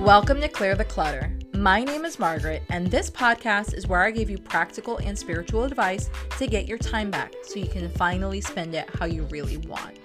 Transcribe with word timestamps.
Welcome 0.00 0.40
to 0.40 0.48
Clear 0.48 0.74
the 0.74 0.84
Clutter. 0.84 1.30
My 1.52 1.84
name 1.84 2.06
is 2.06 2.18
Margaret, 2.18 2.62
and 2.70 2.90
this 2.90 3.10
podcast 3.10 3.74
is 3.74 3.86
where 3.86 4.00
I 4.00 4.10
give 4.10 4.30
you 4.30 4.38
practical 4.38 4.96
and 4.96 5.16
spiritual 5.16 5.64
advice 5.64 6.08
to 6.38 6.46
get 6.46 6.66
your 6.66 6.78
time 6.78 7.10
back 7.10 7.34
so 7.42 7.60
you 7.60 7.66
can 7.66 7.90
finally 7.90 8.40
spend 8.40 8.74
it 8.74 8.88
how 8.98 9.04
you 9.04 9.24
really 9.24 9.58
want. 9.58 9.98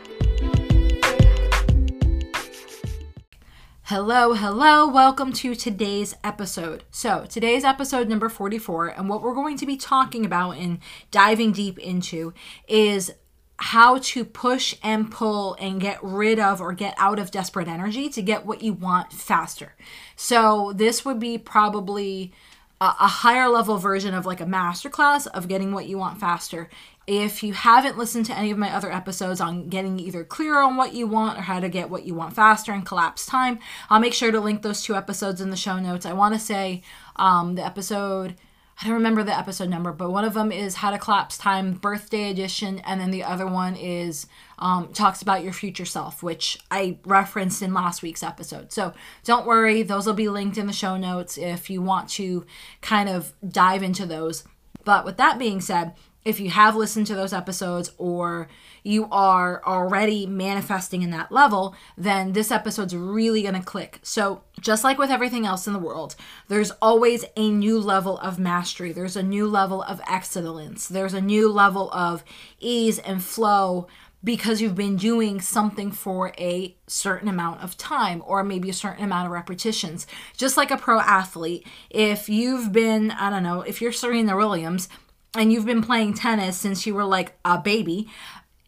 Hello, 3.83 4.33
hello, 4.33 4.85
welcome 4.85 5.31
to 5.31 5.55
today's 5.55 6.13
episode. 6.25 6.83
So, 6.91 7.25
today's 7.29 7.63
episode 7.63 8.09
number 8.09 8.27
44, 8.27 8.87
and 8.89 9.07
what 9.07 9.21
we're 9.21 9.33
going 9.33 9.57
to 9.59 9.65
be 9.65 9.77
talking 9.77 10.25
about 10.25 10.57
and 10.57 10.79
diving 11.09 11.53
deep 11.53 11.79
into 11.79 12.33
is 12.67 13.13
how 13.57 13.99
to 13.99 14.25
push 14.25 14.75
and 14.83 15.09
pull 15.11 15.55
and 15.59 15.79
get 15.79 15.97
rid 16.03 16.39
of 16.39 16.59
or 16.59 16.73
get 16.73 16.93
out 16.97 17.19
of 17.19 17.31
desperate 17.31 17.67
energy 17.67 18.09
to 18.09 18.21
get 18.21 18.45
what 18.45 18.61
you 18.61 18.73
want 18.73 19.13
faster. 19.13 19.75
So, 20.15 20.73
this 20.75 21.05
would 21.05 21.19
be 21.19 21.37
probably 21.37 22.33
a, 22.81 22.85
a 22.85 23.07
higher 23.07 23.49
level 23.49 23.77
version 23.77 24.13
of 24.13 24.25
like 24.25 24.41
a 24.41 24.45
masterclass 24.45 25.27
of 25.27 25.47
getting 25.47 25.71
what 25.71 25.87
you 25.87 25.97
want 25.97 26.19
faster. 26.19 26.69
If 27.07 27.43
you 27.43 27.53
haven't 27.53 27.97
listened 27.97 28.25
to 28.27 28.37
any 28.37 28.49
of 28.49 28.57
my 28.57 28.71
other 28.71 28.91
episodes 28.91 29.39
on 29.39 29.69
getting 29.69 29.99
either 29.99 30.23
clear 30.23 30.59
on 30.59 30.75
what 30.75 30.93
you 30.93 31.05
want 31.05 31.37
or 31.37 31.43
how 31.43 31.59
to 31.59 31.69
get 31.69 31.89
what 31.89 32.05
you 32.05 32.15
want 32.15 32.35
faster 32.35 32.71
and 32.71 32.85
collapse 32.85 33.25
time, 33.25 33.59
I'll 33.89 33.99
make 33.99 34.13
sure 34.13 34.31
to 34.31 34.39
link 34.39 34.63
those 34.63 34.81
two 34.81 34.95
episodes 34.95 35.39
in 35.39 35.51
the 35.51 35.55
show 35.55 35.79
notes. 35.79 36.05
I 36.05 36.13
want 36.13 36.33
to 36.33 36.39
say 36.39 36.81
um, 37.15 37.55
the 37.55 37.65
episode 37.65 38.35
I 38.81 38.85
don't 38.85 38.95
remember 38.95 39.23
the 39.23 39.37
episode 39.37 39.69
number, 39.69 39.93
but 39.93 40.11
one 40.11 40.25
of 40.25 40.33
them 40.33 40.51
is 40.51 40.75
How 40.75 40.91
to 40.91 40.97
Collapse 40.97 41.37
Time 41.37 41.73
Birthday 41.73 42.29
Edition, 42.29 42.79
and 42.79 42.99
then 42.99 43.09
the 43.09 43.23
other 43.23 43.47
one 43.47 43.77
is 43.77 44.27
um, 44.59 44.89
talks 44.91 45.21
about 45.21 45.43
your 45.43 45.53
future 45.53 45.85
self, 45.85 46.21
which 46.21 46.57
I 46.69 46.97
referenced 47.05 47.61
in 47.61 47.73
last 47.73 48.03
week's 48.03 48.21
episode. 48.21 48.73
So 48.73 48.93
don't 49.23 49.45
worry, 49.45 49.81
those 49.81 50.05
will 50.05 50.13
be 50.13 50.27
linked 50.27 50.57
in 50.57 50.67
the 50.67 50.73
show 50.73 50.97
notes 50.97 51.37
if 51.37 51.69
you 51.69 51.81
want 51.81 52.09
to 52.11 52.45
kind 52.81 53.07
of 53.07 53.31
dive 53.47 53.81
into 53.81 54.05
those. 54.05 54.43
But 54.83 55.05
with 55.05 55.15
that 55.17 55.39
being 55.39 55.61
said, 55.61 55.93
if 56.25 56.39
you 56.39 56.49
have 56.49 56.75
listened 56.75 57.05
to 57.07 57.15
those 57.15 57.33
episodes 57.33 57.91
or 57.99 58.47
you 58.83 59.07
are 59.11 59.63
already 59.65 60.25
manifesting 60.25 61.03
in 61.03 61.11
that 61.11 61.31
level, 61.31 61.75
then 61.97 62.33
this 62.33 62.51
episode's 62.51 62.95
really 62.95 63.43
to 63.43 63.61
click. 63.61 63.99
So, 64.01 64.41
just 64.59 64.83
like 64.83 64.97
with 64.97 65.11
everything 65.11 65.45
else 65.45 65.67
in 65.67 65.73
the 65.73 65.79
world, 65.79 66.15
there's 66.47 66.71
always 66.81 67.23
a 67.37 67.49
new 67.49 67.79
level 67.79 68.17
of 68.19 68.39
mastery. 68.39 68.91
There's 68.91 69.15
a 69.15 69.23
new 69.23 69.47
level 69.47 69.83
of 69.83 70.01
excellence. 70.09 70.87
There's 70.87 71.13
a 71.13 71.21
new 71.21 71.51
level 71.51 71.91
of 71.91 72.23
ease 72.59 72.97
and 72.99 73.23
flow 73.23 73.87
because 74.23 74.59
you've 74.59 74.75
been 74.75 74.95
doing 74.95 75.39
something 75.39 75.91
for 75.91 76.33
a 76.39 76.75
certain 76.87 77.27
amount 77.27 77.61
of 77.61 77.77
time 77.77 78.23
or 78.25 78.43
maybe 78.43 78.71
a 78.71 78.73
certain 78.73 79.03
amount 79.03 79.27
of 79.27 79.31
repetitions. 79.31 80.07
Just 80.35 80.57
like 80.57 80.71
a 80.71 80.77
pro 80.77 80.99
athlete, 80.99 81.67
if 81.91 82.27
you've 82.27 82.71
been, 82.71 83.11
I 83.11 83.29
don't 83.29 83.43
know, 83.43 83.61
if 83.61 83.81
you're 83.81 83.91
Serena 83.91 84.35
Williams, 84.35 84.89
and 85.35 85.51
you've 85.51 85.65
been 85.65 85.81
playing 85.81 86.13
tennis 86.13 86.57
since 86.57 86.85
you 86.85 86.93
were 86.93 87.05
like 87.05 87.37
a 87.43 87.57
baby, 87.57 88.09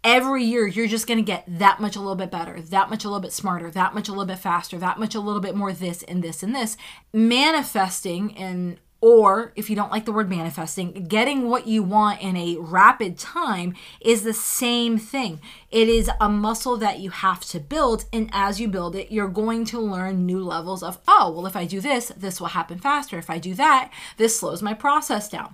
every 0.03 0.43
year 0.43 0.67
you're 0.67 0.87
just 0.87 1.07
going 1.07 1.17
to 1.17 1.23
get 1.23 1.43
that 1.47 1.79
much 1.79 1.95
a 1.95 1.99
little 1.99 2.15
bit 2.15 2.31
better, 2.31 2.61
that 2.61 2.89
much 2.89 3.03
a 3.03 3.07
little 3.07 3.21
bit 3.21 3.33
smarter, 3.33 3.69
that 3.71 3.93
much 3.93 4.07
a 4.07 4.11
little 4.11 4.25
bit 4.25 4.39
faster, 4.39 4.77
that 4.77 4.99
much 4.99 5.15
a 5.15 5.19
little 5.19 5.41
bit 5.41 5.55
more 5.55 5.73
this 5.73 6.03
and 6.03 6.23
this 6.23 6.43
and 6.43 6.55
this. 6.55 6.77
Manifesting 7.13 8.35
and 8.37 8.79
or 8.99 9.53
if 9.55 9.69
you 9.69 9.75
don't 9.75 9.91
like 9.91 10.05
the 10.05 10.11
word 10.11 10.29
manifesting, 10.29 11.05
getting 11.07 11.47
what 11.47 11.67
you 11.67 11.83
want 11.83 12.19
in 12.19 12.35
a 12.35 12.57
rapid 12.57 13.17
time 13.19 13.75
is 14.01 14.23
the 14.23 14.33
same 14.33 14.97
thing. 14.97 15.39
It 15.69 15.87
is 15.87 16.09
a 16.19 16.29
muscle 16.29 16.77
that 16.77 16.99
you 16.99 17.11
have 17.11 17.45
to 17.45 17.59
build. 17.59 18.05
And 18.11 18.29
as 18.33 18.59
you 18.59 18.67
build 18.67 18.95
it, 18.95 19.11
you're 19.11 19.27
going 19.27 19.65
to 19.65 19.79
learn 19.79 20.25
new 20.25 20.43
levels 20.43 20.81
of, 20.81 20.97
oh, 21.07 21.31
well, 21.31 21.45
if 21.45 21.55
I 21.55 21.65
do 21.65 21.79
this, 21.79 22.11
this 22.17 22.41
will 22.41 22.47
happen 22.47 22.79
faster. 22.79 23.19
If 23.19 23.29
I 23.29 23.37
do 23.37 23.53
that, 23.53 23.91
this 24.17 24.39
slows 24.39 24.63
my 24.63 24.73
process 24.73 25.29
down 25.29 25.53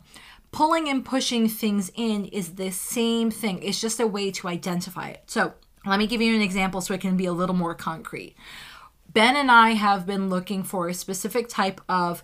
pulling 0.54 0.88
and 0.88 1.04
pushing 1.04 1.50
things 1.50 1.92
in 1.96 2.26
is 2.26 2.56
the 2.56 2.72
same 2.72 3.30
thing. 3.30 3.62
It's 3.62 3.82
just 3.82 4.00
a 4.00 4.08
way 4.08 4.32
to 4.32 4.48
identify 4.48 5.10
it. 5.10 5.24
So, 5.26 5.54
let 5.86 6.00
me 6.00 6.08
give 6.08 6.22
you 6.22 6.34
an 6.34 6.42
example 6.42 6.80
so 6.80 6.94
it 6.94 7.02
can 7.02 7.18
be 7.18 7.26
a 7.26 7.34
little 7.34 7.56
more 7.56 7.76
concrete. 7.76 8.38
Ben 9.12 9.36
and 9.36 9.52
I 9.52 9.72
have 9.72 10.06
been 10.06 10.30
looking 10.30 10.64
for 10.64 10.88
a 10.88 10.94
specific 10.94 11.50
type 11.50 11.82
of 11.90 12.24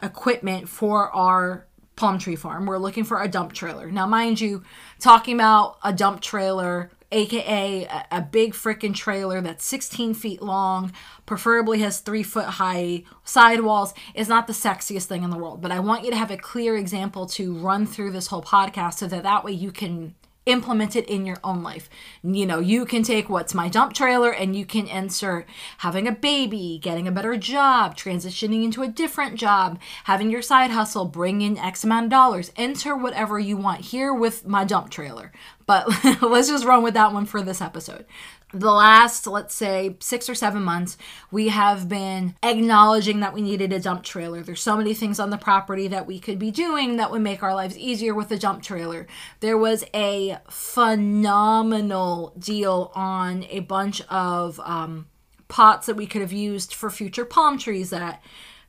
equipment 0.00 0.68
for 0.68 1.10
our 1.10 1.66
palm 1.96 2.18
tree 2.18 2.36
farm. 2.36 2.66
We're 2.66 2.78
looking 2.78 3.04
for 3.04 3.20
a 3.20 3.28
dump 3.28 3.52
trailer. 3.52 3.90
Now, 3.90 4.06
mind 4.06 4.40
you, 4.40 4.62
talking 5.00 5.34
about 5.34 5.78
a 5.82 5.92
dump 5.92 6.20
trailer 6.20 6.90
aka 7.12 7.86
a, 8.10 8.22
big 8.22 8.52
freaking 8.52 8.94
trailer 8.94 9.40
that's 9.40 9.64
16 9.64 10.14
feet 10.14 10.42
long, 10.42 10.92
preferably 11.26 11.80
has 11.80 12.00
three 12.00 12.22
foot 12.22 12.44
high 12.44 13.02
sidewalls, 13.24 13.94
is 14.14 14.28
not 14.28 14.46
the 14.46 14.52
sexiest 14.52 15.06
thing 15.06 15.22
in 15.22 15.30
the 15.30 15.38
world. 15.38 15.60
But 15.60 15.72
I 15.72 15.80
want 15.80 16.04
you 16.04 16.10
to 16.10 16.16
have 16.16 16.30
a 16.30 16.36
clear 16.36 16.76
example 16.76 17.26
to 17.26 17.54
run 17.54 17.86
through 17.86 18.12
this 18.12 18.28
whole 18.28 18.42
podcast 18.42 18.94
so 18.94 19.06
that 19.08 19.22
that 19.24 19.44
way 19.44 19.52
you 19.52 19.72
can 19.72 20.14
implement 20.46 20.96
it 20.96 21.08
in 21.08 21.26
your 21.26 21.36
own 21.44 21.62
life. 21.62 21.88
You 22.22 22.46
know, 22.46 22.60
you 22.60 22.86
can 22.86 23.02
take 23.02 23.28
what's 23.28 23.54
my 23.54 23.68
dump 23.68 23.92
trailer 23.92 24.32
and 24.32 24.56
you 24.56 24.64
can 24.64 24.86
insert 24.86 25.46
having 25.78 26.08
a 26.08 26.12
baby, 26.12 26.80
getting 26.82 27.06
a 27.06 27.12
better 27.12 27.36
job, 27.36 27.96
transitioning 27.96 28.64
into 28.64 28.82
a 28.82 28.88
different 28.88 29.36
job, 29.36 29.78
having 30.04 30.30
your 30.30 30.42
side 30.42 30.70
hustle, 30.70 31.04
bring 31.04 31.42
in 31.42 31.58
X 31.58 31.84
amount 31.84 32.06
of 32.06 32.10
dollars. 32.10 32.52
Enter 32.56 32.96
whatever 32.96 33.38
you 33.38 33.56
want 33.56 33.82
here 33.82 34.14
with 34.14 34.46
my 34.46 34.64
dump 34.64 34.90
trailer. 34.90 35.30
But 35.70 35.86
let's 36.22 36.48
just 36.48 36.64
run 36.64 36.82
with 36.82 36.94
that 36.94 37.12
one 37.12 37.26
for 37.26 37.42
this 37.42 37.60
episode 37.60 38.04
the 38.52 38.70
last, 38.70 39.26
let's 39.26 39.54
say, 39.54 39.96
six 40.00 40.28
or 40.28 40.34
seven 40.34 40.62
months, 40.62 40.98
we 41.30 41.48
have 41.48 41.88
been 41.88 42.34
acknowledging 42.42 43.20
that 43.20 43.32
we 43.32 43.42
needed 43.42 43.72
a 43.72 43.78
dump 43.78 44.02
trailer. 44.02 44.42
There's 44.42 44.62
so 44.62 44.76
many 44.76 44.94
things 44.94 45.20
on 45.20 45.30
the 45.30 45.38
property 45.38 45.88
that 45.88 46.06
we 46.06 46.18
could 46.18 46.38
be 46.38 46.50
doing 46.50 46.96
that 46.96 47.10
would 47.10 47.22
make 47.22 47.42
our 47.42 47.54
lives 47.54 47.78
easier 47.78 48.14
with 48.14 48.30
a 48.32 48.38
dump 48.38 48.62
trailer. 48.62 49.06
There 49.40 49.56
was 49.56 49.84
a 49.94 50.38
phenomenal 50.48 52.34
deal 52.38 52.90
on 52.94 53.44
a 53.50 53.60
bunch 53.60 54.02
of 54.08 54.58
um, 54.60 55.06
pots 55.48 55.86
that 55.86 55.96
we 55.96 56.06
could 56.06 56.20
have 56.20 56.32
used 56.32 56.74
for 56.74 56.90
future 56.90 57.24
palm 57.24 57.58
trees 57.58 57.90
that 57.90 58.22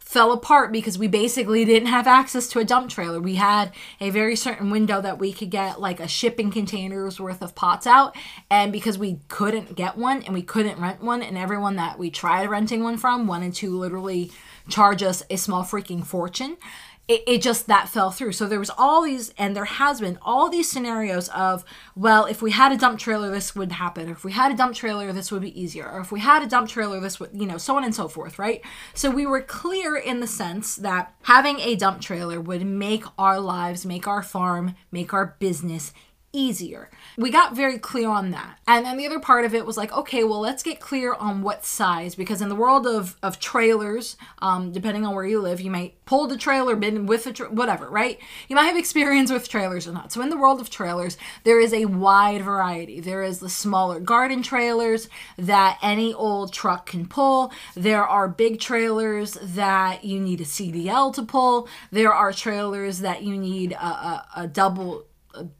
fell 0.03 0.33
apart 0.33 0.73
because 0.73 0.97
we 0.97 1.07
basically 1.07 1.63
didn't 1.63 1.87
have 1.87 2.05
access 2.05 2.49
to 2.49 2.59
a 2.59 2.65
dump 2.65 2.89
trailer. 2.89 3.21
We 3.21 3.35
had 3.35 3.71
a 4.01 4.09
very 4.09 4.35
certain 4.35 4.69
window 4.69 4.99
that 4.99 5.19
we 5.19 5.31
could 5.31 5.49
get 5.49 5.79
like 5.79 6.01
a 6.01 6.07
shipping 6.07 6.51
container's 6.51 7.19
worth 7.19 7.41
of 7.41 7.55
pots 7.55 7.87
out, 7.87 8.15
and 8.49 8.73
because 8.73 8.97
we 8.97 9.19
couldn't 9.29 9.75
get 9.75 9.97
one 9.97 10.21
and 10.23 10.33
we 10.33 10.41
couldn't 10.41 10.81
rent 10.81 11.01
one, 11.01 11.21
and 11.21 11.37
everyone 11.37 11.77
that 11.77 11.97
we 11.97 12.09
tried 12.09 12.49
renting 12.49 12.83
one 12.83 12.97
from 12.97 13.25
wanted 13.25 13.53
to 13.55 13.77
literally 13.77 14.31
charge 14.67 15.01
us 15.01 15.23
a 15.29 15.37
small 15.37 15.63
freaking 15.63 16.05
fortune 16.05 16.57
it, 17.11 17.23
it 17.27 17.41
just 17.41 17.67
that 17.67 17.89
fell 17.89 18.09
through. 18.09 18.31
So 18.31 18.47
there 18.47 18.59
was 18.59 18.71
all 18.77 19.03
these, 19.03 19.33
and 19.37 19.53
there 19.53 19.65
has 19.65 19.99
been 19.99 20.17
all 20.21 20.49
these 20.49 20.71
scenarios 20.71 21.27
of, 21.29 21.65
well, 21.93 22.25
if 22.25 22.41
we 22.41 22.51
had 22.51 22.71
a 22.71 22.77
dump 22.77 22.99
trailer, 22.99 23.29
this 23.29 23.53
would 23.53 23.73
happen. 23.73 24.07
Or 24.07 24.13
if 24.13 24.23
we 24.23 24.31
had 24.31 24.51
a 24.51 24.55
dump 24.55 24.75
trailer, 24.75 25.11
this 25.11 25.31
would 25.31 25.41
be 25.41 25.59
easier. 25.59 25.89
Or 25.89 25.99
if 25.99 26.11
we 26.11 26.21
had 26.21 26.41
a 26.41 26.47
dump 26.47 26.69
trailer, 26.69 27.01
this 27.01 27.19
would, 27.19 27.31
you 27.33 27.45
know, 27.45 27.57
so 27.57 27.75
on 27.75 27.83
and 27.83 27.93
so 27.93 28.07
forth, 28.07 28.39
right? 28.39 28.61
So 28.93 29.11
we 29.11 29.25
were 29.25 29.41
clear 29.41 29.97
in 29.97 30.21
the 30.21 30.27
sense 30.27 30.77
that 30.77 31.13
having 31.23 31.59
a 31.59 31.75
dump 31.75 31.99
trailer 32.01 32.39
would 32.39 32.65
make 32.65 33.03
our 33.17 33.39
lives, 33.41 33.85
make 33.85 34.07
our 34.07 34.23
farm, 34.23 34.75
make 34.91 35.13
our 35.13 35.35
business 35.39 35.91
easier. 36.33 36.89
We 37.17 37.29
got 37.29 37.55
very 37.55 37.77
clear 37.77 38.09
on 38.09 38.31
that. 38.31 38.57
And 38.67 38.85
then 38.85 38.97
the 38.97 39.05
other 39.05 39.19
part 39.19 39.45
of 39.45 39.53
it 39.53 39.65
was 39.65 39.77
like, 39.77 39.91
okay, 39.91 40.23
well, 40.23 40.39
let's 40.39 40.63
get 40.63 40.79
clear 40.79 41.13
on 41.13 41.41
what 41.41 41.65
size 41.65 42.15
because 42.15 42.41
in 42.41 42.49
the 42.49 42.55
world 42.55 42.87
of 42.87 43.17
of 43.21 43.39
trailers, 43.39 44.15
um, 44.41 44.71
depending 44.71 45.05
on 45.05 45.13
where 45.13 45.25
you 45.25 45.41
live, 45.41 45.59
you 45.61 45.71
might 45.71 46.03
pull 46.05 46.27
the 46.27 46.37
trailer, 46.37 46.75
been 46.75 47.05
with 47.05 47.27
a 47.27 47.33
tra- 47.33 47.49
whatever, 47.49 47.89
right? 47.89 48.19
You 48.47 48.55
might 48.55 48.65
have 48.65 48.77
experience 48.77 49.31
with 49.31 49.49
trailers 49.49 49.87
or 49.87 49.91
not. 49.91 50.11
So 50.11 50.21
in 50.21 50.29
the 50.29 50.37
world 50.37 50.61
of 50.61 50.69
trailers, 50.69 51.17
there 51.43 51.59
is 51.59 51.73
a 51.73 51.85
wide 51.85 52.41
variety. 52.41 52.99
There 52.99 53.23
is 53.23 53.39
the 53.39 53.49
smaller 53.49 53.99
garden 53.99 54.41
trailers 54.41 55.09
that 55.37 55.77
any 55.81 56.13
old 56.13 56.53
truck 56.53 56.85
can 56.85 57.07
pull. 57.07 57.51
There 57.75 58.05
are 58.05 58.27
big 58.27 58.59
trailers 58.59 59.33
that 59.41 60.05
you 60.05 60.19
need 60.19 60.41
a 60.41 60.45
CDL 60.45 61.13
to 61.15 61.23
pull. 61.23 61.67
There 61.91 62.13
are 62.13 62.31
trailers 62.31 62.99
that 62.99 63.23
you 63.23 63.37
need 63.37 63.73
a, 63.73 63.85
a, 63.85 64.27
a 64.37 64.47
double 64.47 65.05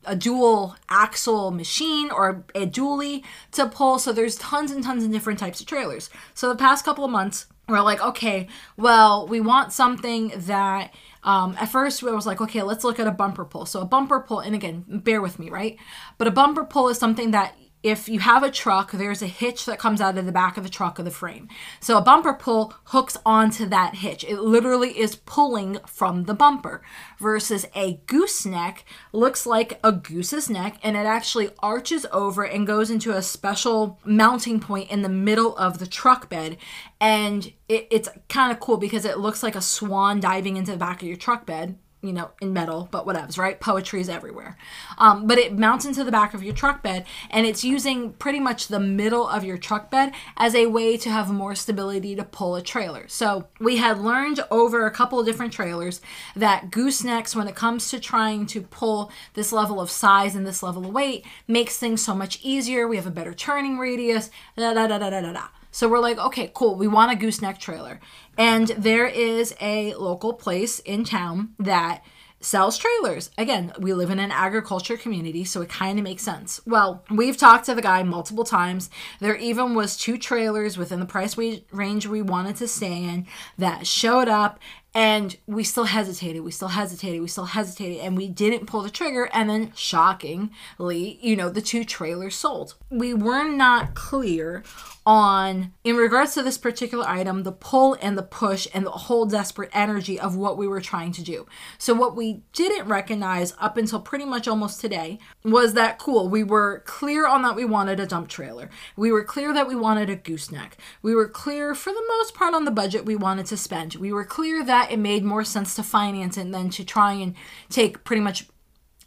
a, 0.06 0.16
dual 0.16 0.76
axle 0.90 1.52
machine 1.52 2.12
or 2.12 2.44
a 2.56 2.66
dually 2.66 3.24
to 3.52 3.68
pull. 3.68 4.00
So 4.00 4.12
there's 4.12 4.36
tons 4.36 4.72
and 4.72 4.84
tons 4.84 5.04
of 5.04 5.12
different 5.12 5.40
types 5.40 5.60
of 5.60 5.68
trailers. 5.68 6.10
So 6.34 6.50
the 6.50 6.56
past 6.56 6.86
couple 6.86 7.06
of 7.06 7.12
months, 7.12 7.46
we're 7.68 7.82
like, 7.82 8.02
okay, 8.02 8.48
well, 8.76 9.28
we 9.28 9.40
want 9.40 9.72
something 9.72 10.34
that 10.36 10.94
um, 11.24 11.56
at 11.60 11.70
first 11.70 12.04
I 12.04 12.12
was 12.12 12.26
like, 12.26 12.42
okay, 12.42 12.62
let's 12.64 12.84
look 12.84 13.00
at 13.00 13.08
a 13.08 13.12
bumper 13.12 13.46
pull. 13.46 13.66
So 13.66 13.82
a 13.82 13.86
bumper 13.86 14.20
pull, 14.20 14.40
and 14.40 14.56
again, 14.56 14.84
bear 14.88 15.22
with 15.22 15.40
me, 15.40 15.50
right? 15.50 15.78
But 16.18 16.28
a 16.28 16.32
bumper 16.32 16.66
pull 16.66 16.90
is 16.90 16.98
something 16.98 17.32
that 17.32 17.56
if 17.83 18.07
you 18.07 18.19
have 18.19 18.44
a 18.44 18.51
truck, 18.51 18.92
there's 18.92 19.22
a 19.22 19.28
hitch 19.28 19.66
that 19.66 19.80
comes 19.80 20.01
out 20.01 20.18
of 20.18 20.25
the 20.25 20.31
back 20.31 20.57
of 20.57 20.63
the 20.63 20.69
truck 20.69 21.00
of 21.00 21.06
the 21.06 21.12
frame. 21.12 21.48
So 21.80 21.98
a 21.98 22.01
bumper 22.01 22.33
pull 22.33 22.74
hooks 22.86 23.18
onto 23.25 23.66
that 23.68 23.95
hitch. 23.95 24.24
It 24.24 24.39
literally 24.39 25.00
is 25.00 25.16
pulling 25.16 25.80
from 25.88 26.25
the 26.25 26.36
bumper 26.36 26.83
versus 27.19 27.66
a 27.75 28.01
gooseneck 28.06 28.86
looks 29.12 29.45
like 29.45 29.80
a 29.83 29.92
goose's 29.92 30.50
neck 30.50 30.78
and 30.83 30.95
it 30.95 31.06
actually 31.06 31.50
arches 31.60 32.06
over 32.12 32.44
and 32.44 32.68
goes 32.68 32.92
into 32.92 33.16
a 33.16 33.22
special 33.22 34.00
mounting 34.06 34.60
point 34.60 34.92
in 34.92 35.01
the 35.01 35.10
middle 35.10 35.57
of 35.57 35.80
the 35.80 35.88
truck 35.88 36.30
bed. 36.30 36.57
And 37.00 37.51
it, 37.68 37.88
it's 37.89 38.10
kind 38.30 38.51
of 38.51 38.60
cool 38.60 38.77
because 38.77 39.06
it 39.06 39.18
looks 39.18 39.42
like 39.42 39.56
a 39.56 39.62
swan 39.62 40.19
diving 40.19 40.57
into 40.57 40.72
the 40.72 40.77
back 40.77 41.01
of 41.01 41.07
your 41.07 41.18
truck 41.18 41.48
bed 41.48 41.80
you 42.01 42.13
know, 42.13 42.31
in 42.42 42.51
metal, 42.51 42.88
but 42.92 43.06
whatevs, 43.06 43.38
right? 43.38 43.59
Poetry 43.59 44.01
is 44.01 44.09
everywhere. 44.09 44.57
Um, 44.98 45.27
but 45.27 45.38
it 45.38 45.57
mounts 45.57 45.86
into 45.86 46.03
the 46.03 46.12
back 46.12 46.33
of 46.33 46.44
your 46.44 46.53
truck 46.53 46.81
bed, 46.81 47.06
and 47.30 47.45
it's 47.45 47.63
using 47.63 48.13
pretty 48.13 48.39
much 48.39 48.68
the 48.68 48.80
middle 48.80 49.27
of 49.27 49.44
your 49.44 49.57
truck 49.57 49.92
bed 49.92 50.13
as 50.38 50.56
a 50.56 50.65
way 50.65 50.98
to 50.98 51.09
have 51.09 51.30
more 51.30 51.53
stability 51.53 52.15
to 52.15 52.24
pull 52.24 52.56
a 52.56 52.62
trailer. 52.62 53.07
So 53.07 53.48
we 53.59 53.77
had 53.77 54.00
learned 54.00 54.44
over 54.50 54.86
a 54.86 54.92
couple 54.92 55.19
of 55.19 55.25
different 55.25 55.53
trailers 55.53 56.01
that 56.36 56.71
goosenecks, 56.71 57.36
when 57.36 57.48
it 57.48 57.56
comes 57.56 57.89
to 57.92 58.00
trying 58.00 58.45
to 58.48 58.62
pull 58.62 59.12
this 59.33 59.51
level 59.51 59.80
of 59.80 59.92
size 59.92 60.36
and 60.36 60.45
this 60.45 60.63
level 60.63 60.86
of 60.86 60.94
weight, 60.94 61.25
makes 61.48 61.77
things 61.77 62.01
so 62.01 62.15
much 62.15 62.39
easier. 62.42 62.88
We 62.88 62.95
have 62.95 63.07
a 63.07 63.12
better 63.12 63.33
turning 63.33 63.77
radius, 63.77 64.31
da 64.57 64.74
da 64.74 64.88
da 64.88 64.98
da 64.98 65.09
da 65.09 65.33
da. 65.33 65.48
So 65.72 65.90
we're 65.90 66.00
like, 66.00 66.18
okay, 66.18 66.52
cool. 66.54 66.76
We 66.76 66.88
want 66.88 67.12
a 67.12 67.16
gooseneck 67.16 67.60
trailer. 67.60 68.00
And 68.38 68.68
there 68.70 69.08
is 69.08 69.56
a 69.60 69.94
local 69.96 70.34
place 70.34 70.80
in 70.80 71.04
town 71.04 71.54
that 71.60 72.04
sells 72.42 72.78
trailers. 72.78 73.30
Again, 73.38 73.72
we 73.80 73.94
live 73.94 74.10
in 74.10 74.20
an 74.20 74.32
agriculture 74.32 74.98
community, 74.98 75.44
so 75.44 75.62
it 75.62 75.70
kind 75.70 75.98
of 76.00 76.04
makes 76.04 76.24
sense. 76.24 76.60
Well, 76.66 77.06
we've 77.10 77.38
talked 77.38 77.66
to 77.66 77.76
the 77.76 77.82
guy 77.82 78.04
multiple 78.04 78.44
times. 78.44 78.90
There 79.20 79.36
even 79.36 79.76
was 79.76 79.96
two 79.96 80.18
trailers 80.18 80.78
within 80.78 81.00
the 81.00 81.06
price 81.06 81.38
range 81.38 82.08
we 82.08 82.22
wanted 82.22 82.56
to 82.58 82.68
stay 82.68 83.04
in 83.04 83.28
that 83.58 83.88
showed 83.88 84.28
up 84.28 84.60
and 84.94 85.38
we 85.48 85.64
still 85.64 85.86
hesitated 85.86 86.44
we 86.44 86.52
still 86.52 86.68
hesitated 86.70 87.22
we 87.22 87.28
still 87.28 87.46
hesitated 87.46 88.00
and 88.00 88.18
we 88.18 88.28
didn't 88.28 88.66
pull 88.66 88.82
the 88.82 88.90
trigger. 88.90 89.30
And 89.34 89.50
then 89.50 89.72
shockingly 89.76 91.20
you 91.22 91.36
know 91.36 91.50
the 91.50 91.62
two 91.62 91.84
trailers 91.84 92.36
sold. 92.36 92.76
We 92.90 93.14
were 93.14 93.48
not 93.48 93.94
clear 93.96 94.64
on 95.06 95.74
in 95.84 95.96
regards 95.96 96.34
to 96.36 96.44
this 96.44 96.58
particular 96.58 97.08
item 97.08 97.44
the 97.44 97.52
pull 97.52 97.98
and 98.02 98.18
the 98.18 98.24
push 98.24 98.68
and 98.74 98.86
the 98.86 98.92
whole 98.92 99.26
desperate 99.26 99.70
energy 99.74 100.20
of 100.20 100.36
what 100.36 100.58
we 100.58 100.68
were 100.68 100.82
trying 100.82 101.12
to 101.14 101.24
do. 101.24 101.46
So 101.78 101.94
what 101.94 102.16
we 102.16 102.44
didn't 102.54 102.88
recognize 102.88 103.54
up 103.60 103.78
until 103.78 104.00
pretty 104.00 104.26
much 104.26 104.48
almost 104.48 104.82
today 104.82 105.20
was 105.44 105.74
that 105.74 106.00
cool 106.00 106.28
we 106.28 106.44
were 106.44 106.84
clear 106.86 107.28
on 107.28 107.42
that 107.44 107.56
we 107.56 107.66
wanted 107.66 108.00
a 108.00 108.06
dump 108.06 108.28
trailer. 108.28 108.70
We 108.96 109.12
were 109.12 109.24
clear 109.24 109.54
that 109.54 109.68
we 109.68 109.76
wanted 109.76 110.10
a 110.10 110.16
gooseneck. 110.16 110.78
We 111.02 111.16
were 111.16 111.28
clear 111.28 111.74
for 111.74 111.92
the 111.92 112.04
most 112.08 112.34
part 112.34 112.54
on 112.54 112.66
the 112.66 112.72
budget 112.72 113.06
we 113.06 113.16
wanted 113.16 113.46
to 113.48 113.58
spend. 113.58 113.96
We 113.96 114.12
were 114.12 114.26
clear 114.26 114.64
that 114.64 114.81
that, 114.81 114.92
it 114.92 115.00
made 115.00 115.24
more 115.24 115.44
sense 115.44 115.75
to 115.75 115.83
finance 115.83 116.38
it 116.38 116.51
than 116.51 116.69
to 116.72 116.83
try 116.83 117.13
and 117.13 117.36
take 117.69 118.04
pretty 118.04 118.22
much 118.22 118.48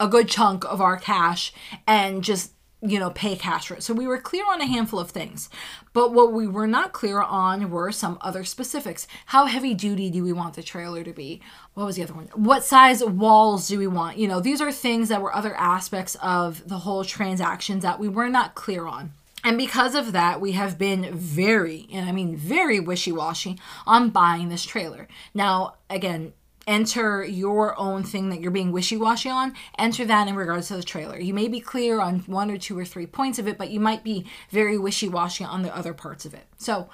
a 0.01 0.09
good 0.09 0.29
chunk 0.29 0.65
of 0.65 0.81
our 0.81 0.97
cash 0.97 1.53
and 1.87 2.23
just 2.23 2.53
you 2.87 2.99
know, 2.99 3.09
pay 3.11 3.35
cash 3.35 3.69
for 3.69 3.75
it. 3.77 3.83
So 3.83 3.95
we 3.95 4.07
were 4.07 4.19
clear 4.19 4.45
on 4.47 4.61
a 4.61 4.67
handful 4.67 5.01
of 5.01 5.11
things. 5.11 5.49
But 5.95 6.13
what 6.13 6.35
we 6.35 6.47
were 6.47 6.67
not 6.67 6.93
clear 6.93 7.23
on 7.23 7.71
were 7.71 7.91
some 7.91 8.19
other 8.21 8.45
specifics. 8.45 9.07
How 9.27 9.47
heavy 9.47 9.73
duty 9.73 10.11
do 10.11 10.23
we 10.23 10.35
want 10.35 10.55
the 10.55 10.63
trailer 10.63 11.03
to 11.03 11.13
be? 11.15 11.41
What 11.73 11.87
was 11.87 11.97
the 11.97 12.03
other 12.03 12.13
one? 12.13 12.29
What 12.35 12.63
size 12.63 13.03
walls 13.03 13.69
do 13.69 13.79
we 13.79 13.87
want? 13.87 14.19
You 14.19 14.29
know, 14.29 14.39
these 14.39 14.61
are 14.61 14.71
things 14.71 15.09
that 15.09 15.23
were 15.23 15.35
other 15.35 15.55
aspects 15.57 16.15
of 16.17 16.69
the 16.69 16.81
whole 16.81 17.05
transactions 17.05 17.83
that 17.85 17.99
we 17.99 18.09
were 18.09 18.29
not 18.29 18.55
clear 18.55 18.87
on. 18.87 19.13
And 19.45 19.59
because 19.59 19.95
of 19.95 20.13
that, 20.13 20.41
we 20.41 20.53
have 20.53 20.79
been 20.79 21.15
very, 21.15 21.87
and 21.93 22.09
I 22.09 22.13
mean 22.13 22.35
very 22.35 22.81
wishy 22.81 23.13
washy 23.13 23.59
on 23.87 24.09
buying 24.09 24.49
this 24.49 24.65
trailer. 24.65 25.07
Now, 25.35 25.75
again, 25.91 26.33
enter 26.67 27.23
your 27.23 27.79
own 27.79 28.03
thing 28.05 28.31
that 28.31 28.41
you're 28.41 28.51
being 28.51 28.73
wishy 28.73 28.97
washy 28.97 29.29
on, 29.29 29.55
enter 29.79 30.07
that 30.07 30.29
in 30.29 30.35
regards 30.35 30.69
to 30.69 30.77
the 30.77 30.83
trailer. 30.83 31.21
You 31.21 31.35
may 31.35 31.49
be 31.49 31.61
clear 31.61 32.01
on 32.01 32.21
one 32.21 32.51
or 32.51 32.57
two 32.57 32.79
or 32.79 32.87
three 32.87 33.07
points 33.07 33.39
of 33.39 33.47
it, 33.47 33.59
but 33.59 33.71
you 33.71 33.81
might 33.81 34.03
be 34.03 34.27
very 34.49 34.79
wishy 34.79 35.11
washy 35.11 35.45
on 35.45 35.61
the 35.61 35.77
other 35.77 35.93
parts 35.93 36.25
of 36.25 36.33
it. 36.33 36.47
So, 36.57 36.89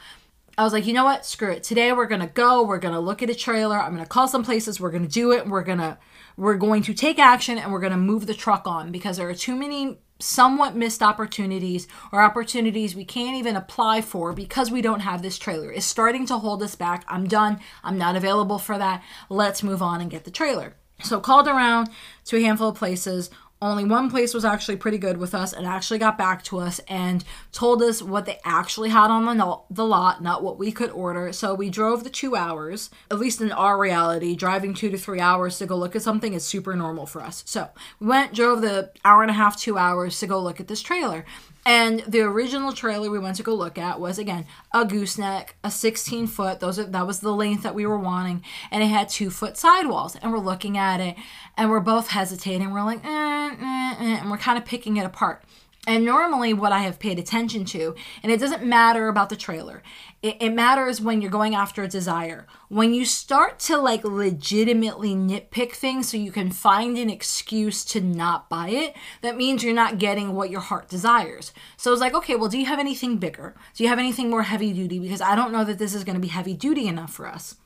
I 0.58 0.64
was 0.64 0.72
like, 0.72 0.86
you 0.86 0.92
know 0.92 1.04
what? 1.04 1.24
Screw 1.24 1.52
it. 1.52 1.62
Today 1.62 1.92
we're 1.92 2.06
gonna 2.06 2.26
go. 2.26 2.62
We're 2.62 2.78
gonna 2.78 3.00
look 3.00 3.22
at 3.22 3.30
a 3.30 3.34
trailer. 3.34 3.78
I'm 3.78 3.92
gonna 3.92 4.04
call 4.04 4.28
some 4.28 4.44
places. 4.44 4.78
We're 4.78 4.90
gonna 4.90 5.06
do 5.06 5.32
it. 5.32 5.46
We're 5.46 5.62
gonna 5.62 5.98
we're 6.36 6.56
going 6.56 6.82
to 6.82 6.92
take 6.92 7.18
action 7.18 7.56
and 7.56 7.72
we're 7.72 7.80
gonna 7.80 7.96
move 7.96 8.26
the 8.26 8.34
truck 8.34 8.66
on 8.66 8.90
because 8.92 9.16
there 9.16 9.28
are 9.28 9.34
too 9.34 9.56
many 9.56 9.98
somewhat 10.22 10.76
missed 10.76 11.02
opportunities 11.02 11.88
or 12.12 12.22
opportunities 12.22 12.94
we 12.94 13.04
can't 13.04 13.36
even 13.36 13.56
apply 13.56 14.00
for 14.00 14.32
because 14.32 14.70
we 14.70 14.82
don't 14.82 15.00
have 15.00 15.22
this 15.22 15.38
trailer 15.38 15.70
is 15.70 15.84
starting 15.84 16.26
to 16.26 16.38
hold 16.38 16.62
us 16.62 16.74
back. 16.74 17.04
I'm 17.08 17.26
done. 17.26 17.60
I'm 17.82 17.98
not 17.98 18.16
available 18.16 18.58
for 18.58 18.78
that. 18.78 19.02
Let's 19.28 19.62
move 19.62 19.82
on 19.82 20.00
and 20.00 20.10
get 20.10 20.24
the 20.24 20.30
trailer. 20.30 20.76
So 21.02 21.20
called 21.20 21.48
around 21.48 21.88
to 22.26 22.36
a 22.36 22.40
handful 22.40 22.68
of 22.68 22.76
places 22.76 23.30
only 23.62 23.84
one 23.84 24.10
place 24.10 24.32
was 24.32 24.44
actually 24.44 24.76
pretty 24.76 24.96
good 24.96 25.18
with 25.18 25.34
us 25.34 25.52
and 25.52 25.66
actually 25.66 25.98
got 25.98 26.16
back 26.16 26.42
to 26.44 26.58
us 26.58 26.80
and 26.88 27.24
told 27.52 27.82
us 27.82 28.00
what 28.00 28.24
they 28.24 28.38
actually 28.44 28.88
had 28.88 29.10
on 29.10 29.24
the, 29.36 29.58
the 29.70 29.84
lot, 29.84 30.22
not 30.22 30.42
what 30.42 30.58
we 30.58 30.72
could 30.72 30.90
order. 30.90 31.32
So 31.32 31.54
we 31.54 31.68
drove 31.68 32.02
the 32.02 32.10
two 32.10 32.34
hours, 32.34 32.90
at 33.10 33.18
least 33.18 33.40
in 33.40 33.52
our 33.52 33.78
reality, 33.78 34.34
driving 34.34 34.72
two 34.72 34.90
to 34.90 34.96
three 34.96 35.20
hours 35.20 35.58
to 35.58 35.66
go 35.66 35.76
look 35.76 35.94
at 35.94 36.02
something 36.02 36.32
is 36.32 36.46
super 36.46 36.74
normal 36.74 37.04
for 37.04 37.20
us. 37.20 37.42
So 37.46 37.68
we 37.98 38.06
went, 38.06 38.32
drove 38.32 38.62
the 38.62 38.92
hour 39.04 39.22
and 39.22 39.30
a 39.30 39.34
half, 39.34 39.60
two 39.60 39.76
hours 39.76 40.18
to 40.20 40.26
go 40.26 40.40
look 40.40 40.58
at 40.58 40.68
this 40.68 40.80
trailer. 40.80 41.26
And 41.66 42.00
the 42.08 42.20
original 42.20 42.72
trailer 42.72 43.10
we 43.10 43.18
went 43.18 43.36
to 43.36 43.42
go 43.42 43.54
look 43.54 43.76
at 43.76 44.00
was 44.00 44.18
again 44.18 44.46
a 44.72 44.84
gooseneck, 44.84 45.56
a 45.62 45.70
16 45.70 46.26
foot. 46.26 46.60
Those 46.60 46.78
are 46.78 46.84
that 46.84 47.06
was 47.06 47.20
the 47.20 47.32
length 47.32 47.62
that 47.62 47.74
we 47.74 47.86
were 47.86 47.98
wanting, 47.98 48.42
and 48.70 48.82
it 48.82 48.86
had 48.86 49.08
two 49.08 49.30
foot 49.30 49.56
sidewalls. 49.56 50.16
And 50.16 50.32
we're 50.32 50.38
looking 50.38 50.78
at 50.78 51.00
it, 51.00 51.16
and 51.56 51.70
we're 51.70 51.80
both 51.80 52.08
hesitating. 52.08 52.70
We're 52.70 52.84
like, 52.84 53.04
eh, 53.04 53.08
eh, 53.08 53.94
eh, 54.00 54.18
and 54.20 54.30
we're 54.30 54.38
kind 54.38 54.58
of 54.58 54.64
picking 54.64 54.96
it 54.96 55.04
apart. 55.04 55.42
And 55.86 56.04
normally, 56.04 56.52
what 56.52 56.72
I 56.72 56.80
have 56.80 56.98
paid 56.98 57.18
attention 57.18 57.64
to, 57.66 57.94
and 58.22 58.30
it 58.30 58.38
doesn't 58.38 58.62
matter 58.62 59.08
about 59.08 59.30
the 59.30 59.36
trailer, 59.36 59.82
it, 60.22 60.36
it, 60.38 60.50
matters 60.50 61.00
when 61.00 61.22
you're 61.22 61.30
going 61.30 61.54
after 61.54 61.82
a 61.82 61.88
desire. 61.88 62.46
When 62.68 62.92
you 62.92 63.06
start 63.06 63.58
to 63.60 63.78
like 63.78 64.04
legitimately 64.04 65.14
nitpick 65.14 65.72
things 65.72 66.10
so 66.10 66.18
you 66.18 66.32
can 66.32 66.50
find 66.50 66.98
an 66.98 67.08
excuse 67.08 67.82
to 67.86 68.02
not 68.02 68.50
buy 68.50 68.68
it, 68.68 68.94
that 69.22 69.38
means 69.38 69.64
you're 69.64 69.72
not 69.72 69.98
getting 69.98 70.34
what 70.34 70.50
your 70.50 70.60
heart 70.60 70.90
desires. 70.90 71.50
So 71.78 71.92
it's 71.92 72.00
like, 72.02 72.14
okay, 72.14 72.36
well, 72.36 72.50
do 72.50 72.58
you 72.58 72.66
have 72.66 72.78
anything 72.78 73.16
bigger? 73.16 73.54
Do 73.74 73.82
you 73.82 73.88
have 73.88 73.98
anything 73.98 74.28
more 74.28 74.42
heavy 74.42 74.74
duty? 74.74 74.98
Because 74.98 75.22
I 75.22 75.34
don't 75.34 75.52
know 75.52 75.64
that 75.64 75.78
this 75.78 75.94
is 75.94 76.04
going 76.04 76.16
to 76.16 76.20
be 76.20 76.28
heavy 76.28 76.52
duty 76.52 76.88
enough 76.88 77.14
for 77.14 77.26
us. 77.26 77.56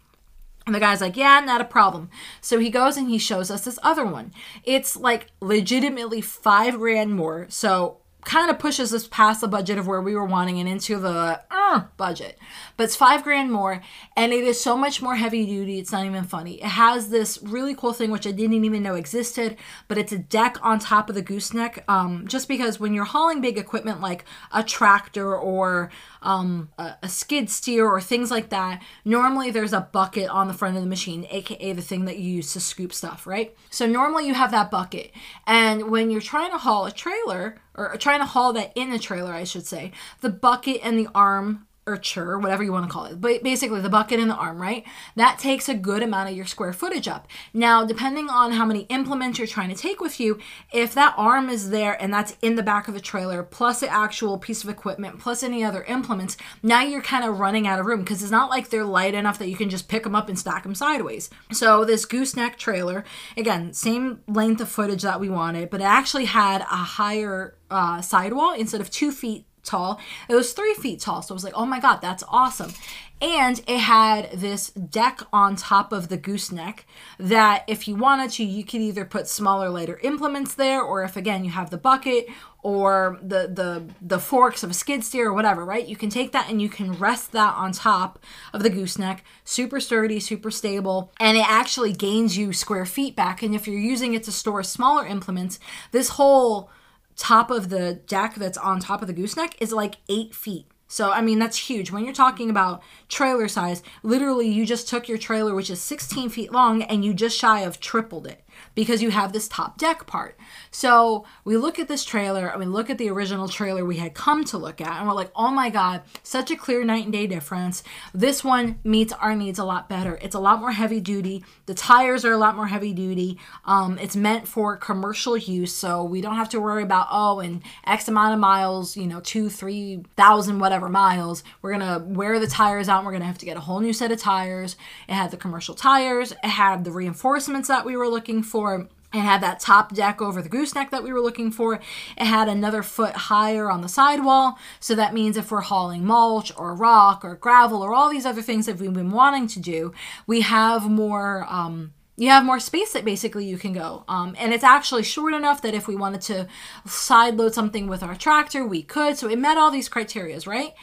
And 0.67 0.75
the 0.75 0.81
guy's 0.81 1.01
like, 1.01 1.17
yeah, 1.17 1.41
not 1.41 1.61
a 1.61 1.65
problem. 1.65 2.11
So 2.41 2.59
he 2.59 2.71
goes 2.71 2.97
and 2.97 3.11
he 3.11 3.19
shows 3.19 3.51
us 3.51 3.65
this 3.65 3.79
other 3.83 4.07
one. 4.07 4.33
It's 4.63 4.97
like 4.97 5.27
legitimately 5.41 6.21
five 6.21 6.79
grand 6.79 7.15
more. 7.15 7.47
So 7.51 7.99
kind 8.25 8.51
of 8.51 8.59
pushes 8.59 8.93
us 8.93 9.07
past 9.09 9.41
the 9.41 9.49
budget 9.49 9.79
of 9.79 9.87
where 9.87 10.01
we 10.01 10.15
were 10.15 10.25
wanting 10.25 10.59
and 10.59 10.69
into 10.69 10.99
the 10.99 11.41
uh, 11.51 11.85
budget. 11.97 12.39
But 12.77 12.85
it's 12.85 12.97
five 12.97 13.23
grand 13.23 13.53
more, 13.53 13.81
and 14.17 14.33
it 14.33 14.45
is 14.45 14.61
so 14.61 14.77
much 14.77 15.03
more 15.03 15.17
heavy 15.17 15.47
duty. 15.47 15.79
It's 15.79 15.93
not 15.93 16.07
even 16.07 16.25
funny. 16.25 16.55
It 16.55 16.65
has 16.65 17.09
this 17.09 17.39
really 17.43 17.75
cool 17.75 17.93
thing 17.93 18.11
which 18.11 18.27
I 18.27 18.33
didn't 18.33 18.65
even 18.65 18.83
know 18.83 18.95
existed, 18.95 19.57
but 19.89 19.99
it's 19.99 20.13
a 20.13 20.19
deck 20.19 20.59
on 20.63 20.79
top 20.79 21.09
of 21.09 21.15
the 21.15 21.23
gooseneck. 21.23 21.85
Um, 21.89 22.27
just 22.27 22.49
because 22.49 22.81
when 22.81 22.95
you're 22.95 23.05
hauling 23.05 23.41
big 23.41 23.59
equipment 23.59 24.01
like 24.01 24.25
a 24.53 24.63
tractor 24.63 25.35
or 25.37 25.91
um, 26.23 26.71
a, 26.79 26.95
a 27.03 27.09
skid 27.09 27.51
steer 27.51 27.87
or 27.87 28.01
things 28.01 28.31
like 28.31 28.49
that, 28.51 28.83
normally 29.05 29.51
there's 29.51 29.73
a 29.73 29.81
bucket 29.81 30.29
on 30.29 30.49
the 30.49 30.55
front 30.55 30.77
of 30.77 30.83
the 30.83 30.89
machine, 30.89 31.27
aka 31.31 31.73
the 31.73 31.83
thing 31.83 32.05
that 32.07 32.19
you 32.19 32.31
use 32.31 32.53
to 32.53 32.61
scoop 32.61 32.93
stuff, 32.93 33.27
right? 33.27 33.55
So 33.71 33.87
normally 33.87 34.27
you 34.27 34.35
have 34.35 34.51
that 34.53 34.71
bucket, 34.71 35.13
and 35.47 35.91
when 35.91 36.11
you're 36.11 36.21
trying 36.21 36.51
to 36.51 36.59
haul 36.59 36.87
a 36.87 36.93
trailer 36.93 37.61
or 37.75 37.97
trying 37.97 38.21
to 38.21 38.27
haul 38.27 38.53
that 38.53 38.73
in 38.75 38.91
the 38.91 38.99
trailer, 38.99 39.33
I 39.33 39.45
should 39.45 39.67
say, 39.67 39.93
the 40.21 40.31
bucket 40.31 40.81
and 40.83 40.99
the 40.99 41.09
arm 41.15 41.67
or 41.87 42.39
whatever 42.39 42.63
you 42.63 42.73
want 42.73 42.87
to 42.87 42.93
call 42.93 43.05
it, 43.05 43.21
but 43.21 43.43
basically 43.43 43.81
the 43.81 43.89
bucket 43.89 44.19
and 44.19 44.31
the 44.31 44.35
arm, 44.35 44.61
right? 44.61 44.85
That 45.17 45.39
takes 45.39 45.69
a 45.69 45.75
good 45.75 46.03
amount 46.03 46.31
of 46.31 46.37
your 46.37 46.47
square 46.47 46.73
footage 46.73 47.07
up. 47.07 47.29
Now, 47.53 47.85
depending 47.85 48.29
on 48.29 48.53
how 48.53 48.65
many 48.65 48.81
implements 48.83 49.39
you're 49.39 49.47
trying 49.47 49.69
to 49.69 49.75
take 49.75 50.01
with 50.01 50.19
you, 50.19 50.39
if 50.73 50.95
that 50.95 51.15
arm 51.17 51.49
is 51.49 51.71
there 51.71 52.01
and 52.01 52.13
that's 52.13 52.37
in 52.41 52.55
the 52.55 52.63
back 52.63 52.89
of 52.89 52.95
the 52.95 53.01
trailer, 53.01 53.43
plus 53.43 53.81
the 53.81 53.89
actual 53.89 54.39
piece 54.39 54.65
of 54.65 54.71
equipment, 54.71 55.19
plus 55.19 55.43
any 55.43 55.63
other 55.63 55.85
implements, 55.85 56.37
now 56.63 56.83
you're 56.83 57.03
kind 57.03 57.25
of 57.25 57.39
running 57.39 57.67
out 57.67 57.79
of 57.79 57.87
room 57.87 58.01
because 58.01 58.23
it's 58.23 58.33
not 58.33 58.51
like 58.51 58.71
they're 58.71 58.85
light 58.85 59.15
enough 59.15 59.39
that 59.39 59.49
you 59.49 59.57
can 59.57 59.69
just 59.71 59.89
pick 59.89 60.05
them 60.05 60.15
up 60.15 60.29
and 60.29 60.39
stack 60.39 60.63
them 60.63 60.75
sideways. 60.75 61.29
So, 61.53 61.85
this 61.85 62.07
gooseneck 62.07 62.57
trailer, 62.57 63.05
again, 63.37 63.73
same 63.73 64.21
length 64.27 64.61
of 64.61 64.69
footage 64.69 65.03
that 65.03 65.21
we 65.21 65.29
wanted, 65.29 65.71
but 65.71 65.81
it 65.81 65.85
actually 65.85 66.25
had 66.25 66.63
a 66.63 66.65
higher 66.65 67.57
uh, 67.71 68.01
sidewall 68.01 68.55
instead 68.55 68.81
of 68.81 68.91
two 68.91 69.11
feet 69.11 69.47
tall. 69.65 70.01
It 70.29 70.35
was 70.35 70.53
three 70.53 70.75
feet 70.75 71.01
tall. 71.01 71.23
So 71.23 71.35
I 71.35 71.37
was 71.37 71.45
like, 71.45 71.55
oh 71.57 71.67
my 71.67 71.81
God, 71.81 71.99
that's 72.01 72.25
awesome. 72.29 72.73
And 73.21 73.63
it 73.67 73.79
had 73.79 74.33
this 74.33 74.71
deck 74.71 75.21
on 75.33 75.57
top 75.57 75.93
of 75.93 76.09
the 76.09 76.17
gooseneck 76.17 76.85
that 77.19 77.65
if 77.67 77.89
you 77.89 77.95
wanted 77.95 78.31
to, 78.33 78.45
you 78.45 78.65
could 78.65 78.81
either 78.81 79.05
put 79.05 79.29
smaller, 79.29 79.71
lighter 79.71 79.99
implements 80.03 80.55
there, 80.55 80.83
or 80.83 81.05
if 81.05 81.17
again 81.17 81.45
you 81.45 81.51
have 81.51 81.71
the 81.71 81.79
bucket 81.79 82.27
or 82.63 83.19
the 83.23 83.47
the 83.47 83.85
the 84.03 84.19
forks 84.19 84.63
of 84.63 84.71
a 84.71 84.75
skid 84.75 85.05
steer 85.05 85.29
or 85.29 85.33
whatever, 85.33 85.65
right? 85.65 85.87
You 85.87 85.97
can 85.97 86.11
take 86.11 86.33
that 86.33 86.51
and 86.51 86.61
you 86.61 86.69
can 86.69 86.93
rest 86.95 87.33
that 87.33 87.55
on 87.55 87.73
top 87.73 88.19
of 88.53 88.63
the 88.63 88.71
gooseneck. 88.71 89.23
Super 89.45 89.81
sturdy, 89.81 90.19
super 90.19 90.51
stable, 90.51 91.13
and 91.21 91.39
it 91.39 91.49
actually 91.49 91.93
gains 91.93 92.37
you 92.37 92.53
square 92.53 92.87
feet 92.87 93.15
back. 93.15 93.43
And 93.43 93.55
if 93.55 93.69
you're 93.69 93.79
using 93.79 94.15
it 94.15 94.25
to 94.25 94.33
store 94.33 94.63
smaller 94.63 95.07
implements, 95.07 95.59
this 95.93 96.11
whole 96.11 96.71
top 97.17 97.51
of 97.51 97.69
the 97.69 97.95
deck 98.07 98.35
that's 98.35 98.59
on 98.59 98.81
top 98.81 99.01
of 99.03 99.09
the 99.09 99.15
gooseneck 99.15 99.61
is 99.61 99.73
like 99.73 99.97
eight 100.09 100.35
feet. 100.35 100.67
So, 100.87 101.11
I 101.11 101.23
mean, 101.23 101.39
that's 101.39 101.57
huge. 101.57 101.91
When 101.91 102.05
you're 102.05 102.15
talking 102.15 102.51
about 102.51 102.83
trailer 103.09 103.49
size, 103.49 103.83
literally, 104.03 104.49
you 104.49 104.65
just 104.67 104.89
took 104.89 105.09
your 105.09 105.19
trailer, 105.19 105.55
which 105.55 105.71
is 105.71 105.81
16 105.81 106.29
feet 106.29 106.53
long, 106.53 106.83
and 106.83 107.05
you 107.05 107.15
just 107.15 107.37
shy 107.37 107.61
of 107.61 107.81
tripled 107.81 108.27
it 108.27 108.44
because 108.75 109.03
you 109.03 109.11
have 109.11 109.33
this 109.33 109.49
top 109.49 109.79
deck 109.79 110.07
part. 110.07 110.39
So 110.71 111.25
we 111.45 111.57
look 111.57 111.79
at 111.79 111.89
this 111.89 112.05
trailer 112.05 112.49
and 112.49 112.61
we 112.61 112.67
look 112.67 112.91
at 112.91 112.99
the 112.99 113.11
original 113.11 113.49
trailer 113.49 113.85
we 113.85 113.99
had 113.99 114.15
come 114.15 114.45
to 114.45 114.59
look 114.59 114.81
at, 114.81 114.99
and 114.99 115.09
we're 115.09 115.15
like, 115.15 115.33
oh 115.35 115.51
my 115.51 115.71
God, 115.71 116.03
such 116.23 116.51
a 116.51 116.57
clear 116.57 116.85
night 116.85 117.05
and 117.05 117.13
day 117.13 117.27
difference. 117.27 117.83
This 118.13 118.45
one 118.45 118.79
meets 118.85 119.13
our 119.13 119.35
needs 119.35 119.59
a 119.59 119.65
lot 119.65 119.89
better. 119.89 120.19
It's 120.23 120.35
a 120.35 120.41
lot 120.41 120.61
more 120.61 120.73
heavy 120.73 121.01
duty. 121.01 121.45
The 121.67 121.75
tires 121.75 122.25
are 122.25 122.33
a 122.33 122.39
lot 122.39 122.57
more 122.57 122.69
heavy 122.69 122.93
duty. 122.93 123.39
Um, 123.65 123.99
it's 123.99 124.17
meant 124.17 124.47
for 124.47 124.77
commercial 124.77 125.37
use, 125.37 125.75
so 125.75 126.05
we 126.05 126.21
don't 126.21 126.37
have 126.37 126.51
to 126.51 126.61
worry 126.61 126.83
about, 126.83 127.09
oh, 127.11 127.41
in 127.41 127.63
X 127.87 128.09
amount 128.09 128.35
of 128.35 128.41
miles, 128.41 128.97
you 128.97 129.07
know, 129.07 129.21
two, 129.21 129.49
three 129.49 130.03
thousand, 130.17 130.61
whatever 130.61 130.89
miles, 130.89 131.43
we're 131.61 131.73
gonna 131.73 132.05
wear 132.07 132.39
the 132.39 132.47
tires 132.47 132.89
out 132.89 132.99
and 132.99 133.07
we're 133.07 133.13
gonna 133.13 133.25
have 133.25 133.39
to 133.39 133.47
get 133.47 133.57
a 133.57 133.61
whole 133.61 133.81
new 133.81 133.93
set 133.93 134.13
of 134.13 134.21
tires. 134.21 134.77
It 135.09 135.15
had 135.15 135.31
the 135.31 135.37
commercial 135.37 135.75
tires, 135.75 136.33
it 136.33 136.45
had 136.45 136.85
the 136.85 136.93
reinforcements 136.93 137.69
that 137.69 137.85
we 137.85 137.97
were 137.97 138.09
looking 138.09 138.43
for. 138.45 138.89
It 139.15 139.21
had 139.21 139.43
that 139.43 139.61
top 139.61 139.95
deck 139.95 140.21
over 140.21 140.43
the 140.43 140.49
gooseneck 140.49 140.91
that 140.91 141.05
we 141.05 141.13
were 141.13 141.21
looking 141.21 141.53
for. 141.53 141.75
It 141.75 142.27
had 142.27 142.49
another 142.49 142.83
foot 142.83 143.15
higher 143.15 143.71
on 143.71 143.81
the 143.81 143.89
sidewall. 143.89 144.59
So 144.81 144.97
that 144.97 145.15
means 145.15 145.37
if 145.37 145.53
we're 145.53 145.61
hauling 145.61 146.05
mulch 146.05 146.53
or 146.57 146.75
rock 146.75 147.25
or 147.25 147.37
gravel 147.37 147.81
or 147.81 147.95
all 147.95 148.11
these 148.11 148.27
other 148.27 148.43
things 148.43 148.67
that 148.67 148.79
we've 148.79 148.93
been 148.93 149.13
wanting 149.13 149.47
to 149.49 149.61
do, 149.61 149.93
we 150.27 150.41
have 150.41 150.91
more. 150.91 151.47
Um, 151.49 151.93
you 152.17 152.29
have 152.29 152.45
more 152.45 152.61
space 152.61 152.93
that 152.93 153.05
basically 153.05 153.45
you 153.45 153.59
can 153.59 153.73
go. 153.73 154.05
Um, 154.07 154.37
and 154.39 154.53
it's 154.53 154.63
actually 154.63 155.03
short 155.03 155.35
enough 155.35 155.63
that 155.63 155.75
if 155.75 155.89
we 155.89 155.97
wanted 155.97 156.21
to 156.23 156.47
side 156.87 157.37
load 157.37 157.55
something 157.55 157.89
with 157.89 158.05
our 158.05 158.15
tractor, 158.15 158.65
we 158.65 158.83
could. 158.83 159.19
So 159.19 159.29
it 159.29 159.39
met 159.39 159.59
all 159.59 159.73
these 159.73 159.89
criterias, 159.89 160.47
right? 160.47 160.75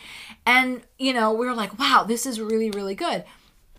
And, 0.46 0.82
you 1.00 1.14
know, 1.14 1.32
we 1.32 1.46
were 1.46 1.54
like, 1.54 1.80
wow, 1.80 2.04
this 2.06 2.26
is 2.26 2.42
really, 2.42 2.70
really 2.72 2.96
good. 2.96 3.24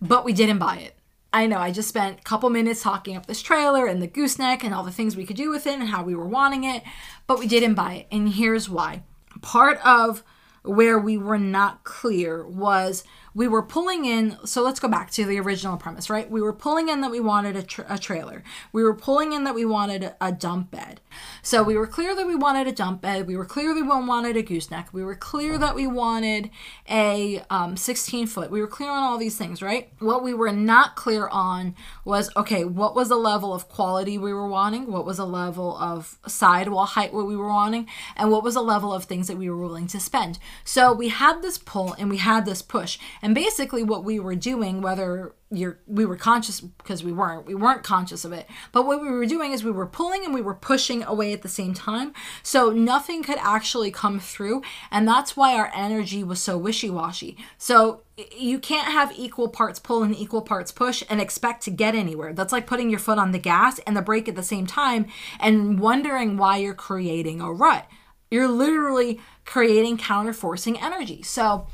But 0.01 0.25
we 0.25 0.33
didn't 0.33 0.59
buy 0.59 0.79
it. 0.79 0.97
I 1.33 1.47
know, 1.47 1.59
I 1.59 1.71
just 1.71 1.89
spent 1.89 2.21
a 2.21 2.23
couple 2.23 2.51
minutes 2.51 2.83
talking 2.83 3.17
up 3.17 3.27
this 3.27 3.41
trailer 3.41 3.87
and 3.87 4.03
the 4.03 4.07
gooseneck 4.07 4.63
and 4.63 4.75
all 4.75 4.85
the 4.85 4.93
things 4.93 5.17
we 5.17 5.25
could 5.25 5.37
do 5.37 5.51
with 5.51 5.67
it 5.67 5.79
and 5.79 5.89
how 5.89 6.03
we 6.03 6.15
were 6.15 6.29
wanting 6.29 6.65
it, 6.65 6.83
but 7.27 7.39
we 7.39 7.47
didn't 7.47 7.75
buy 7.75 7.95
it. 7.95 8.07
And 8.11 8.29
here's 8.29 8.69
why. 8.69 9.03
Part 9.41 9.79
of 9.85 10.23
where 10.63 10.99
we 10.99 11.17
were 11.17 11.39
not 11.39 11.85
clear 11.85 12.47
was 12.47 13.03
we 13.35 13.49
were 13.49 13.63
pulling 13.63 14.05
in 14.05 14.37
so 14.45 14.63
let's 14.63 14.79
go 14.79 14.89
back 14.89 15.11
to 15.11 15.25
the 15.25 15.41
original 15.41 15.77
premise 15.77 16.09
right 16.09 16.31
we 16.31 16.41
were 16.41 16.53
pulling 16.53 16.89
in 16.89 17.01
that 17.01 17.11
we 17.11 17.19
wanted 17.19 17.57
a, 17.57 17.63
tra- 17.63 17.87
a 17.89 17.99
trailer 17.99 18.45
we 18.73 18.83
were 18.83 18.95
pulling 18.95 19.33
in 19.33 19.43
that 19.45 19.55
we 19.55 19.65
wanted 19.65 20.05
a, 20.05 20.17
a, 20.21 20.31
dump 20.31 20.71
bed 20.71 21.01
so 21.43 21.63
we 21.63 21.77
were 21.77 21.87
clear 21.87 22.15
that 22.15 22.27
we 22.27 22.35
wanted 22.35 22.67
a 22.67 22.73
dump 22.73 23.01
bed. 23.01 23.27
We 23.27 23.37
were 23.37 23.45
clear 23.45 23.75
that 23.75 23.81
we 23.81 23.89
wanted 23.89 24.37
a 24.37 24.43
gooseneck. 24.43 24.93
We 24.93 25.05
were 25.05 25.15
clear 25.15 25.59
that 25.59 25.75
we 25.75 25.87
wanted 25.87 26.51
a 26.89 27.43
um, 27.51 27.77
16 27.77 28.27
foot. 28.27 28.51
We 28.51 28.61
were 28.61 28.67
clear 28.67 28.91
on 28.91 29.03
all 29.03 29.19
these 29.19 29.37
things 29.37 29.63
right? 29.63 29.91
What 29.99 30.23
we 30.23 30.35
were 30.35 30.53
not 30.53 30.97
clear 30.97 31.29
on 31.29 31.75
was 32.05 32.31
okay 32.37 32.65
what 32.65 32.95
was 32.95 33.09
the 33.09 33.17
level 33.17 33.55
of 33.55 33.69
quality 33.69 34.19
we 34.19 34.33
were 34.33 34.49
wanting? 34.49 34.91
What 34.91 35.05
was 35.05 35.17
the 35.17 35.27
level 35.27 35.77
of 35.79 36.19
sidewall 36.27 36.87
height 36.87 37.13
what 37.13 37.27
we 37.27 37.37
were 37.37 37.49
wanting? 37.49 37.89
And 38.17 38.31
what 38.31 38.45
was 38.45 38.55
the 38.55 38.63
level 38.63 38.93
of 38.93 39.05
things 39.05 39.29
that 39.29 39.37
we 39.37 39.51
were 39.51 39.57
willing 39.57 39.87
to 39.89 40.01
spend? 40.01 40.39
So 40.65 40.93
we 40.93 41.09
had 41.09 41.43
this 41.43 41.59
pull 41.59 41.95
and 41.95 42.11
we 42.11 42.19
had 42.19 42.45
this 42.45 42.63
push. 42.63 42.99
And 43.21 43.35
basically 43.35 43.83
what 43.83 44.05
we 44.05 44.19
were 44.19 44.37
doing, 44.37 44.81
whether 44.81 45.35
you're 45.53 45.79
we 45.87 46.07
were 46.07 46.17
conscious 46.17 46.61
because 46.61 47.05
we 47.05 47.13
weren't, 47.13 47.47
we 47.47 47.55
weren't 47.55 47.83
conscious 47.83 48.25
of 48.25 48.33
it. 48.33 48.49
But 48.73 48.87
what 48.87 49.03
we 49.03 49.11
were 49.11 49.27
doing 49.27 49.53
is 49.53 49.63
we 49.63 49.71
were 49.71 49.87
pulling 49.87 50.25
and 50.25 50.33
we 50.33 50.41
were 50.41 50.55
pushing 50.55 51.03
away 51.05 51.33
at 51.33 51.43
the 51.43 51.49
same 51.49 51.75
time. 51.75 52.15
So 52.43 52.71
nothing 52.71 53.23
could 53.23 53.39
actually 53.39 53.91
come 53.91 54.19
through. 54.19 54.63
And 54.91 55.07
that's 55.07 55.37
why 55.37 55.55
our 55.55 55.71
energy 55.75 56.25
was 56.25 56.43
so 56.43 56.57
wishy-washy. 56.57 57.37
So 57.59 58.03
you 58.37 58.59
can't 58.59 58.89
have 58.89 59.13
equal 59.17 59.49
parts 59.49 59.79
pull 59.79 60.03
and 60.03 60.17
equal 60.17 60.43
parts 60.43 60.73
push 60.73 61.03
and 61.11 61.21
expect 61.21 61.63
to 61.65 61.71
get 61.71 61.95
anywhere. 61.95 62.33
That's 62.33 62.53
like 62.53 62.67
putting 62.67 62.91
your 62.91 62.99
foot 62.99 63.19
on 63.19 63.33
the 63.33 63.39
gas 63.39 63.79
and 63.81 63.97
the 63.97 64.03
brake 64.03 64.29
at 64.29 64.37
the 64.37 64.43
same 64.43 64.67
time 64.67 65.07
and 65.39 65.79
wondering 65.79 66.37
why 66.37 66.57
you're 66.57 66.75
creating 66.75 67.41
a 67.41 67.53
rut. 67.53 67.87
You're 68.31 68.49
literally 68.49 69.21
creating 69.45 69.99
counterforcing 69.99 70.83
energy. 70.83 71.23
So 71.23 71.67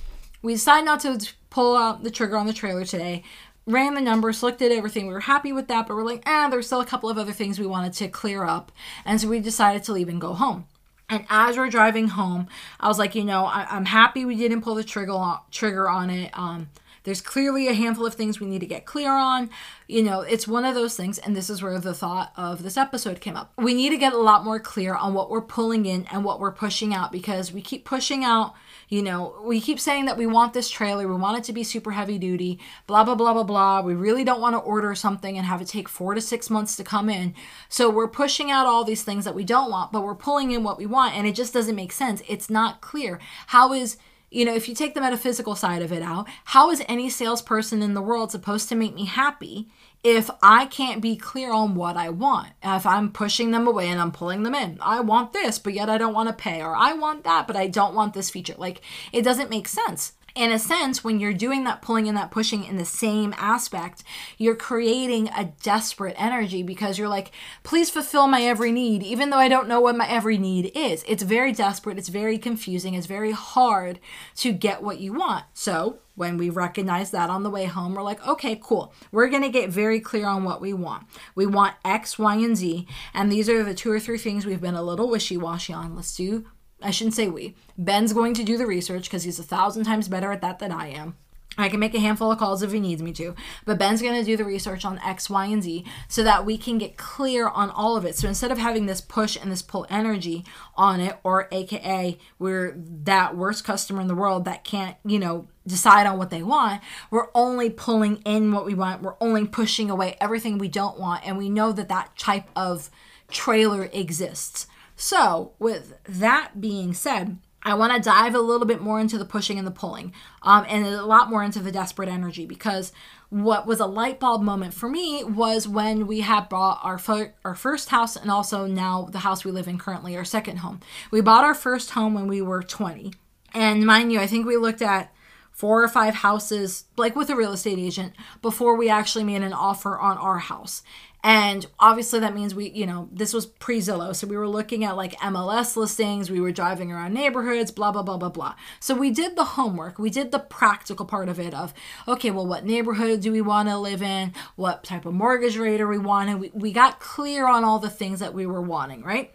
we 0.43 0.55
decided 0.55 0.85
not 0.85 1.01
to 1.01 1.33
pull 1.51 1.77
out 1.77 2.03
the 2.03 2.11
trigger 2.11 2.37
on 2.37 2.47
the 2.47 2.53
trailer 2.53 2.85
today. 2.85 3.25
Ran 3.69 3.95
the 3.95 4.01
numbers, 4.01 4.43
looked 4.43 4.63
at 4.63 4.73
everything. 4.73 5.07
We 5.07 5.13
were 5.13 5.21
happy 5.21 5.53
with 5.53 5.69
that, 5.69 5.87
but 5.87 5.95
we're 5.95 6.03
like, 6.03 6.23
ah, 6.25 6.49
there's 6.51 6.67
still 6.67 6.81
a 6.81 6.87
couple 6.87 7.11
of 7.11 7.19
other 7.19 7.33
things 7.33 7.59
we 7.59 7.67
wanted 7.67 7.93
to 7.95 8.09
clear 8.09 8.45
up. 8.45 8.73
And 9.05 9.21
so 9.21 9.29
we 9.29 9.41
decided 9.41 9.85
to 9.85 9.93
leave 9.93 10.09
and 10.09 10.19
go 10.19 10.33
home. 10.33 10.67
And 11.11 11.27
as 11.29 11.59
we're 11.59 11.69
driving 11.69 12.09
home, 12.09 12.49
I 12.81 12.89
was 12.89 12.99
like, 12.99 13.15
you 13.15 13.25
know, 13.25 13.45
I, 13.45 13.67
am 13.77 13.85
happy 13.85 14.25
we 14.25 14.37
didn't 14.37 14.63
pull 14.63 14.75
the 14.75 14.85
trigger 14.85 15.13
on, 15.13 15.41
trigger 15.51 15.87
on 15.87 16.09
it. 16.09 16.31
Um, 16.33 16.71
there's 17.05 17.21
clearly 17.21 17.69
a 17.69 17.75
handful 17.75 18.07
of 18.07 18.15
things 18.15 18.41
we 18.41 18.47
need 18.47 18.61
to 18.61 18.67
get 18.67 18.85
clear 18.85 19.13
on. 19.13 19.51
You 19.87 20.03
know, 20.03 20.21
it's 20.21 20.49
one 20.49 20.65
of 20.65 20.75
those 20.75 20.97
things, 20.97 21.19
and 21.19 21.37
this 21.37 21.49
is 21.49 21.63
where 21.63 21.79
the 21.79 21.95
thought 21.95 22.33
of 22.37 22.63
this 22.63 22.77
episode 22.77 23.21
came 23.21 23.37
up. 23.37 23.53
We 23.57 23.73
need 23.75 23.91
to 23.91 23.97
get 23.97 24.13
a 24.13 24.19
lot 24.19 24.45
more 24.45 24.61
clear 24.61 24.95
on 24.95 25.15
what 25.15 25.31
we're 25.31 25.41
pulling 25.41 25.87
in 25.87 26.07
and 26.13 26.25
what 26.25 26.41
we're 26.41 26.53
pushing 26.53 26.95
out 26.95 27.13
because 27.13 27.53
we 27.53 27.63
keep 27.63 27.85
pushing 27.85 28.25
out 28.25 28.55
you 28.88 29.02
know, 29.02 29.35
we 29.45 29.61
keep 29.61 29.78
saying 29.78 30.07
that 30.07 30.16
we 30.16 30.26
want 30.26 30.54
this 30.54 30.71
trailer, 30.71 31.07
we 31.07 31.14
want 31.14 31.38
it 31.38 31.45
to 31.45 31.52
be 31.52 31.62
super 31.62 31.90
heavy 31.90 32.18
duty, 32.18 32.59
blah, 32.87 33.04
blah, 33.04 33.14
blah, 33.14 33.35
blah, 33.35 33.42
blah. 33.42 33.80
We 33.83 33.95
really 33.95 34.25
don't 34.25 34.40
want 34.40 34.54
to 34.54 34.61
order 34.61 34.95
something 34.95 35.37
and 35.37 35.47
have 35.47 35.61
it 35.61 35.68
take 35.68 35.88
four 35.88 36.14
to 36.14 36.21
six 36.21 36.49
months 36.49 36.76
to 36.76 36.85
come 36.85 37.11
in. 37.11 37.35
So 37.68 37.90
we're 37.90 38.09
pushing 38.09 38.50
out 38.50 38.66
all 38.66 38.85
these 38.85 39.02
things 39.02 39.25
that 39.25 39.35
we 39.35 39.45
don't 39.45 39.71
want, 39.71 39.92
but 39.92 40.02
we're 40.02 40.14
pulling 40.14 40.52
in 40.52 40.62
what 40.62 40.78
we 40.78 40.87
want, 40.87 41.14
and 41.14 41.26
it 41.26 41.35
just 41.35 41.52
doesn't 41.52 41.76
make 41.76 41.92
sense. 41.92 42.23
It's 42.28 42.49
not 42.49 42.80
clear. 42.80 43.21
How 43.49 43.73
is 43.73 43.99
you 44.31 44.45
know, 44.45 44.55
if 44.55 44.69
you 44.69 44.75
take 44.75 44.95
the 44.95 45.01
metaphysical 45.01 45.55
side 45.55 45.83
of 45.83 45.93
it 45.93 46.03
out, 46.03 46.29
how 46.45 46.71
is 46.71 46.83
any 46.89 47.09
salesperson 47.09 47.83
in 47.83 47.95
the 47.95 48.03
world 48.03 48.31
supposed 48.31 48.69
to 48.69 48.75
make 48.75 48.95
me 48.95 49.07
happy 49.07 49.69
if 50.05 50.31
I 50.43 50.67
can't 50.67 51.03
be 51.03 51.17
clear 51.17 51.53
on 51.53 51.75
what 51.75 51.97
I 51.97 52.09
want, 52.11 52.51
if 52.63 52.87
I'm 52.87 53.11
pushing 53.11 53.51
them 53.51 53.67
away 53.67 53.89
and 53.89 54.01
I'm 54.01 54.13
pulling 54.13 54.43
them 54.45 54.55
in, 54.55 54.79
I 54.81 55.01
want 55.01 55.33
this, 55.33 55.59
but 55.59 55.73
yet 55.73 55.91
I 55.91 55.99
don't 55.99 56.15
want 56.15 56.29
to 56.29 56.35
pay, 56.35 56.63
or 56.63 56.77
I 56.77 56.93
want 56.93 57.25
that, 57.25 57.47
but 57.47 57.57
I 57.57 57.67
don't 57.67 57.95
want 57.95 58.15
this 58.15 58.31
feature. 58.31 58.55
Like, 58.57 58.81
it 59.13 59.23
doesn't 59.23 59.51
make 59.51 59.67
sense. 59.67 60.13
In 60.35 60.53
a 60.53 60.59
sense, 60.59 61.03
when 61.03 61.19
you're 61.19 61.33
doing 61.33 61.65
that 61.65 61.83
pulling 61.83 62.07
and 62.07 62.17
that 62.17 62.31
pushing 62.31 62.65
in 62.65 62.77
the 62.77 62.85
same 62.85 63.35
aspect, 63.37 64.05
you're 64.37 64.55
creating 64.55 65.29
a 65.29 65.53
desperate 65.63 66.15
energy 66.19 66.63
because 66.63 66.99
you're 66.99 67.09
like, 67.09 67.33
please 67.63 67.91
fulfill 67.91 68.29
my 68.29 68.43
every 68.43 68.71
need, 68.71 69.03
even 69.03 69.31
though 69.31 69.39
I 69.39 69.49
don't 69.49 69.69
know 69.69 69.81
what 69.81 69.97
my 69.97 70.07
every 70.07 70.39
need 70.39 70.71
is. 70.75 71.05
It's 71.09 71.23
very 71.23 71.53
desperate, 71.53 71.99
it's 71.99 72.09
very 72.09 72.39
confusing, 72.39 72.95
it's 72.95 73.07
very 73.07 73.33
hard 73.33 73.99
to 74.37 74.53
get 74.53 74.83
what 74.83 75.01
you 75.01 75.13
want. 75.13 75.45
So, 75.55 75.99
when 76.15 76.37
we 76.37 76.51
recognize 76.51 77.13
that 77.13 77.31
on 77.31 77.45
the 77.45 77.51
way 77.51 77.65
home, 77.67 77.95
we're 77.95 78.03
like, 78.03 78.27
okay, 78.27 78.61
cool. 78.61 78.93
We're 79.13 79.29
going 79.29 79.45
to 79.45 79.49
get 79.49 79.71
very 79.71 80.01
clear 80.01 80.27
on 80.27 80.43
what 80.43 80.61
we 80.61 80.73
want. 80.73 81.07
We 81.37 81.47
want 81.47 81.77
X, 81.85 82.19
Y, 82.19 82.35
and 82.35 82.57
Z. 82.57 82.89
And 83.15 83.31
these 83.31 83.49
are 83.49 83.63
the 83.63 83.73
two 83.73 83.91
or 83.91 84.01
three 84.01 84.19
things 84.19 84.45
we've 84.45 84.61
been 84.61 84.75
a 84.75 84.83
little 84.83 85.09
wishy 85.09 85.37
washy 85.37 85.73
on. 85.73 85.95
Let's 85.95 86.17
do, 86.17 86.45
I 86.83 86.91
shouldn't 86.91 87.15
say 87.15 87.29
we. 87.29 87.57
Ben's 87.77 88.13
going 88.13 88.35
to 88.35 88.45
do 88.45 88.57
the 88.57 88.67
research 88.67 89.05
because 89.05 89.25
he's 89.25 89.39
a 89.39 89.45
thousand 89.45 89.85
times 89.85 90.09
better 90.09 90.33
at 90.33 90.41
that 90.43 90.59
than 90.59 90.73
I 90.73 90.89
am. 90.89 91.17
I 91.59 91.69
can 91.69 91.81
make 91.81 91.95
a 91.95 92.01
handful 92.01 92.31
of 92.31 92.39
calls 92.39 92.63
if 92.63 92.71
he 92.71 92.79
needs 92.79 93.03
me 93.03 93.13
to, 93.15 93.35
but 93.65 93.79
Ben's 93.79 94.01
going 94.01 94.15
to 94.15 94.25
do 94.25 94.37
the 94.37 94.45
research 94.45 94.85
on 94.85 95.01
X, 95.01 95.29
Y, 95.29 95.47
and 95.47 95.61
Z 95.61 95.85
so 96.07 96.23
that 96.23 96.47
we 96.47 96.57
can 96.57 96.79
get 96.79 96.97
clear 96.97 97.49
on 97.49 97.69
all 97.71 97.97
of 97.97 98.05
it. 98.05 98.17
So 98.17 98.29
instead 98.29 98.53
of 98.53 98.59
having 98.59 98.87
this 98.87 99.01
push 99.01 99.37
and 99.37 99.51
this 99.51 99.61
pull 99.61 99.85
energy 99.91 100.45
on 100.77 101.01
it, 101.01 101.19
or 101.25 101.49
AKA 101.51 102.19
we're 102.39 102.75
that 102.77 103.37
worst 103.37 103.65
customer 103.65 104.01
in 104.01 104.07
the 104.07 104.15
world 104.15 104.45
that 104.45 104.63
can't, 104.63 104.97
you 105.05 105.19
know, 105.19 105.49
decide 105.67 106.07
on 106.07 106.17
what 106.17 106.31
they 106.31 106.45
want, 106.45 106.81
we're 107.11 107.29
only 107.35 107.71
pulling 107.71 108.19
in 108.19 108.53
what 108.53 108.65
we 108.65 108.75
want. 108.75 109.03
We're 109.03 109.17
only 109.21 109.45
pushing 109.45 109.91
away 109.91 110.17
everything 110.21 110.59
we 110.59 110.69
don't 110.69 111.01
want. 111.01 111.27
And 111.27 111.37
we 111.37 111.51
know 111.51 111.73
that 111.73 111.89
that 111.89 112.17
type 112.17 112.49
of 112.55 112.89
trailer 113.31 113.91
exists. 113.93 114.69
So, 115.00 115.52
with 115.61 115.95
that 116.09 116.61
being 116.61 116.93
said, 116.93 117.38
I 117.62 117.75
want 117.75 117.95
to 117.95 118.00
dive 118.00 118.35
a 118.35 118.40
little 118.40 118.67
bit 118.67 118.81
more 118.81 118.99
into 118.99 119.17
the 119.17 119.25
pushing 119.25 119.57
and 119.57 119.67
the 119.67 119.71
pulling, 119.71 120.12
um, 120.43 120.67
and 120.69 120.85
a 120.85 121.07
lot 121.07 121.31
more 121.31 121.45
into 121.45 121.61
the 121.61 121.71
desperate 121.71 122.09
energy 122.09 122.47
because 122.47 122.93
what 123.31 123.64
was 123.64 123.78
a 123.78 123.87
light 123.87 124.19
bulb 124.19 124.43
moment 124.43 124.75
for 124.75 124.88
me 124.88 125.23
was 125.23 125.69
when 125.69 126.09
we 126.09 126.23
had 126.23 126.49
bought 126.49 126.81
our 126.83 127.00
our 127.45 127.55
first 127.55 127.90
house 127.90 128.17
and 128.17 128.28
also 128.28 128.67
now 128.67 129.09
the 129.12 129.21
house 129.21 129.45
we 129.45 129.52
live 129.52 129.69
in 129.69 129.78
currently 129.78 130.17
our 130.17 130.25
second 130.25 130.59
home. 130.59 130.81
We 131.12 131.21
bought 131.21 131.45
our 131.45 131.55
first 131.55 131.90
home 131.90 132.14
when 132.14 132.26
we 132.26 132.43
were 132.43 132.64
20. 132.64 133.12
And 133.55 133.87
mind 133.87 134.12
you, 134.12 134.19
I 134.19 134.26
think 134.26 134.47
we 134.47 134.57
looked 134.57 134.83
at 134.83 135.12
four 135.59 135.83
or 135.83 135.88
five 135.88 136.14
houses 136.14 136.85
like 136.97 137.17
with 137.17 137.31
a 137.31 137.35
real 137.37 137.52
estate 137.52 137.78
agent 137.78 138.14
before 138.43 138.76
we 138.76 138.88
actually 138.88 139.25
made 139.25 139.43
an 139.43 139.52
offer 139.52 139.99
on 139.99 140.17
our 140.17 140.38
house. 140.38 140.83
And 141.25 141.67
obviously, 141.81 142.21
that 142.21 142.35
means 142.35 142.55
we, 142.55 142.71
you 142.71 142.87
know, 142.87 143.09
this 143.13 143.33
was 143.35 143.45
pre 143.45 143.81
Zillow. 143.81 144.15
So 144.15 144.27
we 144.27 144.37
were 144.37 144.49
looking 144.49 144.85
at 144.85 144.97
like 144.97 145.19
MLS 145.19 145.77
listings, 145.77 146.31
we 146.31 146.41
were 146.41 146.53
driving 146.53 146.93
around 146.93 147.13
neighborhoods, 147.13 147.71
blah, 147.73 147.91
blah, 147.91 148.03
blah, 148.03 148.17
blah, 148.17 148.29
blah. 148.29 148.55
So 148.79 148.95
we 148.95 149.11
did 149.11 149.35
the 149.35 149.45
homework. 149.45 149.99
We 149.99 150.11
did 150.11 150.31
the 150.31 150.39
practical 150.39 151.07
part 151.07 151.29
of 151.29 151.41
it 151.41 151.55
of, 151.55 151.75
okay, 152.07 152.31
well, 152.31 152.47
what 152.47 152.65
neighborhood 152.65 153.21
do 153.21 153.33
we 153.33 153.41
want 153.41 153.69
to 153.69 153.77
live 153.79 154.03
in? 154.03 154.33
What 154.55 154.85
type 154.85 155.07
of 155.07 155.15
mortgage 155.15 155.57
rate 155.57 155.81
are 155.81 155.89
we 155.89 155.99
wanting? 155.99 156.39
We, 156.39 156.51
we 156.55 156.73
got 156.73 157.01
clear 157.01 157.49
on 157.49 157.65
all 157.65 157.81
the 157.81 157.91
things 157.91 158.21
that 158.21 158.33
we 158.33 158.47
were 158.47 158.63
wanting, 158.63 159.03
right? 159.03 159.33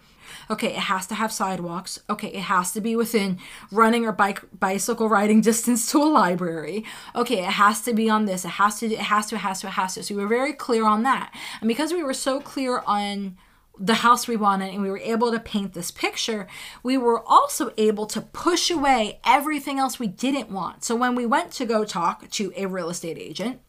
Okay, 0.50 0.70
it 0.70 0.84
has 0.84 1.08
to 1.08 1.16
have 1.16 1.32
sidewalks. 1.32 2.00
Okay, 2.10 2.30
it 2.30 2.42
has 2.44 2.72
to 2.74 2.82
be 2.82 2.96
within 2.96 3.40
running 3.72 4.06
or 4.06 4.12
bike 4.12 4.42
bicycle 4.58 5.10
riding 5.10 5.42
distance 5.50 5.90
to 5.92 6.02
a 6.02 6.06
library. 6.06 6.84
Okay, 7.16 7.40
it 7.40 7.52
has 7.52 7.82
to 7.82 7.94
be 7.94 8.10
on 8.10 8.26
this. 8.26 8.46
It 8.46 8.50
has 8.50 8.80
to. 8.80 8.88
It 8.88 9.00
has 9.00 9.28
to. 9.28 9.36
It 9.36 9.40
has 9.40 9.62
to. 9.62 9.68
It 9.68 9.72
has 9.72 9.94
to. 9.96 10.04
So 10.04 10.16
we 10.16 10.22
were 10.22 10.28
very 10.28 10.54
clear 10.54 10.86
on 10.86 11.04
that, 11.04 11.34
and 11.62 11.68
because 11.68 11.94
we 11.94 12.04
were 12.04 12.14
so 12.14 12.40
clear 12.40 12.84
on 12.86 13.38
the 13.80 13.96
house 13.96 14.28
we 14.28 14.36
wanted 14.36 14.72
and 14.72 14.84
we 14.84 14.90
were 14.90 15.00
able 15.00 15.32
to 15.32 15.40
paint 15.40 15.74
this 15.74 15.90
picture, 15.90 16.48
we 16.84 16.98
were 16.98 17.24
also 17.28 17.74
able 17.78 18.06
to 18.06 18.22
push 18.22 18.70
away 18.70 19.20
everything 19.26 19.80
else 19.80 19.98
we 19.98 20.08
didn't 20.08 20.52
want. 20.52 20.84
So 20.84 20.96
when 20.96 21.16
we 21.16 21.26
went 21.26 21.52
to 21.54 21.66
go 21.66 21.84
talk 21.84 22.30
to 22.32 22.54
a 22.56 22.68
real 22.68 22.90
estate 22.90 23.18
agent, 23.18 23.62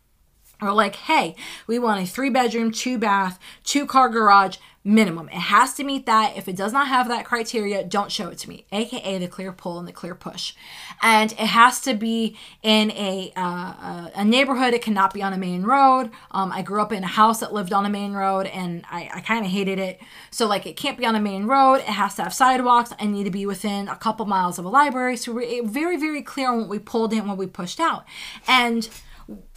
we're 0.61 0.73
like, 0.73 0.97
hey, 0.97 1.35
we 1.67 1.79
want 1.79 2.03
a 2.03 2.07
three 2.07 2.31
bedroom, 2.31 2.71
two 2.71 2.99
bath, 2.99 3.39
two 3.65 3.87
car 3.87 4.09
garage 4.09 4.59
minimum. 4.85 5.29
It 5.31 5.35
has 5.35 5.73
to 5.75 5.85
meet 5.85 6.05
that. 6.05 6.37
If 6.37 6.47
it 6.47 6.57
does 6.57 6.73
not 6.73 6.89
have 6.89 7.09
that 7.09 7.25
criteria, 7.25 7.83
don't 7.83 8.13
show 8.13 8.29
it 8.29 8.39
to 8.39 8.49
me, 8.49 8.67
aka 8.71 9.19
the 9.19 9.27
clear 9.27 9.51
pull 9.51 9.79
and 9.79 9.89
the 9.89 9.93
clear 9.93 10.15
push. 10.15 10.53
And 11.01 11.33
it 11.33 11.39
has 11.39 11.81
to 11.83 11.95
be 11.95 12.37
in 12.63 12.91
a 12.91 13.33
uh, 13.35 14.11
a 14.15 14.25
neighborhood. 14.25 14.75
It 14.75 14.83
cannot 14.83 15.15
be 15.15 15.23
on 15.23 15.33
a 15.33 15.39
main 15.39 15.63
road. 15.63 16.11
Um, 16.31 16.53
I 16.53 16.61
grew 16.61 16.83
up 16.83 16.93
in 16.93 17.03
a 17.03 17.09
house 17.09 17.41
that 17.41 17.55
lived 17.55 17.73
on 17.73 17.87
a 17.87 17.91
main 17.91 18.13
road, 18.13 18.47
and 18.47 18.85
I, 18.91 19.11
I 19.15 19.21
kind 19.21 19.45
of 19.45 19.51
hated 19.51 19.79
it. 19.79 20.01
So 20.31 20.47
like, 20.47 20.67
it 20.67 20.77
can't 20.77 20.99
be 20.99 21.07
on 21.07 21.17
a 21.17 21.21
main 21.21 21.47
road. 21.47 21.77
It 21.77 21.85
has 21.85 22.15
to 22.17 22.23
have 22.25 22.35
sidewalks. 22.35 22.93
I 23.01 23.07
need 23.07 23.25
to 23.25 23.31
be 23.31 23.47
within 23.47 23.89
a 23.89 23.97
couple 23.97 24.27
miles 24.27 24.59
of 24.59 24.67
a 24.67 24.69
library. 24.69 25.17
So 25.17 25.33
we're 25.33 25.65
very 25.67 25.97
very 25.97 26.23
clear 26.23 26.51
on 26.51 26.61
what 26.61 26.69
we 26.69 26.79
pulled 26.79 27.13
in, 27.15 27.27
what 27.27 27.39
we 27.39 27.47
pushed 27.47 27.81
out, 27.81 28.05
and 28.47 28.89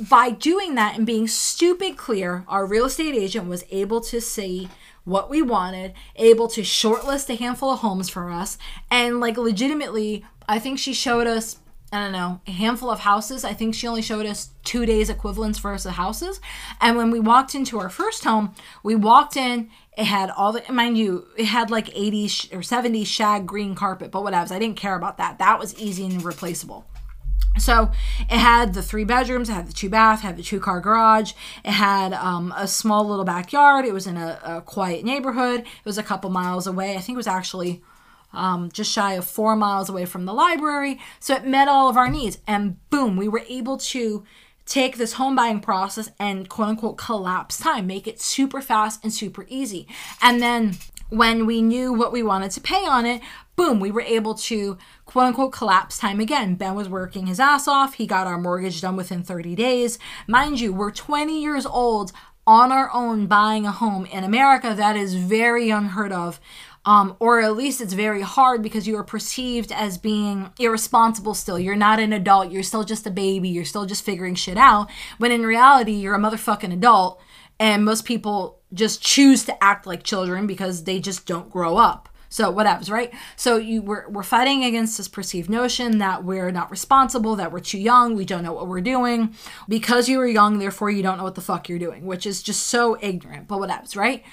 by 0.09 0.29
doing 0.29 0.75
that 0.75 0.95
and 0.95 1.05
being 1.05 1.27
stupid 1.27 1.97
clear, 1.97 2.45
our 2.47 2.65
real 2.65 2.85
estate 2.85 3.15
agent 3.15 3.47
was 3.49 3.65
able 3.69 3.99
to 3.99 4.21
see 4.21 4.69
what 5.07 5.29
we 5.29 5.41
wanted, 5.41 5.93
able 6.17 6.47
to 6.49 6.61
shortlist 6.61 7.29
a 7.29 7.35
handful 7.35 7.71
of 7.71 7.79
homes 7.79 8.09
for 8.09 8.29
us, 8.29 8.57
and 8.91 9.19
like 9.19 9.37
legitimately, 9.37 10.25
I 10.47 10.59
think 10.59 10.79
she 10.79 10.93
showed 10.93 11.27
us 11.27 11.57
I 11.89 12.03
don't 12.03 12.11
know, 12.11 12.41
a 12.45 12.51
handful 12.51 12.91
of 12.91 12.99
houses. 12.99 13.45
I 13.45 13.53
think 13.53 13.73
she 13.73 13.87
only 13.87 14.01
showed 14.01 14.25
us 14.25 14.49
two 14.65 14.85
days 14.85 15.09
equivalents 15.09 15.57
for 15.57 15.73
us 15.73 15.85
of 15.85 15.93
houses. 15.93 16.41
And 16.81 16.97
when 16.97 17.11
we 17.11 17.19
walked 17.21 17.55
into 17.55 17.79
our 17.79 17.89
first 17.89 18.25
home, 18.25 18.53
we 18.83 18.93
walked 18.93 19.37
in, 19.37 19.69
it 19.97 20.03
had 20.03 20.29
all 20.29 20.51
the, 20.51 20.69
mind 20.69 20.97
you, 20.97 21.27
it 21.37 21.45
had 21.45 21.71
like 21.71 21.89
80 21.95 22.49
or 22.51 22.61
70 22.61 23.05
shag 23.05 23.45
green 23.45 23.73
carpet, 23.73 24.11
but 24.11 24.21
whatever. 24.21 24.53
I 24.53 24.59
didn't 24.59 24.75
care 24.75 24.97
about 24.97 25.17
that. 25.17 25.39
That 25.39 25.59
was 25.59 25.79
easy 25.79 26.05
and 26.05 26.21
replaceable. 26.21 26.85
So 27.59 27.91
it 28.29 28.37
had 28.37 28.73
the 28.73 28.81
three 28.81 29.03
bedrooms, 29.03 29.49
it 29.49 29.53
had 29.53 29.67
the 29.67 29.73
two 29.73 29.89
bath, 29.89 30.19
it 30.19 30.27
had 30.27 30.37
the 30.37 30.43
two 30.43 30.59
car 30.59 30.79
garage, 30.79 31.33
it 31.63 31.71
had 31.71 32.13
um, 32.13 32.53
a 32.55 32.67
small 32.67 33.07
little 33.07 33.25
backyard. 33.25 33.85
It 33.85 33.93
was 33.93 34.07
in 34.07 34.17
a, 34.17 34.39
a, 34.43 34.61
quiet 34.61 35.03
neighborhood. 35.05 35.61
It 35.61 35.85
was 35.85 35.97
a 35.97 36.03
couple 36.03 36.29
miles 36.29 36.67
away. 36.67 36.95
I 36.95 36.99
think 36.99 37.15
it 37.15 37.17
was 37.17 37.27
actually 37.27 37.81
um, 38.33 38.69
just 38.71 38.91
shy 38.91 39.13
of 39.13 39.25
four 39.25 39.55
miles 39.55 39.89
away 39.89 40.05
from 40.05 40.25
the 40.25 40.33
library. 40.33 40.99
So 41.19 41.35
it 41.35 41.45
met 41.45 41.67
all 41.67 41.89
of 41.89 41.97
our 41.97 42.09
needs. 42.09 42.37
And 42.47 42.77
boom, 42.89 43.17
we 43.17 43.27
were 43.27 43.43
able 43.47 43.77
to 43.77 44.23
take 44.65 44.97
this 44.97 45.13
home 45.13 45.35
buying 45.35 45.61
process 45.61 46.11
and 46.19 46.49
quote 46.49 46.67
unquote 46.69 46.97
collapse 46.97 47.57
time, 47.57 47.87
make 47.87 48.07
it 48.07 48.21
super 48.21 48.61
fast 48.61 49.03
and 49.03 49.13
super 49.13 49.45
easy. 49.49 49.87
And 50.21 50.41
then 50.41 50.77
when 51.09 51.45
we 51.45 51.61
knew 51.61 51.93
what 51.93 52.11
we 52.11 52.23
wanted 52.23 52.51
to 52.51 52.61
pay 52.61 52.85
on 52.85 53.05
it, 53.05 53.21
boom, 53.55 53.79
we 53.79 53.91
were 53.91 54.01
able 54.01 54.35
to 54.35 54.77
quote 55.05 55.25
unquote 55.25 55.51
collapse 55.51 55.97
time 55.97 56.19
again. 56.19 56.55
Ben 56.55 56.75
was 56.75 56.89
working 56.89 57.27
his 57.27 57.39
ass 57.39 57.67
off. 57.67 57.95
He 57.95 58.05
got 58.05 58.27
our 58.27 58.37
mortgage 58.37 58.81
done 58.81 58.95
within 58.95 59.23
30 59.23 59.55
days. 59.55 59.97
Mind 60.27 60.59
you, 60.59 60.73
we're 60.73 60.91
20 60.91 61.41
years 61.41 61.65
old 61.65 62.11
on 62.45 62.71
our 62.71 62.89
own 62.93 63.27
buying 63.27 63.65
a 63.65 63.71
home 63.71 64.05
in 64.05 64.23
America. 64.23 64.73
That 64.75 64.95
is 64.95 65.15
very 65.15 65.69
unheard 65.69 66.11
of. 66.11 66.39
Um, 66.85 67.17
or 67.19 67.41
at 67.41 67.57
least 67.57 67.81
it's 67.81 67.91
very 67.91 68.21
hard 68.21 68.63
because 68.63 68.87
you 68.87 68.95
are 68.95 69.03
perceived 69.03 69.73
as 69.73 69.97
being 69.97 70.51
irresponsible 70.57 71.33
still. 71.33 71.59
You're 71.59 71.75
not 71.75 71.99
an 71.99 72.13
adult. 72.13 72.49
You're 72.49 72.63
still 72.63 72.85
just 72.85 73.05
a 73.05 73.11
baby. 73.11 73.49
You're 73.49 73.65
still 73.65 73.85
just 73.85 74.05
figuring 74.05 74.35
shit 74.35 74.55
out. 74.55 74.89
When 75.17 75.33
in 75.33 75.45
reality, 75.45 75.91
you're 75.91 76.15
a 76.15 76.19
motherfucking 76.19 76.71
adult. 76.71 77.19
And 77.59 77.83
most 77.83 78.05
people 78.05 78.59
just 78.73 79.01
choose 79.01 79.45
to 79.45 79.63
act 79.63 79.87
like 79.87 80.03
children 80.03 80.47
because 80.47 80.83
they 80.83 80.99
just 80.99 81.25
don't 81.25 81.49
grow 81.49 81.77
up. 81.77 82.09
So 82.29 82.53
whatevs, 82.53 82.91
right? 82.91 83.13
So 83.35 83.57
you 83.57 83.81
we're, 83.81 84.07
we're 84.09 84.23
fighting 84.23 84.63
against 84.63 84.97
this 84.97 85.07
perceived 85.07 85.49
notion 85.49 85.99
that 85.99 86.23
we're 86.23 86.51
not 86.51 86.69
responsible, 86.69 87.37
that 87.37 87.51
we're 87.51 87.59
too 87.59 87.79
young, 87.79 88.15
we 88.15 88.25
don't 88.25 88.43
know 88.43 88.53
what 88.53 88.67
we're 88.67 88.81
doing. 88.81 89.33
Because 89.69 90.09
you 90.09 90.17
were 90.17 90.27
young, 90.27 90.59
therefore 90.59 90.91
you 90.91 91.01
don't 91.01 91.17
know 91.17 91.23
what 91.23 91.35
the 91.35 91.41
fuck 91.41 91.69
you're 91.69 91.79
doing, 91.79 92.05
which 92.05 92.25
is 92.25 92.43
just 92.43 92.67
so 92.67 92.97
ignorant, 93.01 93.47
but 93.47 93.59
whatevs, 93.59 93.95
right? 93.95 94.23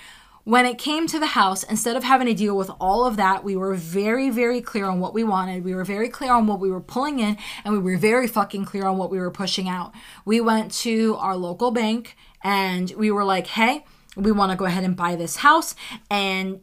When 0.45 0.67
it 0.67 0.77
came 0.77 1.07
to 1.07 1.19
the 1.19 1.29
house, 1.29 1.63
instead 1.63 1.97
of 1.97 2.05
having 2.05 2.27
to 2.27 2.35
deal 2.35 2.55
with 2.55 2.71
all 2.79 3.07
of 3.07 3.17
that, 3.17 3.45
we 3.45 3.57
were 3.57 3.75
very, 3.75 4.29
very 4.29 4.61
clear 4.61 4.85
on 4.85 5.01
what 5.01 5.15
we 5.15 5.25
wanted. 5.25 5.65
We 5.65 5.75
were 5.75 5.85
very 5.85 6.11
clear 6.11 6.33
on 6.33 6.47
what 6.47 6.61
we 6.61 6.71
were 6.71 6.83
pulling 6.83 7.19
in, 7.19 7.39
and 7.65 7.73
we 7.73 7.79
were 7.79 7.97
very 7.97 8.29
fucking 8.29 8.67
clear 8.67 8.85
on 8.87 8.99
what 8.99 9.11
we 9.11 9.19
were 9.19 9.31
pushing 9.31 9.71
out. 9.71 9.95
We 10.27 10.43
went 10.43 10.71
to 10.83 11.17
our 11.17 11.35
local 11.35 11.71
bank 11.71 12.15
and 12.43 12.93
we 12.99 13.11
were 13.11 13.25
like, 13.25 13.47
hey, 13.47 13.87
we 14.17 14.33
want 14.33 14.53
to 14.53 14.57
go 14.57 14.67
ahead 14.67 14.85
and 14.85 14.95
buy 14.95 15.17
this 15.17 15.37
house. 15.37 15.75
And 16.11 16.61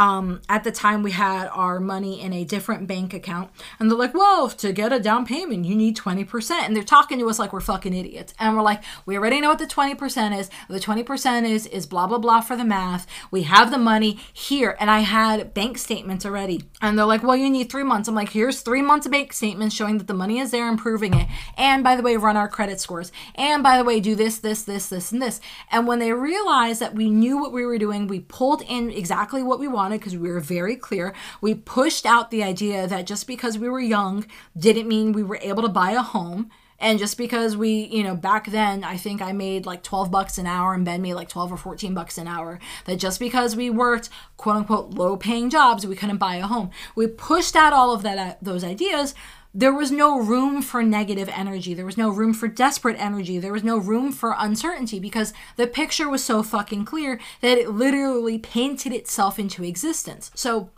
um, 0.00 0.40
at 0.48 0.64
the 0.64 0.72
time 0.72 1.02
we 1.02 1.10
had 1.10 1.46
our 1.48 1.78
money 1.78 2.22
in 2.22 2.32
a 2.32 2.42
different 2.42 2.86
bank 2.86 3.12
account 3.12 3.50
and 3.78 3.90
they're 3.90 3.98
like 3.98 4.14
well 4.14 4.48
to 4.48 4.72
get 4.72 4.94
a 4.94 4.98
down 4.98 5.26
payment 5.26 5.66
you 5.66 5.76
need 5.76 5.94
20% 5.94 6.50
and 6.50 6.74
they're 6.74 6.82
talking 6.82 7.18
to 7.18 7.28
us 7.28 7.38
like 7.38 7.52
we're 7.52 7.60
fucking 7.60 7.92
idiots. 7.92 8.32
And 8.38 8.56
we're 8.56 8.62
like 8.62 8.82
we 9.04 9.18
already 9.18 9.42
know 9.42 9.50
what 9.50 9.58
the 9.58 9.66
20% 9.66 10.38
is. 10.38 10.48
The 10.68 10.80
20% 10.80 11.48
is 11.48 11.66
is 11.66 11.84
blah 11.86 12.06
blah 12.06 12.16
blah 12.16 12.40
for 12.40 12.56
the 12.56 12.64
math. 12.64 13.06
We 13.30 13.42
have 13.42 13.70
the 13.70 13.78
money 13.78 14.18
here. 14.32 14.74
And 14.80 14.90
i 14.90 15.00
had 15.00 15.52
bank 15.52 15.76
statements 15.76 16.24
already. 16.24 16.62
And 16.80 16.98
they're 16.98 17.04
like 17.04 17.22
well 17.22 17.36
you 17.36 17.50
need 17.50 17.70
three 17.70 17.84
months. 17.84 18.08
I'm 18.08 18.14
like 18.14 18.30
here's 18.30 18.62
three 18.62 18.80
months 18.80 19.04
of 19.04 19.12
bank 19.12 19.34
statements 19.34 19.74
showing 19.74 19.98
that 19.98 20.06
the 20.06 20.14
money 20.14 20.38
is 20.38 20.50
there 20.50 20.66
improving 20.66 21.12
it. 21.12 21.28
And 21.58 21.84
by 21.84 21.94
the 21.94 22.02
way 22.02 22.16
run 22.16 22.38
our 22.38 22.48
credit 22.48 22.80
scores. 22.80 23.12
And 23.34 23.62
by 23.62 23.76
the 23.76 23.84
way 23.84 24.00
do 24.00 24.14
this 24.14 24.38
this 24.38 24.62
this 24.62 24.88
this 24.88 25.12
and 25.12 25.20
this. 25.20 25.40
And 25.70 25.86
when 25.86 25.98
they 25.98 26.12
realized 26.14 26.80
that 26.80 26.94
we 26.94 27.10
knew 27.10 27.36
what 27.38 27.52
we 27.52 27.66
were 27.66 27.76
doing 27.76 28.06
we 28.06 28.20
pulled 28.20 28.62
in 28.62 28.90
exactly 28.90 29.42
what 29.42 29.60
we 29.60 29.68
wanted 29.68 29.89
wanted 29.90 30.00
because 30.00 30.16
we 30.16 30.30
were 30.30 30.40
very 30.40 30.76
clear. 30.76 31.12
We 31.40 31.54
pushed 31.54 32.06
out 32.06 32.30
the 32.30 32.44
idea 32.44 32.86
that 32.86 33.06
just 33.06 33.26
because 33.26 33.58
we 33.58 33.68
were 33.68 33.80
young 33.80 34.24
didn't 34.56 34.88
mean 34.88 35.12
we 35.12 35.24
were 35.24 35.40
able 35.42 35.62
to 35.62 35.68
buy 35.68 35.92
a 35.92 36.02
home. 36.02 36.50
And 36.78 36.98
just 36.98 37.18
because 37.18 37.58
we, 37.58 37.88
you 37.92 38.02
know, 38.02 38.14
back 38.14 38.46
then, 38.46 38.84
I 38.84 38.96
think 38.96 39.20
I 39.20 39.32
made 39.32 39.66
like 39.66 39.82
12 39.82 40.10
bucks 40.10 40.38
an 40.38 40.46
hour 40.46 40.72
and 40.72 40.82
Ben 40.84 41.02
made 41.02 41.12
like 41.14 41.28
12 41.28 41.52
or 41.52 41.56
14 41.58 41.92
bucks 41.92 42.16
an 42.16 42.26
hour, 42.26 42.58
that 42.86 42.96
just 42.96 43.20
because 43.20 43.54
we 43.54 43.68
worked 43.68 44.08
quote 44.38 44.56
unquote 44.56 44.90
low 44.94 45.16
paying 45.16 45.50
jobs, 45.50 45.86
we 45.86 45.96
couldn't 45.96 46.16
buy 46.16 46.36
a 46.36 46.46
home. 46.46 46.70
We 46.94 47.06
pushed 47.06 47.54
out 47.54 47.74
all 47.74 47.92
of 47.92 48.02
that, 48.02 48.18
uh, 48.18 48.34
those 48.40 48.64
ideas 48.64 49.14
there 49.52 49.72
was 49.72 49.90
no 49.90 50.18
room 50.18 50.62
for 50.62 50.82
negative 50.82 51.28
energy. 51.34 51.74
There 51.74 51.86
was 51.86 51.96
no 51.96 52.10
room 52.10 52.32
for 52.32 52.46
desperate 52.46 52.98
energy. 53.00 53.38
There 53.38 53.52
was 53.52 53.64
no 53.64 53.78
room 53.78 54.12
for 54.12 54.34
uncertainty 54.38 55.00
because 55.00 55.32
the 55.56 55.66
picture 55.66 56.08
was 56.08 56.22
so 56.22 56.42
fucking 56.42 56.84
clear 56.84 57.20
that 57.40 57.58
it 57.58 57.70
literally 57.70 58.38
painted 58.38 58.92
itself 58.92 59.38
into 59.38 59.64
existence. 59.64 60.30
So, 60.34 60.70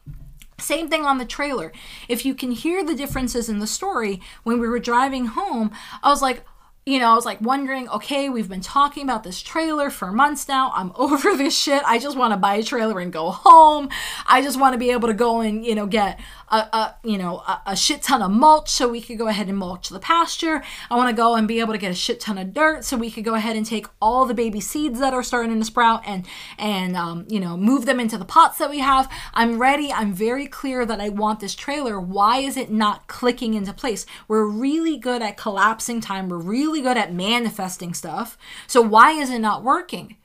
same 0.58 0.88
thing 0.88 1.04
on 1.04 1.18
the 1.18 1.24
trailer. 1.24 1.72
If 2.08 2.24
you 2.24 2.34
can 2.34 2.52
hear 2.52 2.84
the 2.84 2.94
differences 2.94 3.48
in 3.48 3.58
the 3.58 3.66
story, 3.66 4.20
when 4.44 4.60
we 4.60 4.68
were 4.68 4.78
driving 4.78 5.26
home, 5.26 5.72
I 6.02 6.08
was 6.08 6.22
like, 6.22 6.44
you 6.84 6.98
know, 6.98 7.12
I 7.12 7.14
was 7.14 7.24
like 7.24 7.40
wondering, 7.40 7.88
okay, 7.90 8.28
we've 8.28 8.48
been 8.48 8.60
talking 8.60 9.04
about 9.04 9.22
this 9.22 9.40
trailer 9.40 9.88
for 9.88 10.10
months 10.10 10.48
now. 10.48 10.72
I'm 10.74 10.92
over 10.96 11.36
this 11.36 11.56
shit. 11.56 11.82
I 11.86 11.98
just 11.98 12.16
want 12.16 12.32
to 12.32 12.36
buy 12.36 12.56
a 12.56 12.62
trailer 12.62 12.98
and 12.98 13.12
go 13.12 13.30
home. 13.30 13.88
I 14.26 14.42
just 14.42 14.58
want 14.58 14.72
to 14.72 14.78
be 14.78 14.90
able 14.90 15.08
to 15.08 15.14
go 15.14 15.40
and, 15.40 15.64
you 15.64 15.74
know, 15.74 15.86
get 15.86 16.18
a, 16.52 16.56
a 16.56 16.94
you 17.02 17.16
know 17.18 17.38
a, 17.38 17.62
a, 17.66 17.76
shit 17.76 18.02
ton 18.02 18.20
of 18.22 18.30
mulch 18.30 18.68
so 18.68 18.86
we 18.86 19.00
could 19.00 19.18
go 19.18 19.26
ahead 19.26 19.48
and 19.48 19.56
mulch 19.56 19.88
the 19.88 19.98
pasture. 19.98 20.62
I 20.90 20.96
want 20.96 21.08
to 21.08 21.16
go 21.16 21.34
and 21.34 21.48
be 21.48 21.60
able 21.60 21.72
to 21.72 21.78
get 21.78 21.90
a 21.90 21.94
shit 21.94 22.20
ton 22.20 22.36
of 22.38 22.52
dirt 22.52 22.84
so 22.84 22.96
we 22.96 23.10
could 23.10 23.24
go 23.24 23.34
ahead 23.34 23.56
and 23.56 23.64
take 23.64 23.86
all 24.00 24.26
the 24.26 24.34
baby 24.34 24.60
seeds 24.60 25.00
that 25.00 25.14
are 25.14 25.22
starting 25.22 25.58
to 25.58 25.64
sprout 25.64 26.02
and 26.06 26.26
and 26.58 26.94
um, 26.94 27.24
you 27.28 27.40
know 27.40 27.56
move 27.56 27.86
them 27.86 27.98
into 27.98 28.18
the 28.18 28.24
pots 28.24 28.58
that 28.58 28.70
we 28.70 28.80
have. 28.80 29.10
I'm 29.32 29.58
ready. 29.58 29.90
I'm 29.92 30.12
very 30.12 30.46
clear 30.46 30.84
that 30.84 31.00
I 31.00 31.08
want 31.08 31.40
this 31.40 31.54
trailer. 31.54 31.98
Why 31.98 32.38
is 32.38 32.56
it 32.56 32.70
not 32.70 33.08
clicking 33.08 33.54
into 33.54 33.72
place? 33.72 34.04
We're 34.28 34.46
really 34.46 34.98
good 34.98 35.22
at 35.22 35.38
collapsing 35.38 36.02
time. 36.02 36.28
We're 36.28 36.36
really 36.36 36.82
good 36.82 36.98
at 36.98 37.14
manifesting 37.14 37.94
stuff. 37.94 38.36
So 38.66 38.82
why 38.82 39.12
is 39.12 39.30
it 39.30 39.38
not 39.38 39.64
working? 39.64 40.16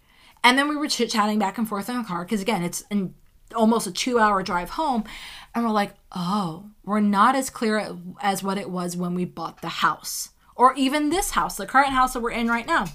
And 0.44 0.58
then 0.58 0.68
we 0.68 0.76
were 0.76 0.88
chit 0.88 1.10
chatting 1.10 1.40
back 1.40 1.58
and 1.58 1.68
forth 1.68 1.90
in 1.90 1.98
the 1.98 2.04
car 2.04 2.24
because 2.24 2.42
again, 2.42 2.64
it's 2.64 2.84
an, 2.92 3.16
almost 3.56 3.88
a 3.88 3.92
two 3.92 4.20
hour 4.20 4.44
drive 4.44 4.72
home. 4.72 5.04
And 5.54 5.64
we're 5.64 5.72
like, 5.72 5.94
oh, 6.12 6.70
we're 6.86 7.00
not 7.00 7.36
as 7.36 7.50
clear 7.50 7.98
as 8.22 8.44
what 8.44 8.58
it 8.58 8.70
was 8.70 8.96
when 8.96 9.16
we 9.16 9.26
bought 9.26 9.62
the 9.62 9.70
house 9.70 10.30
or 10.56 10.74
even 10.76 11.10
this 11.10 11.32
house, 11.32 11.58
the 11.58 11.66
current 11.66 11.94
house 11.94 12.14
that 12.14 12.22
we're 12.22 12.32
in 12.32 12.48
right 12.48 12.68
now. 12.68 12.86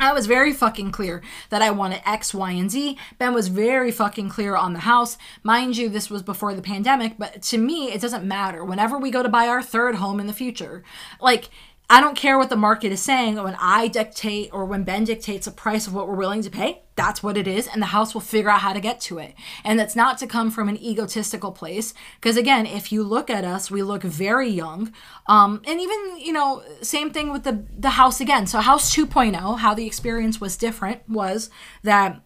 I 0.00 0.14
was 0.14 0.26
very 0.26 0.54
fucking 0.54 0.92
clear 0.92 1.22
that 1.50 1.60
I 1.60 1.70
wanted 1.70 2.00
X, 2.06 2.32
Y, 2.32 2.52
and 2.52 2.70
Z. 2.70 2.96
Ben 3.18 3.34
was 3.34 3.48
very 3.48 3.90
fucking 3.90 4.30
clear 4.30 4.56
on 4.56 4.72
the 4.72 4.80
house. 4.80 5.18
Mind 5.42 5.76
you, 5.76 5.90
this 5.90 6.08
was 6.08 6.22
before 6.22 6.54
the 6.54 6.62
pandemic, 6.62 7.18
but 7.18 7.42
to 7.42 7.58
me, 7.58 7.92
it 7.92 8.00
doesn't 8.00 8.24
matter. 8.24 8.64
Whenever 8.64 8.96
we 8.98 9.10
go 9.10 9.22
to 9.22 9.28
buy 9.28 9.46
our 9.46 9.62
third 9.62 9.96
home 9.96 10.18
in 10.18 10.26
the 10.26 10.32
future, 10.32 10.82
like, 11.20 11.50
I 11.92 12.00
don't 12.00 12.16
care 12.16 12.38
what 12.38 12.50
the 12.50 12.56
market 12.56 12.92
is 12.92 13.02
saying. 13.02 13.34
When 13.34 13.56
I 13.58 13.88
dictate 13.88 14.50
or 14.52 14.64
when 14.64 14.84
Ben 14.84 15.02
dictates 15.02 15.48
a 15.48 15.50
price 15.50 15.88
of 15.88 15.92
what 15.92 16.06
we're 16.06 16.14
willing 16.14 16.40
to 16.42 16.48
pay, 16.48 16.82
that's 16.94 17.20
what 17.20 17.36
it 17.36 17.48
is. 17.48 17.66
And 17.66 17.82
the 17.82 17.86
house 17.86 18.14
will 18.14 18.20
figure 18.20 18.48
out 18.48 18.60
how 18.60 18.72
to 18.72 18.78
get 18.78 19.00
to 19.02 19.18
it. 19.18 19.34
And 19.64 19.76
that's 19.76 19.96
not 19.96 20.16
to 20.18 20.28
come 20.28 20.52
from 20.52 20.68
an 20.68 20.80
egotistical 20.80 21.50
place. 21.50 21.92
Because 22.14 22.36
again, 22.36 22.64
if 22.64 22.92
you 22.92 23.02
look 23.02 23.28
at 23.28 23.44
us, 23.44 23.72
we 23.72 23.82
look 23.82 24.04
very 24.04 24.48
young. 24.48 24.92
Um, 25.26 25.62
and 25.66 25.80
even, 25.80 26.16
you 26.16 26.32
know, 26.32 26.62
same 26.80 27.10
thing 27.10 27.32
with 27.32 27.42
the, 27.42 27.64
the 27.76 27.90
house 27.90 28.20
again. 28.20 28.46
So, 28.46 28.60
House 28.60 28.94
2.0, 28.94 29.58
how 29.58 29.74
the 29.74 29.86
experience 29.86 30.40
was 30.40 30.56
different 30.56 31.00
was 31.08 31.50
that 31.82 32.22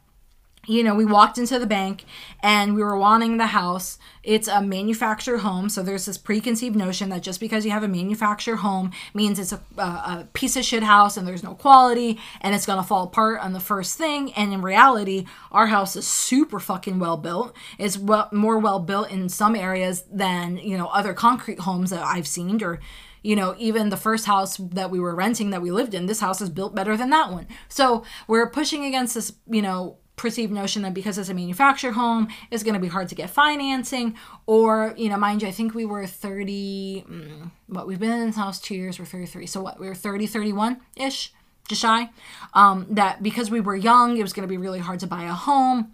you 0.67 0.83
know, 0.83 0.95
we 0.95 1.05
walked 1.05 1.39
into 1.39 1.59
the 1.59 1.67
bank 1.67 2.05
and 2.41 2.75
we 2.75 2.83
were 2.83 2.97
wanting 2.97 3.37
the 3.37 3.49
house. 3.49 3.99
It's 4.23 4.49
a 4.49 4.63
manufactured 4.63 5.39
home. 5.39 5.69
So 5.69 5.83
there's 5.83 6.07
this 6.07 6.19
preconceived 6.19 6.77
notion 6.77 7.11
that 7.11 7.23
just 7.23 7.41
because 7.41 7.65
you 7.65 7.71
have 7.71 7.83
a 7.83 7.89
manufactured 7.89 8.57
home 8.57 8.93
means 9.13 9.39
it's 9.39 9.53
a, 9.53 9.61
a, 9.79 10.29
piece 10.33 10.57
of 10.57 10.65
shit 10.65 10.83
house 10.83 11.17
and 11.17 11.27
there's 11.27 11.43
no 11.43 11.55
quality 11.55 12.19
and 12.41 12.55
it's 12.55 12.67
going 12.67 12.79
to 12.79 12.87
fall 12.87 13.05
apart 13.05 13.41
on 13.41 13.53
the 13.53 13.61
first 13.61 13.99
thing. 13.99 14.33
And 14.33 14.53
in 14.53 14.63
reality, 14.63 15.27
our 15.53 15.67
house 15.67 15.97
is 15.97 16.07
super 16.07 16.59
fucking 16.59 16.99
well 16.99 17.17
built. 17.17 17.55
It's 17.79 17.99
well, 17.99 18.29
more 18.33 18.59
well 18.59 18.81
built 18.81 19.11
in 19.11 19.29
some 19.29 19.55
areas 19.55 20.05
than, 20.11 20.57
you 20.57 20.79
know, 20.79 20.87
other 20.89 21.13
concrete 21.13 21.61
homes 21.61 21.91
that 21.91 22.03
I've 22.03 22.27
seen 22.27 22.63
or 22.63 22.81
you 23.25 23.35
know, 23.35 23.57
even 23.59 23.89
the 23.89 23.97
first 23.97 24.27
house 24.27 24.59
that 24.59 24.91
we 24.91 25.01
were 25.01 25.15
renting 25.15 25.49
that 25.49 25.63
we 25.63 25.71
lived 25.71 25.95
in, 25.95 26.05
this 26.05 26.21
house 26.21 26.43
is 26.43 26.51
built 26.51 26.75
better 26.75 26.95
than 26.95 27.09
that 27.09 27.33
one. 27.33 27.49
So 27.71 28.05
we're 28.29 28.51
pushing 28.51 28.85
against 28.85 29.15
this, 29.15 29.33
you 29.49 29.63
know, 29.63 29.97
perceived 30.17 30.53
notion 30.53 30.83
that 30.83 30.95
because 30.95 31.19
it's 31.19 31.29
a 31.29 31.35
manufactured 31.35 31.93
home 31.93 32.29
it's 32.51 32.63
going 32.63 32.75
to 32.75 32.81
be 32.81 32.89
hard 32.89 33.09
to 33.09 33.15
get 33.15 33.31
financing. 33.31 34.15
Or 34.47 34.95
you 34.97 35.09
know 35.09 35.17
mind 35.17 35.43
you 35.43 35.49
i 35.49 35.51
think 35.51 35.75
we 35.75 35.85
were 35.85 36.07
30 36.07 37.05
mm, 37.09 37.51
what 37.67 37.87
we've 37.87 37.99
been 37.99 38.11
in 38.11 38.27
this 38.27 38.37
house 38.37 38.61
two 38.61 38.75
years 38.75 38.99
we're 38.99 39.05
33 39.05 39.47
so 39.47 39.63
what 39.63 39.81
we 39.81 39.89
were 39.89 39.95
30 39.95 40.27
31 40.27 40.81
ish 40.97 41.33
just 41.69 41.81
shy? 41.81 42.11
Um, 42.53 42.87
that 42.91 43.23
because 43.23 43.51
we 43.51 43.61
were 43.61 43.75
young 43.75 44.17
it 44.17 44.23
was 44.23 44.33
going 44.33 44.47
to 44.47 44.53
be 44.53 44.59
really 44.59 44.81
hard 44.81 45.01
to 45.01 45.07
buy 45.07 45.25
a 45.25 45.33
home 45.33 45.94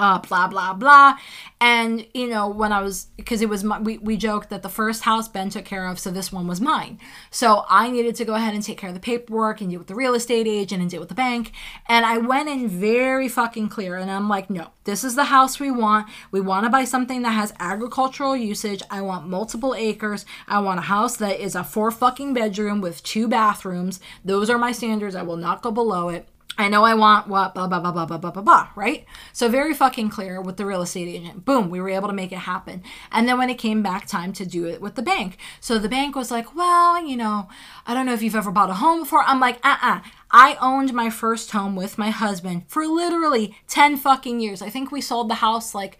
uh, 0.00 0.18
blah 0.18 0.48
blah 0.48 0.72
blah. 0.74 1.16
And 1.60 2.06
you 2.14 2.26
know 2.26 2.48
when 2.48 2.72
i 2.72 2.80
was 2.80 3.08
because 3.16 3.42
it 3.42 3.48
was 3.48 3.62
my, 3.62 3.78
we, 3.78 3.98
we 3.98 4.16
joked 4.16 4.48
that 4.50 4.62
the 4.62 4.68
first 4.68 5.02
house 5.02 5.28
ben 5.28 5.50
took 5.50 5.66
care 5.66 5.86
of 5.86 5.98
so 5.98 6.10
this 6.10 6.32
one 6.32 6.46
was 6.46 6.60
mine. 6.60 6.98
So 7.30 7.64
i 7.68 7.90
needed 7.90 8.14
to 8.16 8.24
go 8.24 8.34
ahead 8.34 8.54
and 8.54 8.62
take 8.62 8.78
care 8.78 8.88
of 8.88 8.94
the 8.94 9.00
paperwork 9.00 9.60
and 9.60 9.70
deal 9.70 9.78
with 9.78 9.88
the 9.88 9.94
real 9.94 10.14
estate 10.14 10.46
agent 10.46 10.80
and 10.80 10.90
deal 10.90 11.00
with 11.00 11.10
the 11.10 11.14
bank. 11.14 11.52
And 11.86 12.06
i 12.06 12.16
went 12.18 12.48
in 12.48 12.66
very 12.68 13.28
fucking 13.28 13.68
clear 13.68 13.96
and 13.96 14.10
i'm 14.10 14.28
like 14.28 14.48
no 14.48 14.72
this 14.84 15.04
is 15.04 15.14
the 15.14 15.24
house 15.24 15.60
we 15.60 15.70
want. 15.70 16.08
We 16.32 16.40
want 16.40 16.64
to 16.64 16.70
buy 16.70 16.84
something 16.84 17.22
that 17.22 17.30
has 17.30 17.52
agricultural 17.60 18.36
usage. 18.36 18.82
I 18.90 19.02
want 19.02 19.28
multiple 19.28 19.74
acres. 19.74 20.26
I 20.48 20.58
want 20.58 20.80
a 20.80 20.82
house 20.82 21.16
that 21.18 21.38
is 21.38 21.54
a 21.54 21.62
four 21.62 21.90
fucking 21.90 22.34
bedroom 22.34 22.80
with 22.80 23.02
two 23.04 23.28
bathrooms. 23.28 24.00
Those 24.24 24.48
are 24.48 24.58
my 24.58 24.72
standards. 24.72 25.14
I 25.14 25.22
will 25.22 25.36
not 25.36 25.62
go 25.62 25.70
below 25.70 26.08
it 26.08 26.26
I 26.60 26.68
know 26.68 26.84
I 26.84 26.94
want 26.94 27.28
what, 27.28 27.54
blah, 27.54 27.66
blah, 27.66 27.80
blah, 27.80 27.92
blah, 27.92 28.06
blah, 28.06 28.18
blah, 28.18 28.30
blah, 28.30 28.42
blah, 28.42 28.68
right? 28.76 29.04
So 29.32 29.48
very 29.48 29.74
fucking 29.74 30.10
clear 30.10 30.40
with 30.40 30.56
the 30.56 30.66
real 30.66 30.82
estate 30.82 31.08
agent. 31.08 31.44
Boom, 31.44 31.70
we 31.70 31.80
were 31.80 31.88
able 31.88 32.08
to 32.08 32.14
make 32.14 32.32
it 32.32 32.38
happen. 32.38 32.82
And 33.10 33.28
then 33.28 33.38
when 33.38 33.50
it 33.50 33.58
came 33.58 33.82
back 33.82 34.06
time 34.06 34.32
to 34.34 34.46
do 34.46 34.66
it 34.66 34.80
with 34.80 34.94
the 34.94 35.02
bank, 35.02 35.38
so 35.60 35.78
the 35.78 35.88
bank 35.88 36.14
was 36.14 36.30
like, 36.30 36.54
well, 36.54 37.04
you 37.04 37.16
know, 37.16 37.48
I 37.86 37.94
don't 37.94 38.06
know 38.06 38.14
if 38.14 38.22
you've 38.22 38.36
ever 38.36 38.50
bought 38.50 38.70
a 38.70 38.74
home 38.74 39.00
before. 39.00 39.22
I'm 39.24 39.40
like, 39.40 39.58
uh 39.64 39.76
uh 39.80 40.00
I 40.30 40.56
owned 40.60 40.94
my 40.94 41.10
first 41.10 41.50
home 41.50 41.74
with 41.74 41.98
my 41.98 42.10
husband 42.10 42.64
for 42.68 42.86
literally 42.86 43.56
10 43.66 43.96
fucking 43.96 44.40
years. 44.40 44.62
I 44.62 44.70
think 44.70 44.92
we 44.92 45.00
sold 45.00 45.28
the 45.28 45.36
house 45.36 45.74
like 45.74 45.98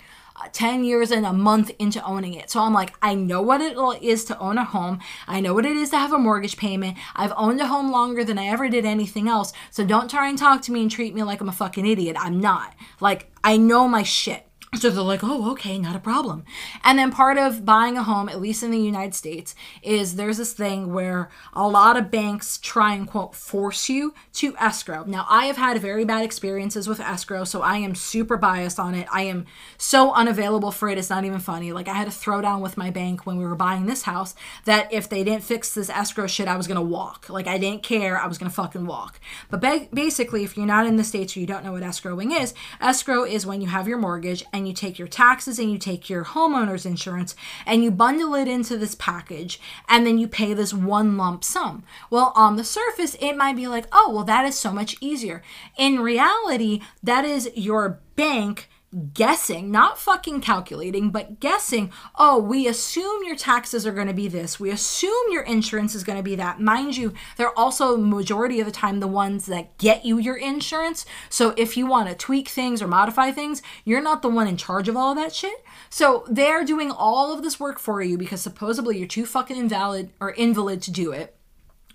10 0.53 0.85
years 0.85 1.11
and 1.11 1.24
a 1.26 1.33
month 1.33 1.70
into 1.79 2.05
owning 2.05 2.35
it. 2.35 2.50
So 2.50 2.61
I'm 2.61 2.72
like, 2.72 2.94
I 3.03 3.14
know 3.14 3.42
what 3.42 3.61
it 3.61 3.76
is 4.03 4.24
to 4.24 4.38
own 4.38 4.59
a 4.59 4.64
home. 4.64 5.00
I 5.26 5.40
know 5.40 5.55
what 5.55 5.66
it 5.66 5.76
is 5.76 5.90
to 5.90 5.98
have 5.98 6.12
a 6.12 6.18
mortgage 6.18 6.57
payment. 6.57 6.98
I've 7.14 7.33
owned 7.37 7.61
a 7.61 7.66
home 7.66 7.90
longer 7.90 8.24
than 8.24 8.38
I 8.38 8.46
ever 8.46 8.68
did 8.68 8.85
anything 8.85 9.29
else. 9.29 9.53
So 9.70 9.85
don't 9.85 10.11
try 10.11 10.29
and 10.29 10.38
talk 10.38 10.62
to 10.62 10.72
me 10.72 10.83
and 10.83 10.90
treat 10.90 11.14
me 11.14 11.22
like 11.22 11.40
I'm 11.40 11.48
a 11.48 11.53
fucking 11.53 11.87
idiot. 11.87 12.16
I'm 12.18 12.40
not. 12.40 12.74
Like, 13.00 13.31
I 13.44 13.57
know 13.57 13.87
my 13.87 14.03
shit. 14.03 14.46
So 14.76 14.88
they're 14.88 15.02
like, 15.02 15.24
oh, 15.24 15.50
okay, 15.50 15.80
not 15.80 15.96
a 15.96 16.00
problem. 16.00 16.44
And 16.85 16.96
then 16.96 17.11
part 17.11 17.38
of 17.38 17.64
buying 17.64 17.96
a 17.96 18.04
home, 18.04 18.28
at 18.28 18.40
least 18.40 18.62
in 18.62 18.70
the 18.70 18.78
United 18.78 19.16
States, 19.16 19.56
is 19.83 20.14
there's 20.14 20.37
this 20.37 20.52
thing 20.52 20.92
where 20.92 21.28
a 21.52 21.66
lot 21.66 21.96
of 21.96 22.12
banks 22.12 22.56
try 22.56 22.94
and 22.94 23.04
quote 23.04 23.35
force 23.35 23.88
you 23.88 24.14
to 24.35 24.56
escrow. 24.59 25.02
Now, 25.04 25.26
I 25.28 25.46
have 25.46 25.56
had 25.56 25.80
very 25.80 26.04
bad 26.04 26.24
experiences 26.24 26.87
with 26.87 27.00
escrow, 27.00 27.42
so 27.42 27.62
I 27.62 27.78
am 27.78 27.96
super 27.96 28.37
biased 28.37 28.78
on 28.78 28.94
it. 28.94 29.09
I 29.12 29.22
am 29.22 29.44
so 29.76 30.12
unavailable 30.12 30.70
for 30.70 30.88
it, 30.88 30.98
it's 30.98 31.11
not 31.11 31.24
even 31.24 31.40
funny. 31.40 31.72
Like, 31.72 31.88
I 31.88 31.94
had 31.94 32.06
a 32.06 32.12
throwdown 32.12 32.61
with 32.61 32.76
my 32.76 32.90
bank 32.90 33.26
when 33.26 33.38
we 33.38 33.44
were 33.44 33.56
buying 33.56 33.87
this 33.87 34.02
house 34.02 34.37
that 34.66 34.92
if 34.92 35.09
they 35.09 35.24
didn't 35.24 35.42
fix 35.42 35.74
this 35.74 35.90
escrow 35.90 36.28
shit, 36.28 36.46
I 36.46 36.56
was 36.56 36.68
gonna 36.68 36.80
walk. 36.80 37.28
Like, 37.28 37.48
I 37.48 37.59
didn't 37.59 37.83
care, 37.83 38.16
I 38.16 38.28
was 38.28 38.38
gonna 38.38 38.50
fucking 38.50 38.87
walk. 38.87 39.18
But 39.50 39.61
ba- 39.61 39.88
basically, 39.92 40.44
if 40.44 40.56
you're 40.56 40.64
not 40.64 40.87
in 40.87 40.94
the 40.94 41.02
States 41.02 41.37
or 41.37 41.40
you 41.40 41.46
don't 41.46 41.64
know 41.64 41.72
what 41.72 41.83
escrowing 41.83 42.40
is, 42.40 42.54
escrow 42.80 43.24
is 43.24 43.44
when 43.44 43.61
you 43.61 43.66
have 43.66 43.88
your 43.88 43.98
mortgage 43.98 44.44
and 44.52 44.59
and 44.60 44.68
you 44.68 44.74
take 44.74 44.98
your 44.98 45.08
taxes 45.08 45.58
and 45.58 45.72
you 45.72 45.78
take 45.78 46.10
your 46.10 46.24
homeowner's 46.24 46.84
insurance 46.84 47.34
and 47.66 47.82
you 47.82 47.90
bundle 47.90 48.34
it 48.34 48.46
into 48.46 48.76
this 48.76 48.94
package 48.94 49.58
and 49.88 50.06
then 50.06 50.18
you 50.18 50.28
pay 50.28 50.52
this 50.52 50.74
one 50.74 51.16
lump 51.16 51.42
sum. 51.42 51.82
Well, 52.10 52.32
on 52.36 52.56
the 52.56 52.64
surface, 52.64 53.16
it 53.20 53.36
might 53.36 53.56
be 53.56 53.66
like, 53.66 53.86
oh, 53.90 54.12
well, 54.14 54.24
that 54.24 54.44
is 54.44 54.56
so 54.56 54.70
much 54.70 54.96
easier. 55.00 55.42
In 55.78 56.00
reality, 56.00 56.82
that 57.02 57.24
is 57.24 57.50
your 57.54 58.00
bank 58.16 58.68
guessing, 59.14 59.70
not 59.70 59.98
fucking 59.98 60.40
calculating, 60.40 61.11
but 61.11 61.38
guessing, 61.38 61.92
oh, 62.16 62.38
we 62.38 62.66
assume 62.66 63.22
your 63.24 63.37
taxes 63.37 63.87
are 63.87 63.92
going 63.92 64.09
to 64.09 64.14
be 64.14 64.26
this. 64.26 64.59
We 64.59 64.70
assume 64.70 65.12
your 65.31 65.42
insurance 65.42 65.94
is 65.94 66.03
going 66.03 66.18
to 66.18 66.24
be 66.24 66.35
that. 66.37 66.61
Mind 66.61 66.96
you, 66.96 67.14
they're 67.37 67.57
also 67.57 67.96
majority 67.96 68.59
of 68.59 68.66
the 68.66 68.72
time 68.72 69.00
the 69.00 69.07
ones 69.07 69.46
that 69.46 69.79
get 69.79 70.05
you 70.05 70.18
your 70.18 70.37
insurance. 70.37 71.07
So 71.29 71.55
if 71.57 71.76
you 71.76 71.87
want 71.87 72.09
to 72.09 72.14
tweak 72.14 72.48
things 72.48 72.83
or 72.83 72.88
modify 72.88 73.31
things, 73.31 73.62
you're 73.85 74.03
not 74.03 74.22
the 74.22 74.29
one 74.29 74.48
in 74.48 74.57
charge 74.57 74.88
of 74.88 74.96
all 74.96 75.14
that 75.14 75.35
shit. 75.35 75.64
So 75.88 76.24
they're 76.29 76.64
doing 76.64 76.90
all 76.90 77.33
of 77.33 77.42
this 77.42 77.61
work 77.61 77.79
for 77.79 78.03
you 78.03 78.18
because 78.18 78.40
supposedly 78.40 78.98
you're 78.98 79.07
too 79.07 79.26
fucking 79.26 79.57
invalid 79.57 80.11
or 80.20 80.31
invalid 80.31 80.83
to 80.83 80.90
do 80.90 81.12
it. 81.12 81.37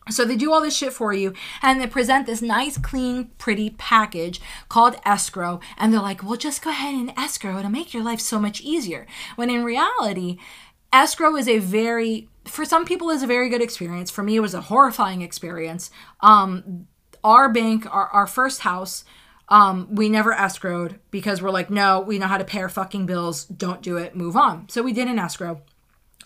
So 0.09 0.23
they 0.23 0.35
do 0.35 0.53
all 0.53 0.61
this 0.61 0.77
shit 0.77 0.93
for 0.93 1.13
you 1.13 1.33
and 1.61 1.81
they 1.81 1.87
present 1.87 2.27
this 2.27 2.41
nice, 2.41 2.77
clean, 2.77 3.31
pretty 3.37 3.71
package 3.71 4.39
called 4.69 4.97
escrow. 5.03 5.59
And 5.77 5.91
they're 5.91 6.01
like, 6.01 6.23
well, 6.23 6.37
just 6.37 6.61
go 6.61 6.69
ahead 6.69 6.93
and 6.93 7.11
escrow. 7.17 7.57
It'll 7.57 7.71
make 7.71 7.93
your 7.93 8.03
life 8.03 8.19
so 8.19 8.39
much 8.39 8.61
easier. 8.61 9.07
When 9.35 9.49
in 9.49 9.63
reality, 9.63 10.37
escrow 10.93 11.35
is 11.35 11.47
a 11.47 11.57
very, 11.59 12.29
for 12.45 12.65
some 12.65 12.85
people, 12.85 13.09
is 13.09 13.23
a 13.23 13.27
very 13.27 13.49
good 13.49 13.61
experience. 13.61 14.11
For 14.11 14.21
me, 14.23 14.35
it 14.35 14.41
was 14.41 14.53
a 14.53 14.61
horrifying 14.61 15.21
experience. 15.21 15.89
Um, 16.21 16.87
our 17.23 17.49
bank, 17.49 17.87
our, 17.93 18.07
our 18.07 18.27
first 18.27 18.61
house, 18.61 19.05
um, 19.49 19.87
we 19.93 20.09
never 20.09 20.33
escrowed 20.33 20.99
because 21.11 21.41
we're 21.41 21.51
like, 21.51 21.69
no, 21.69 21.99
we 21.99 22.19
know 22.19 22.27
how 22.27 22.37
to 22.37 22.45
pay 22.45 22.61
our 22.61 22.69
fucking 22.69 23.05
bills. 23.05 23.45
Don't 23.45 23.81
do 23.81 23.97
it. 23.97 24.15
Move 24.15 24.35
on. 24.35 24.69
So 24.69 24.81
we 24.81 24.93
did 24.93 25.07
an 25.07 25.19
escrow. 25.19 25.61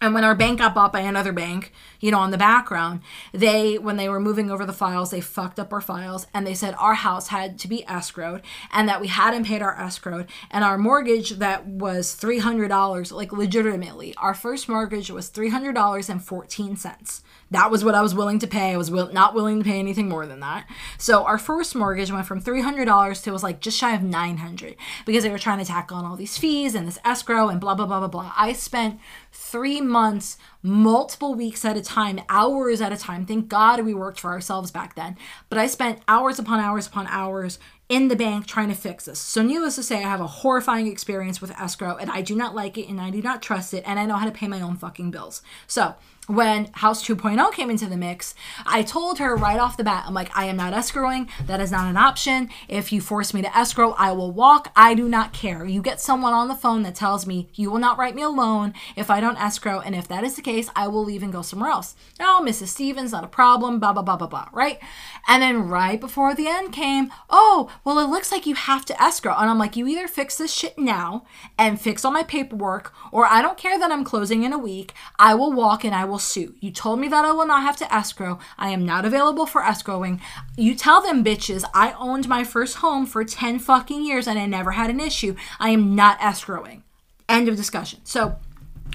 And 0.02 0.14
when 0.14 0.24
our 0.24 0.36
bank 0.36 0.60
got 0.60 0.74
bought 0.74 0.94
by 0.94 1.02
another 1.02 1.34
bank, 1.34 1.74
you 2.00 2.10
know, 2.10 2.20
on 2.20 2.32
the 2.32 2.38
background, 2.38 3.02
they, 3.34 3.78
when 3.78 3.98
they 3.98 4.08
were 4.08 4.22
moving 4.22 4.50
over 4.50 4.66
the 4.66 4.72
files, 4.72 5.12
they 5.12 5.20
fucked 5.20 5.60
up 5.60 5.74
our 5.74 5.82
files 5.82 6.26
and 6.34 6.48
they 6.48 6.54
said 6.54 6.74
our 6.80 6.94
house 6.94 7.28
had 7.28 7.60
to 7.60 7.68
be 7.68 7.84
escrowed 7.88 8.42
and 8.72 8.88
that 8.88 9.02
we 9.02 9.08
hadn't 9.08 9.46
paid 9.46 9.62
our 9.62 9.76
escrowed 9.76 10.30
and 10.52 10.64
our 10.64 10.78
mortgage 10.78 11.32
that 11.32 11.68
was 11.68 12.16
$300, 12.16 13.12
like 13.12 13.34
legitimately, 13.34 14.16
our 14.16 14.34
first 14.34 14.70
mortgage 14.70 15.12
was 15.12 15.30
$300.14. 15.30 17.22
That 17.52 17.72
was 17.72 17.84
what 17.84 17.96
I 17.96 18.02
was 18.02 18.14
willing 18.14 18.40
to 18.40 18.48
pay. 18.48 18.72
I 18.74 18.78
was 18.78 18.92
will- 18.92 19.12
not 19.12 19.34
willing 19.34 19.60
to 19.60 19.66
pay 19.66 19.80
anything 19.80 20.08
more 20.08 20.26
than 20.26 20.40
that. 20.42 20.68
So 20.98 21.24
our 21.26 21.38
first 21.38 21.76
mortgage 21.76 22.12
went 22.12 22.28
from 22.28 22.42
$300 22.42 23.24
to 23.24 23.32
was 23.32 23.44
like 23.44 23.60
just 23.60 23.78
shy 23.78 23.96
of 23.96 24.04
900 24.04 24.76
because 25.06 25.24
they 25.24 25.30
were 25.30 25.40
trying 25.40 25.60
to 25.60 25.66
tack 25.66 25.92
on 25.92 26.06
all 26.06 26.16
these 26.16 26.38
fees 26.38 26.76
and 26.76 26.88
this 26.88 27.00
escrow 27.04 27.50
and 27.50 27.60
blah, 27.60 27.76
blah, 27.76 27.86
blah, 27.86 28.00
blah, 28.00 28.08
blah. 28.08 28.32
I 28.38 28.54
spent 28.54 29.00
three 29.32 29.82
months, 29.82 30.38
multiple 30.62 31.34
weeks 31.34 31.66
at 31.66 31.78
a 31.78 31.82
time, 31.82 32.20
hours 32.30 32.82
at 32.82 32.94
a 32.94 32.98
time. 32.98 33.26
Thank 33.26 33.48
God 33.48 33.84
we 33.84 33.94
worked 33.94 34.20
for 34.20 34.32
ourselves 34.32 34.70
back 34.72 34.96
then. 34.96 35.18
But 35.50 35.58
I 35.58 35.68
spent 35.68 36.02
hours 36.08 36.38
upon 36.38 36.60
hours 36.60 36.88
upon 36.88 37.08
hours 37.08 37.58
in 37.88 38.08
the 38.08 38.16
bank 38.16 38.46
trying 38.46 38.70
to 38.70 38.76
fix 38.76 39.06
this. 39.06 39.18
So, 39.20 39.42
needless 39.42 39.76
to 39.76 39.84
say, 39.84 39.98
I 39.98 40.10
have 40.10 40.22
a 40.22 40.28
horrifying 40.28 40.86
experience 40.86 41.42
with 41.42 41.50
escrow 41.60 41.96
and 41.96 42.12
I 42.12 42.22
do 42.22 42.36
not 42.36 42.54
like 42.54 42.78
it 42.78 42.88
and 42.88 43.02
I 43.02 43.10
do 43.10 43.22
not 43.22 43.42
trust 43.42 43.74
it 43.74 43.84
and 43.88 44.00
I 44.00 44.06
know 44.06 44.18
how 44.18 44.26
to 44.26 44.32
pay 44.32 44.48
my 44.48 44.62
own 44.62 44.76
fucking 44.76 45.10
bills. 45.10 45.42
So, 45.66 45.96
when 46.30 46.70
House 46.74 47.04
2.0 47.06 47.52
came 47.54 47.72
into 47.72 47.88
the 47.88 47.98
mix, 47.98 48.36
I 48.63 48.84
told 48.84 49.18
her 49.18 49.36
right 49.36 49.60
off 49.60 49.78
the 49.78 49.84
bat, 49.84 50.04
I'm 50.06 50.13
like, 50.13 50.30
I 50.38 50.46
am 50.46 50.58
not 50.58 50.74
escrowing. 50.74 51.28
That 51.48 51.60
is 51.60 51.72
not 51.72 51.88
an 51.88 51.98
option. 51.98 52.50
If 52.68 52.92
you 52.92 53.02
force 53.02 53.34
me 53.34 53.42
to 53.42 53.58
escrow, 53.58 53.96
I 53.98 54.12
will 54.12 54.32
walk. 54.32 54.72
I 54.76 54.94
do 54.94 55.10
not 55.10 55.34
care. 55.34 55.65
You 55.65 55.82
get 55.82 56.00
someone 56.00 56.34
on 56.34 56.48
the 56.48 56.54
phone 56.54 56.84
that 56.84 56.94
tells 56.94 57.26
me 57.26 57.50
you 57.56 57.72
will 57.72 57.80
not 57.80 57.98
write 57.98 58.13
me 58.13 58.22
a 58.22 58.30
loan 58.30 58.76
if 58.96 59.10
I 59.10 59.20
don't 59.20 59.42
escrow. 59.42 59.80
And 59.80 59.96
if 59.96 60.08
that 60.08 60.24
is 60.24 60.36
the 60.36 60.44
case, 60.44 60.70
I 60.76 60.88
will 60.88 61.04
leave 61.04 61.24
and 61.24 61.34
go 61.34 61.42
somewhere 61.42 61.72
else. 61.72 61.96
Oh, 62.20 62.44
Mrs. 62.46 62.68
Stevens, 62.68 63.12
not 63.12 63.24
a 63.24 63.28
problem, 63.28 63.80
blah, 63.80 63.94
blah, 63.94 64.04
blah, 64.04 64.18
blah, 64.18 64.28
blah, 64.28 64.50
right? 64.54 64.80
And 65.28 65.42
then 65.42 65.68
right 65.68 66.00
before 66.00 66.36
the 66.36 66.48
end 66.48 66.74
came, 66.74 67.12
oh, 67.32 67.72
well, 67.84 67.98
it 67.98 68.10
looks 68.10 68.32
like 68.32 68.46
you 68.46 68.54
have 68.54 68.86
to 68.86 69.02
escrow. 69.02 69.36
And 69.36 69.50
I'm 69.50 69.58
like, 69.58 69.76
you 69.76 69.88
either 69.88 70.08
fix 70.08 70.38
this 70.38 70.54
shit 70.54 70.78
now 70.78 71.26
and 71.58 71.82
fix 71.82 72.06
all 72.06 72.12
my 72.12 72.24
paperwork, 72.24 72.94
or 73.12 73.26
I 73.26 73.42
don't 73.42 73.58
care 73.58 73.80
that 73.80 73.92
I'm 73.92 74.04
closing 74.04 74.44
in 74.44 74.54
a 74.54 74.60
week. 74.60 74.94
I 75.18 75.34
will 75.34 75.52
walk 75.52 75.84
and 75.84 75.96
I 75.96 76.06
will 76.06 76.19
sue. 76.20 76.56
You 76.60 76.72
told 76.72 77.00
me 77.00 77.08
that 77.08 77.26
I 77.26 77.32
will 77.32 77.48
not 77.48 77.64
have 77.64 77.76
to 77.78 77.94
escrow. 77.94 78.40
I 78.58 78.70
am 78.70 78.86
not 78.86 79.06
available 79.06 79.46
for 79.46 79.62
escrowing. 79.62 80.20
You 80.58 80.76
tell 80.76 81.02
them 81.02 81.24
bitches 81.24 81.64
I 81.74 81.94
owned 81.94 82.28
my 82.28 82.44
first 82.44 82.78
home 82.78 83.06
for 83.06 83.24
10 83.24 83.60
fucking 83.60 84.04
years 84.06 84.28
and 84.28 84.38
I 84.38 84.46
never 84.46 84.72
had 84.72 84.90
an 84.90 85.00
issue. 85.00 85.36
I 85.60 85.70
am 85.70 85.96
not 85.96 86.20
escrowing. 86.20 86.82
End 87.28 87.48
of 87.48 87.56
discussion. 87.56 88.00
So 88.04 88.38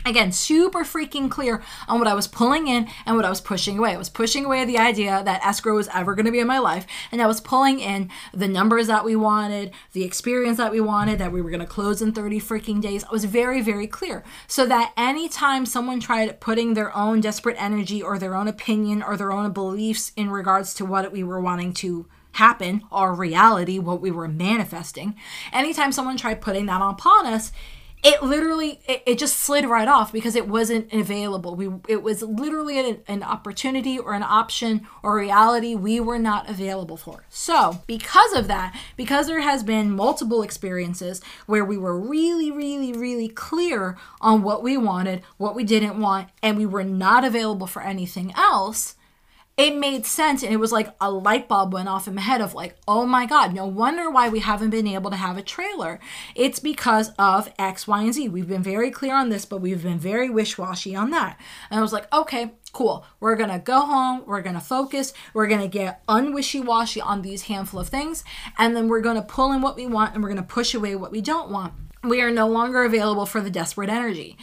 Again, 0.07 0.33
super 0.33 0.81
freaking 0.81 1.31
clear 1.31 1.62
on 1.88 1.99
what 1.99 2.09
I 2.09 2.14
was 2.14 2.29
pulling 2.29 2.69
in 2.69 2.88
and 3.07 3.17
what 3.17 3.25
I 3.25 3.31
was 3.31 3.40
pushing 3.40 3.79
away. 3.79 3.95
I 3.95 3.99
was 3.99 4.11
pushing 4.11 4.45
away 4.45 4.64
the 4.64 4.79
idea 4.79 5.23
that 5.25 5.45
escrow 5.45 5.77
was 5.77 5.88
ever 5.95 6.14
going 6.14 6.27
to 6.27 6.33
be 6.33 6.40
in 6.40 6.47
my 6.47 6.59
life, 6.59 6.87
and 7.11 7.23
I 7.23 7.27
was 7.27 7.40
pulling 7.40 7.81
in 7.81 8.11
the 8.33 8.47
numbers 8.47 8.87
that 8.88 9.05
we 9.05 9.17
wanted, 9.17 9.73
the 9.93 10.05
experience 10.05 10.59
that 10.59 10.73
we 10.73 10.81
wanted, 10.81 11.19
that 11.21 11.33
we 11.33 11.40
were 11.40 11.51
going 11.51 11.61
to 11.61 11.67
close 11.67 12.03
in 12.03 12.12
30 12.12 12.38
freaking 12.40 12.83
days. 12.83 13.05
I 13.05 13.12
was 13.12 13.25
very, 13.25 13.62
very 13.62 13.87
clear. 13.87 14.25
So 14.47 14.67
that 14.67 14.93
anytime 14.97 15.64
someone 15.64 16.01
tried 16.01 16.38
putting 16.40 16.75
their 16.75 16.95
own 16.95 17.21
desperate 17.21 17.57
energy 17.59 18.03
or 18.03 18.19
their 18.19 18.35
own 18.35 18.47
opinion 18.47 19.03
or 19.03 19.17
their 19.17 19.33
own 19.33 19.53
beliefs 19.53 20.12
in 20.17 20.31
regards 20.31 20.75
to 20.75 20.85
what 20.85 21.12
we 21.12 21.25
were 21.25 21.40
wanting 21.40 21.73
to 21.75 22.07
happen, 22.33 22.83
our 22.90 23.14
reality, 23.14 23.79
what 23.79 24.01
we 24.01 24.11
were 24.11 24.29
manifesting, 24.29 25.14
anytime 25.53 25.93
someone 25.93 26.17
tried 26.17 26.40
putting 26.40 26.67
that 26.67 26.83
upon 26.83 27.27
us, 27.27 27.53
it 28.05 28.23
literally 28.23 28.81
it, 28.87 29.03
it, 29.07 29.19
just 29.19 29.38
slid 29.38 29.64
right 29.64 29.88
off 29.88 30.12
because 30.12 30.37
it 30.37 30.47
wasn't 30.47 30.93
available. 30.93 31.57
We 31.57 31.71
it 31.88 32.03
was 32.03 32.23
literally 32.23 32.79
an, 32.79 33.01
an 33.09 33.23
opportunity 33.23 33.99
or 33.99 34.12
an 34.12 34.23
option 34.23 34.87
or 35.03 35.17
reality 35.17 35.75
we 35.75 35.99
were 36.01 36.19
not 36.19 36.49
available 36.49 36.99
for. 36.99 37.25
So 37.31 37.81
because 37.87 38.35
of 38.35 38.47
that 38.49 38.79
because 38.97 39.27
there 39.27 39.40
has 39.40 39.64
been 39.64 39.90
multiple 39.90 40.43
experiences 40.43 41.23
where 41.47 41.64
we 41.64 41.79
were 41.79 41.99
really 41.99 42.51
really 42.51 42.93
really 42.93 43.29
clear 43.29 43.97
on 44.21 44.43
what 44.43 44.62
we 44.62 44.77
wanted 44.77 45.23
what 45.38 45.55
we 45.55 45.64
didn't 45.64 45.99
want 45.99 46.29
and 46.43 46.59
we 46.59 46.67
were 46.67 46.85
not 46.85 47.25
available 47.25 47.67
for 47.67 47.83
anything 47.83 48.33
else 48.37 48.97
it 49.57 49.77
made 49.77 50.05
sense 50.05 50.43
and 50.43 50.53
it 50.53 50.57
was 50.57 50.73
like 50.73 50.88
a 51.01 51.11
light 51.11 51.47
bulb 51.47 51.73
went 51.73 51.88
off 51.88 52.09
in 52.09 52.14
my 52.14 52.21
head 52.21 52.40
of 52.40 52.55
like 52.55 52.77
oh 52.88 53.07
my 53.07 53.25
god 53.25 53.55
no 53.55 53.64
wonder 53.64 54.11
why 54.11 54.29
we 54.29 54.40
haven't 54.40 54.71
been 54.71 54.87
able 54.87 55.11
to 55.11 55.17
have 55.17 55.37
a 55.37 55.43
trailer. 55.43 56.01
It's 56.35 56.59
because 56.59 57.12
of 57.19 57.53
x 57.59 57.87
y 57.87 58.03
and 58.03 58.14
z. 58.14 58.29
We've 58.29 58.49
been 58.49 58.62
very 58.62 58.90
clear 58.90 59.14
on 59.14 59.29
this 59.29 59.45
but 59.45 59.61
we've 59.61 59.83
been 59.83 59.99
very 59.99 60.29
wish-washy 60.29 60.97
on 60.97 61.11
that. 61.11 61.38
And 61.71 61.79
i 61.79 61.83
was 61.83 61.93
like 61.93 62.12
okay 62.12 62.53
cool. 62.73 63.07
We're 63.21 63.37
gonna 63.37 63.61
go 63.61 63.81
home 63.83 64.25
we're 64.27 64.43
gonna 64.43 64.61
focus 64.61 65.12
we're 65.33 65.47
gonna 65.47 65.69
get 65.69 66.05
unwishy-washy 66.09 67.01
on 67.01 67.23
these 67.23 67.43
handful 67.43 67.81
of 67.81 67.88
things 67.88 68.25
and 68.59 68.75
then 68.77 68.88
we're 68.88 69.01
gonna 69.01 69.23
pull 69.23 69.53
in 69.53 69.62
what 69.62 69.77
we 69.77 69.87
want 69.87 70.14
and 70.14 70.23
we're 70.23 70.31
gonna 70.31 70.43
push 70.43 70.75
away 70.75 70.97
what 70.97 71.12
we 71.12 71.21
don't 71.21 71.51
want. 71.51 71.73
We 72.03 72.21
are 72.21 72.31
no 72.31 72.49
longer 72.49 72.83
available 72.83 73.25
for 73.25 73.40
the 73.40 73.51
desperate 73.51 73.88
energy. 73.88 74.37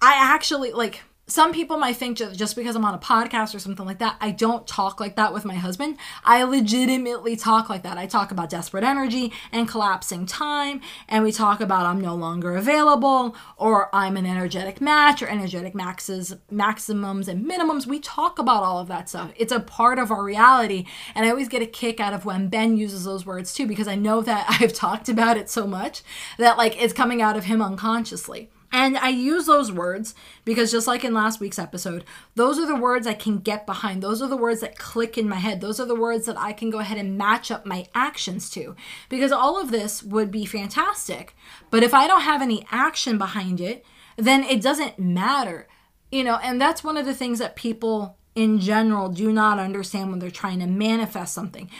I 0.00 0.14
actually 0.16 0.72
like 0.72 1.02
some 1.28 1.52
people 1.52 1.76
might 1.76 1.96
think 1.96 2.16
just 2.16 2.54
because 2.54 2.76
I'm 2.76 2.84
on 2.84 2.94
a 2.94 2.98
podcast 2.98 3.52
or 3.52 3.58
something 3.58 3.84
like 3.84 3.98
that, 3.98 4.16
I 4.20 4.30
don't 4.30 4.64
talk 4.64 5.00
like 5.00 5.16
that 5.16 5.34
with 5.34 5.44
my 5.44 5.56
husband. 5.56 5.96
I 6.24 6.44
legitimately 6.44 7.34
talk 7.34 7.68
like 7.68 7.82
that. 7.82 7.98
I 7.98 8.06
talk 8.06 8.30
about 8.30 8.48
desperate 8.48 8.84
energy 8.84 9.32
and 9.50 9.68
collapsing 9.68 10.26
time, 10.26 10.80
and 11.08 11.24
we 11.24 11.32
talk 11.32 11.60
about 11.60 11.84
I'm 11.84 12.00
no 12.00 12.14
longer 12.14 12.54
available, 12.54 13.34
or 13.56 13.92
I'm 13.92 14.16
an 14.16 14.24
energetic 14.24 14.80
match, 14.80 15.20
or 15.20 15.26
energetic 15.26 15.74
maxes, 15.74 16.36
maximums 16.48 17.26
and 17.26 17.44
minimums. 17.44 17.86
We 17.86 17.98
talk 17.98 18.38
about 18.38 18.62
all 18.62 18.78
of 18.78 18.86
that 18.86 19.08
stuff. 19.08 19.32
It's 19.36 19.52
a 19.52 19.58
part 19.58 19.98
of 19.98 20.12
our 20.12 20.22
reality, 20.22 20.86
and 21.12 21.26
I 21.26 21.30
always 21.30 21.48
get 21.48 21.60
a 21.60 21.66
kick 21.66 21.98
out 21.98 22.14
of 22.14 22.24
when 22.24 22.46
Ben 22.48 22.76
uses 22.76 23.02
those 23.02 23.26
words 23.26 23.52
too, 23.52 23.66
because 23.66 23.88
I 23.88 23.96
know 23.96 24.20
that 24.20 24.46
I've 24.60 24.72
talked 24.72 25.08
about 25.08 25.36
it 25.36 25.50
so 25.50 25.66
much 25.66 26.04
that 26.38 26.56
like 26.56 26.80
it's 26.80 26.92
coming 26.92 27.20
out 27.20 27.36
of 27.36 27.46
him 27.46 27.60
unconsciously. 27.60 28.48
And 28.72 28.96
I 28.98 29.08
use 29.08 29.46
those 29.46 29.70
words 29.70 30.14
because, 30.44 30.72
just 30.72 30.86
like 30.86 31.04
in 31.04 31.14
last 31.14 31.40
week's 31.40 31.58
episode, 31.58 32.04
those 32.34 32.58
are 32.58 32.66
the 32.66 32.76
words 32.76 33.06
I 33.06 33.14
can 33.14 33.38
get 33.38 33.66
behind. 33.66 34.02
Those 34.02 34.20
are 34.20 34.28
the 34.28 34.36
words 34.36 34.60
that 34.60 34.78
click 34.78 35.16
in 35.16 35.28
my 35.28 35.36
head. 35.36 35.60
Those 35.60 35.80
are 35.80 35.86
the 35.86 35.94
words 35.94 36.26
that 36.26 36.38
I 36.38 36.52
can 36.52 36.70
go 36.70 36.78
ahead 36.78 36.98
and 36.98 37.16
match 37.16 37.50
up 37.50 37.64
my 37.64 37.86
actions 37.94 38.50
to. 38.50 38.74
Because 39.08 39.32
all 39.32 39.60
of 39.60 39.70
this 39.70 40.02
would 40.02 40.30
be 40.30 40.44
fantastic. 40.44 41.34
But 41.70 41.82
if 41.82 41.94
I 41.94 42.06
don't 42.06 42.22
have 42.22 42.42
any 42.42 42.66
action 42.70 43.18
behind 43.18 43.60
it, 43.60 43.84
then 44.16 44.42
it 44.42 44.60
doesn't 44.60 44.98
matter. 44.98 45.68
You 46.10 46.24
know, 46.24 46.38
and 46.42 46.60
that's 46.60 46.84
one 46.84 46.96
of 46.96 47.06
the 47.06 47.14
things 47.14 47.38
that 47.38 47.56
people 47.56 48.16
in 48.34 48.60
general 48.60 49.08
do 49.08 49.32
not 49.32 49.58
understand 49.58 50.10
when 50.10 50.18
they're 50.18 50.30
trying 50.30 50.60
to 50.60 50.66
manifest 50.66 51.34
something 51.34 51.70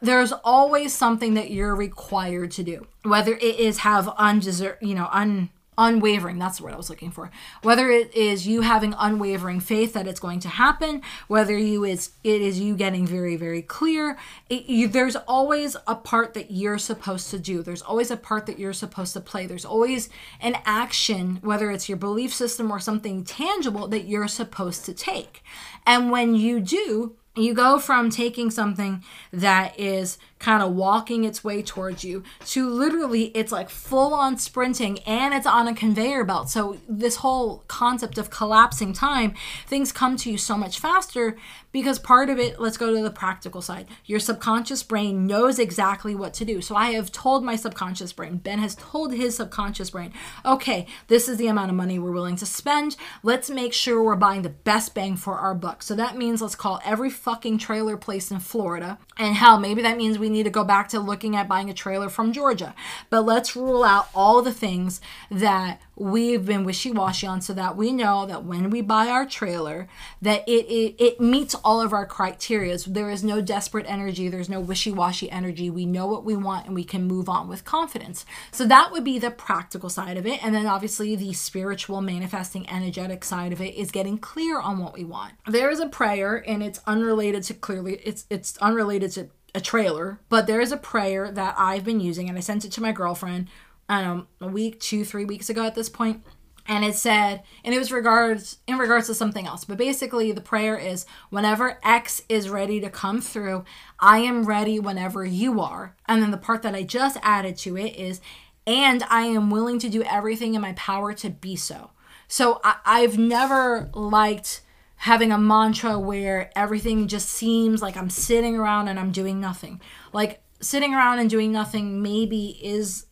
there's 0.00 0.32
always 0.44 0.94
something 0.94 1.34
that 1.34 1.50
you're 1.50 1.74
required 1.74 2.50
to 2.50 2.62
do 2.62 2.86
whether 3.02 3.34
it 3.34 3.58
is 3.58 3.78
have 3.78 4.08
undeserved 4.16 4.78
you 4.80 4.94
know 4.94 5.08
un 5.12 5.50
unwavering. 5.78 6.38
That's 6.38 6.58
the 6.58 6.64
word 6.64 6.74
i 6.74 6.76
was 6.76 6.90
looking 6.90 7.10
for. 7.10 7.30
Whether 7.62 7.90
it 7.90 8.14
is 8.14 8.46
you 8.46 8.62
having 8.62 8.94
unwavering 8.98 9.60
faith 9.60 9.94
that 9.94 10.06
it's 10.06 10.20
going 10.20 10.40
to 10.40 10.48
happen 10.48 11.00
whether 11.28 11.56
you 11.56 11.84
is 11.84 12.10
it 12.24 12.42
is 12.42 12.60
you 12.60 12.76
getting 12.76 13.06
very 13.06 13.36
very 13.36 13.62
clear 13.62 14.18
it, 14.50 14.66
you, 14.66 14.88
there's 14.88 15.16
always 15.16 15.76
a 15.86 15.94
part 15.94 16.34
that 16.34 16.50
you're 16.50 16.78
supposed 16.78 17.30
to 17.30 17.38
do. 17.38 17.62
There's 17.62 17.82
always 17.82 18.10
a 18.10 18.16
part 18.16 18.46
that 18.46 18.58
you're 18.58 18.72
supposed 18.72 19.12
to 19.14 19.20
play. 19.20 19.46
There's 19.46 19.64
always 19.64 20.10
an 20.40 20.56
action 20.66 21.38
whether 21.42 21.70
it's 21.70 21.88
your 21.88 21.98
belief 21.98 22.34
system 22.34 22.70
or 22.70 22.80
something 22.80 23.24
tangible 23.24 23.86
that 23.88 24.06
you're 24.06 24.28
supposed 24.28 24.84
to 24.86 24.92
take. 24.92 25.42
And 25.86 26.10
when 26.10 26.34
you 26.34 26.60
do 26.60 27.16
you 27.38 27.54
go 27.54 27.78
from 27.78 28.10
taking 28.10 28.50
something 28.50 29.04
that 29.32 29.78
is 29.78 30.18
kind 30.38 30.62
of 30.62 30.72
walking 30.72 31.24
its 31.24 31.42
way 31.42 31.62
towards 31.62 32.04
you 32.04 32.22
to 32.46 32.68
literally 32.68 33.26
it's 33.34 33.52
like 33.52 33.68
full 33.70 34.14
on 34.14 34.36
sprinting 34.36 34.98
and 35.00 35.34
it's 35.34 35.46
on 35.46 35.68
a 35.68 35.74
conveyor 35.74 36.24
belt. 36.24 36.48
So, 36.50 36.78
this 36.88 37.16
whole 37.16 37.64
concept 37.68 38.18
of 38.18 38.30
collapsing 38.30 38.92
time, 38.92 39.34
things 39.66 39.92
come 39.92 40.16
to 40.18 40.30
you 40.30 40.38
so 40.38 40.56
much 40.56 40.78
faster 40.78 41.36
because 41.72 41.98
part 41.98 42.30
of 42.30 42.38
it, 42.38 42.60
let's 42.60 42.76
go 42.76 42.94
to 42.94 43.02
the 43.02 43.10
practical 43.10 43.60
side. 43.60 43.86
Your 44.06 44.20
subconscious 44.20 44.82
brain 44.82 45.26
knows 45.26 45.58
exactly 45.58 46.14
what 46.14 46.34
to 46.34 46.44
do. 46.44 46.60
So, 46.60 46.76
I 46.76 46.90
have 46.90 47.12
told 47.12 47.44
my 47.44 47.56
subconscious 47.56 48.12
brain, 48.12 48.38
Ben 48.38 48.58
has 48.58 48.74
told 48.74 49.12
his 49.12 49.36
subconscious 49.36 49.90
brain, 49.90 50.12
okay, 50.44 50.86
this 51.08 51.28
is 51.28 51.36
the 51.36 51.48
amount 51.48 51.70
of 51.70 51.76
money 51.76 51.98
we're 51.98 52.12
willing 52.12 52.36
to 52.36 52.46
spend. 52.46 52.96
Let's 53.22 53.50
make 53.50 53.72
sure 53.72 54.02
we're 54.02 54.16
buying 54.16 54.42
the 54.42 54.48
best 54.48 54.94
bang 54.94 55.16
for 55.16 55.36
our 55.36 55.54
buck. 55.54 55.82
So, 55.82 55.94
that 55.94 56.16
means 56.16 56.40
let's 56.40 56.54
call 56.54 56.80
every 56.84 57.10
fucking 57.10 57.58
trailer 57.58 57.96
place 57.96 58.30
in 58.30 58.40
Florida. 58.40 58.98
And 59.16 59.34
hell, 59.34 59.58
maybe 59.58 59.82
that 59.82 59.96
means 59.96 60.18
we 60.18 60.27
need 60.28 60.44
to 60.44 60.50
go 60.50 60.64
back 60.64 60.88
to 60.88 61.00
looking 61.00 61.36
at 61.36 61.48
buying 61.48 61.70
a 61.70 61.74
trailer 61.74 62.08
from 62.08 62.32
Georgia. 62.32 62.74
But 63.10 63.22
let's 63.22 63.56
rule 63.56 63.84
out 63.84 64.08
all 64.14 64.42
the 64.42 64.52
things 64.52 65.00
that 65.30 65.80
we've 65.96 66.46
been 66.46 66.64
wishy-washy 66.64 67.26
on 67.26 67.40
so 67.40 67.52
that 67.54 67.76
we 67.76 67.92
know 67.92 68.24
that 68.26 68.44
when 68.44 68.70
we 68.70 68.80
buy 68.80 69.08
our 69.08 69.26
trailer 69.26 69.88
that 70.22 70.48
it, 70.48 70.66
it 70.66 70.94
it 70.98 71.20
meets 71.20 71.54
all 71.56 71.80
of 71.80 71.92
our 71.92 72.06
criteria. 72.06 72.78
There 72.86 73.10
is 73.10 73.24
no 73.24 73.40
desperate 73.40 73.86
energy. 73.88 74.28
There's 74.28 74.48
no 74.48 74.60
wishy-washy 74.60 75.30
energy. 75.30 75.70
We 75.70 75.86
know 75.86 76.06
what 76.06 76.24
we 76.24 76.36
want 76.36 76.66
and 76.66 76.74
we 76.74 76.84
can 76.84 77.04
move 77.04 77.28
on 77.28 77.48
with 77.48 77.64
confidence. 77.64 78.24
So 78.52 78.66
that 78.66 78.92
would 78.92 79.04
be 79.04 79.18
the 79.18 79.30
practical 79.30 79.90
side 79.90 80.16
of 80.16 80.26
it. 80.26 80.44
And 80.44 80.54
then 80.54 80.66
obviously 80.66 81.16
the 81.16 81.32
spiritual 81.32 82.00
manifesting 82.00 82.68
energetic 82.70 83.24
side 83.24 83.52
of 83.52 83.60
it 83.60 83.74
is 83.74 83.90
getting 83.90 84.18
clear 84.18 84.60
on 84.60 84.78
what 84.78 84.94
we 84.94 85.04
want. 85.04 85.34
There 85.46 85.70
is 85.70 85.80
a 85.80 85.88
prayer 85.88 86.44
and 86.46 86.62
it's 86.62 86.80
unrelated 86.86 87.42
to 87.44 87.54
clearly 87.54 87.94
it's 88.04 88.26
it's 88.30 88.56
unrelated 88.58 89.10
to 89.12 89.30
a 89.58 89.60
trailer 89.60 90.20
but 90.28 90.46
there 90.46 90.60
is 90.60 90.72
a 90.72 90.76
prayer 90.76 91.30
that 91.30 91.54
i've 91.58 91.84
been 91.84 92.00
using 92.00 92.28
and 92.28 92.38
i 92.38 92.40
sent 92.40 92.64
it 92.64 92.72
to 92.72 92.80
my 92.80 92.92
girlfriend 92.92 93.48
I 93.88 94.22
a 94.40 94.46
week, 94.46 94.80
two, 94.80 95.04
three 95.04 95.24
weeks 95.24 95.48
ago 95.48 95.64
at 95.64 95.74
this 95.74 95.88
point. 95.88 96.24
And 96.66 96.84
it 96.84 96.94
said, 96.94 97.44
and 97.64 97.74
it 97.74 97.78
was 97.78 97.90
regards 97.90 98.58
in 98.66 98.76
regards 98.76 99.06
to 99.06 99.14
something 99.14 99.46
else. 99.46 99.64
But 99.64 99.78
basically 99.78 100.32
the 100.32 100.42
prayer 100.42 100.76
is 100.76 101.06
whenever 101.30 101.78
X 101.82 102.22
is 102.28 102.50
ready 102.50 102.78
to 102.80 102.90
come 102.90 103.22
through, 103.22 103.64
I 103.98 104.18
am 104.18 104.44
ready 104.44 104.78
whenever 104.78 105.24
you 105.24 105.62
are. 105.62 105.96
And 106.06 106.22
then 106.22 106.30
the 106.30 106.36
part 106.36 106.60
that 106.62 106.74
I 106.74 106.82
just 106.82 107.16
added 107.22 107.56
to 107.58 107.78
it 107.78 107.96
is, 107.96 108.20
and 108.66 109.02
I 109.04 109.22
am 109.22 109.48
willing 109.48 109.78
to 109.78 109.88
do 109.88 110.02
everything 110.02 110.54
in 110.54 110.60
my 110.60 110.74
power 110.74 111.14
to 111.14 111.30
be 111.30 111.56
so. 111.56 111.92
So 112.28 112.60
I, 112.62 112.76
I've 112.84 113.16
never 113.16 113.88
liked 113.94 114.60
having 114.98 115.32
a 115.32 115.38
mantra 115.38 115.98
where 115.98 116.50
everything 116.56 117.08
just 117.08 117.28
seems 117.28 117.80
like 117.80 117.96
I'm 117.96 118.10
sitting 118.10 118.56
around 118.56 118.88
and 118.88 118.98
I'm 118.98 119.12
doing 119.12 119.40
nothing. 119.40 119.80
Like 120.12 120.42
sitting 120.60 120.94
around 120.94 121.18
and 121.18 121.30
doing 121.30 121.52
nothing 121.52 122.02
maybe 122.02 122.58
is 122.62 123.06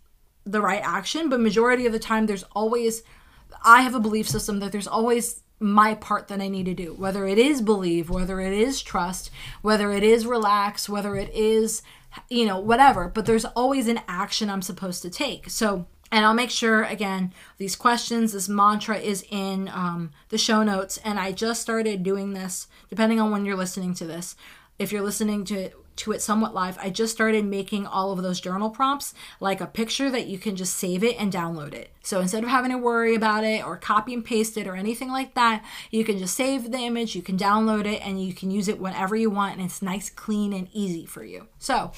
the 0.45 0.61
right 0.61 0.83
action 0.85 1.29
but 1.29 1.41
majority 1.41 1.87
of 1.87 1.93
the 1.93 1.99
time 1.99 2.27
there's 2.27 2.45
always 2.55 3.03
i 3.65 3.83
have 3.83 3.95
a 3.95 4.01
belief 4.01 4.29
system 4.29 4.61
that 4.61 4.73
there's 4.73 4.87
always 4.87 5.43
my 5.59 5.95
part 5.95 6.29
that 6.29 6.41
i 6.41 6.49
need 6.49 6.67
to 6.67 6.75
do 6.75 6.95
whether 6.95 7.27
it 7.27 7.39
is 7.39 7.61
believe 7.61 8.09
whether 8.09 8.41
it 8.41 8.53
is 8.53 8.81
trust 8.81 9.31
whether 9.63 9.93
it 9.93 10.03
is 10.03 10.27
relax 10.27 10.89
whether 10.89 11.17
it 11.17 11.33
is 11.35 11.83
you 12.29 12.47
know 12.47 12.59
whatever 12.59 13.09
but 13.09 13.27
there's 13.27 13.45
always 13.45 13.89
an 13.89 14.01
action 14.07 14.49
i'm 14.49 14.63
supposed 14.63 15.03
to 15.03 15.11
take 15.11 15.51
so 15.51 15.87
and 16.13 16.25
I'll 16.25 16.35
make 16.35 16.51
sure 16.51 16.85
again 16.85 17.33
these 17.59 17.77
questions, 17.77 18.33
this 18.33 18.49
mantra 18.49 18.99
is 18.99 19.25
in 19.31 19.69
um, 19.69 20.13
the 20.29 20.39
show 20.39 20.63
notes. 20.63 20.99
And 21.05 21.19
I 21.19 21.33
just 21.33 21.63
started 21.63 22.03
doing 22.03 22.33
this, 22.33 22.69
depending 22.89 23.21
on 23.21 23.31
when 23.31 23.45
you're 23.45 23.57
listening 23.57 23.95
to 23.95 24.07
this. 24.07 24.37
If 24.79 24.93
you're 24.93 25.03
listening 25.03 25.45
to 25.47 25.71
to 25.97 26.13
it 26.13 26.21
somewhat 26.21 26.55
live, 26.55 26.77
I 26.79 26.91
just 26.91 27.15
started 27.15 27.45
making 27.45 27.87
all 27.87 28.13
of 28.13 28.23
those 28.23 28.39
journal 28.39 28.69
prompts 28.69 29.15
like 29.41 29.63
a 29.63 29.67
picture 29.67 30.11
that 30.11 30.27
you 30.27 30.39
can 30.39 30.55
just 30.55 30.77
save 30.77 31.03
it 31.03 31.19
and 31.19 31.33
download 31.33 31.73
it. 31.73 31.91
So 32.03 32.21
instead 32.21 32.45
of 32.45 32.51
having 32.51 32.71
to 32.71 32.77
worry 32.79 33.15
about 33.15 33.45
it 33.45 33.65
or 33.65 33.79
copy 33.79 34.13
and 34.13 34.23
paste 34.23 34.59
it 34.59 34.67
or 34.67 34.77
anything 34.77 35.11
like 35.11 35.33
that, 35.35 35.65
you 35.91 36.05
can 36.05 36.19
just 36.19 36.37
save 36.37 36.71
the 36.71 36.79
image, 36.79 37.17
you 37.17 37.23
can 37.23 37.39
download 37.39 37.87
it, 37.87 38.07
and 38.07 38.23
you 38.23 38.35
can 38.35 38.51
use 38.51 38.69
it 38.69 38.79
whenever 38.79 39.17
you 39.17 39.31
want, 39.31 39.57
and 39.57 39.65
it's 39.65 39.81
nice, 39.81 40.11
clean, 40.11 40.53
and 40.53 40.69
easy 40.75 41.07
for 41.07 41.25
you. 41.25 41.49
So 41.59 41.93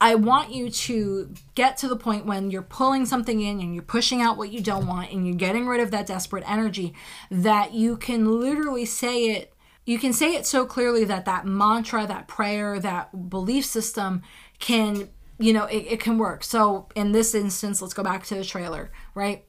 I 0.00 0.14
want 0.14 0.52
you 0.52 0.70
to 0.70 1.34
get 1.54 1.76
to 1.78 1.88
the 1.88 1.96
point 1.96 2.24
when 2.24 2.50
you're 2.50 2.62
pulling 2.62 3.04
something 3.04 3.40
in 3.40 3.60
and 3.60 3.74
you're 3.74 3.82
pushing 3.82 4.22
out 4.22 4.36
what 4.36 4.52
you 4.52 4.60
don't 4.60 4.86
want 4.86 5.10
and 5.10 5.26
you're 5.26 5.36
getting 5.36 5.66
rid 5.66 5.80
of 5.80 5.90
that 5.90 6.06
desperate 6.06 6.44
energy 6.48 6.94
that 7.30 7.72
you 7.74 7.96
can 7.96 8.40
literally 8.40 8.84
say 8.84 9.30
it 9.30 9.52
you 9.88 9.98
can 9.98 10.12
say 10.12 10.34
it 10.34 10.44
so 10.44 10.66
clearly 10.66 11.04
that 11.04 11.24
that 11.24 11.46
mantra, 11.46 12.06
that 12.06 12.28
prayer, 12.28 12.78
that 12.78 13.30
belief 13.30 13.64
system 13.64 14.20
can, 14.58 15.08
you 15.38 15.54
know, 15.54 15.64
it, 15.64 15.78
it 15.78 16.00
can 16.00 16.18
work. 16.18 16.44
So 16.44 16.88
in 16.94 17.12
this 17.12 17.34
instance, 17.34 17.80
let's 17.80 17.94
go 17.94 18.02
back 18.02 18.26
to 18.26 18.34
the 18.34 18.44
trailer, 18.44 18.92
right? 19.14 19.46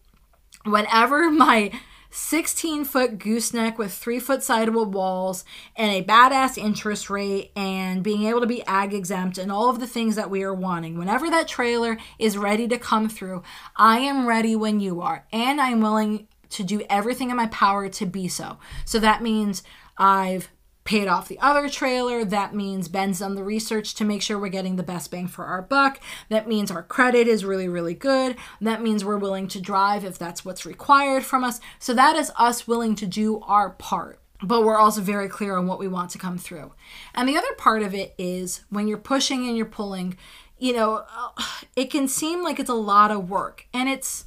Whenever 0.63 1.29
my 1.31 1.73
16 2.11 2.85
foot 2.85 3.19
gooseneck 3.19 3.77
with 3.77 3.93
three 3.93 4.19
foot 4.19 4.43
sidewall 4.43 4.85
walls 4.85 5.45
and 5.75 5.91
a 5.91 6.03
badass 6.03 6.57
interest 6.57 7.09
rate 7.09 7.51
and 7.55 8.03
being 8.03 8.23
able 8.23 8.41
to 8.41 8.47
be 8.47 8.65
ag 8.65 8.93
exempt 8.93 9.37
and 9.37 9.51
all 9.51 9.69
of 9.69 9.79
the 9.79 9.87
things 9.87 10.15
that 10.15 10.29
we 10.29 10.43
are 10.43 10.53
wanting. 10.53 10.97
Whenever 10.97 11.29
that 11.29 11.47
trailer 11.47 11.97
is 12.17 12.37
ready 12.37 12.67
to 12.67 12.77
come 12.77 13.09
through, 13.09 13.43
I 13.75 13.99
am 13.99 14.25
ready 14.25 14.55
when 14.55 14.79
you 14.79 15.01
are, 15.01 15.25
and 15.31 15.61
I'm 15.61 15.81
willing 15.81 16.27
to 16.49 16.63
do 16.63 16.81
everything 16.89 17.29
in 17.29 17.37
my 17.37 17.47
power 17.47 17.89
to 17.89 18.05
be 18.05 18.27
so. 18.27 18.57
So 18.85 18.99
that 18.99 19.21
means 19.21 19.61
I've 19.97 20.49
paid 20.89 21.07
off 21.07 21.27
the 21.27 21.37
other 21.39 21.69
trailer. 21.69 22.25
That 22.25 22.55
means 22.55 22.87
Ben's 22.87 23.19
done 23.19 23.35
the 23.35 23.43
research 23.43 23.93
to 23.93 24.03
make 24.03 24.23
sure 24.23 24.39
we're 24.39 24.49
getting 24.49 24.75
the 24.75 24.81
best 24.81 25.11
bang 25.11 25.27
for 25.27 25.45
our 25.45 25.61
buck. 25.61 25.99
That 26.29 26.47
means 26.47 26.71
our 26.71 26.81
credit 26.81 27.27
is 27.27 27.45
really, 27.45 27.69
really 27.69 27.93
good. 27.93 28.35
That 28.59 28.81
means 28.81 29.05
we're 29.05 29.19
willing 29.19 29.47
to 29.49 29.61
drive 29.61 30.03
if 30.03 30.17
that's 30.17 30.43
what's 30.43 30.65
required 30.65 31.23
from 31.23 31.43
us. 31.43 31.61
So 31.77 31.93
that 31.93 32.15
is 32.15 32.31
us 32.39 32.67
willing 32.67 32.95
to 32.95 33.05
do 33.05 33.39
our 33.41 33.69
part. 33.69 34.19
But 34.41 34.63
we're 34.63 34.79
also 34.79 35.01
very 35.01 35.29
clear 35.29 35.57
on 35.57 35.67
what 35.67 35.77
we 35.77 35.87
want 35.87 36.09
to 36.09 36.17
come 36.17 36.39
through. 36.39 36.73
And 37.13 37.29
the 37.29 37.37
other 37.37 37.53
part 37.55 37.83
of 37.83 37.93
it 37.93 38.15
is 38.17 38.61
when 38.71 38.87
you're 38.87 38.97
pushing 38.97 39.47
and 39.47 39.55
you're 39.55 39.67
pulling, 39.67 40.17
you 40.57 40.73
know, 40.73 41.05
uh, 41.15 41.43
it 41.75 41.91
can 41.91 42.07
seem 42.07 42.41
like 42.41 42.59
it's 42.59 42.67
a 42.67 42.73
lot 42.73 43.11
of 43.11 43.29
work. 43.29 43.67
And 43.75 43.89
it's 43.89 44.25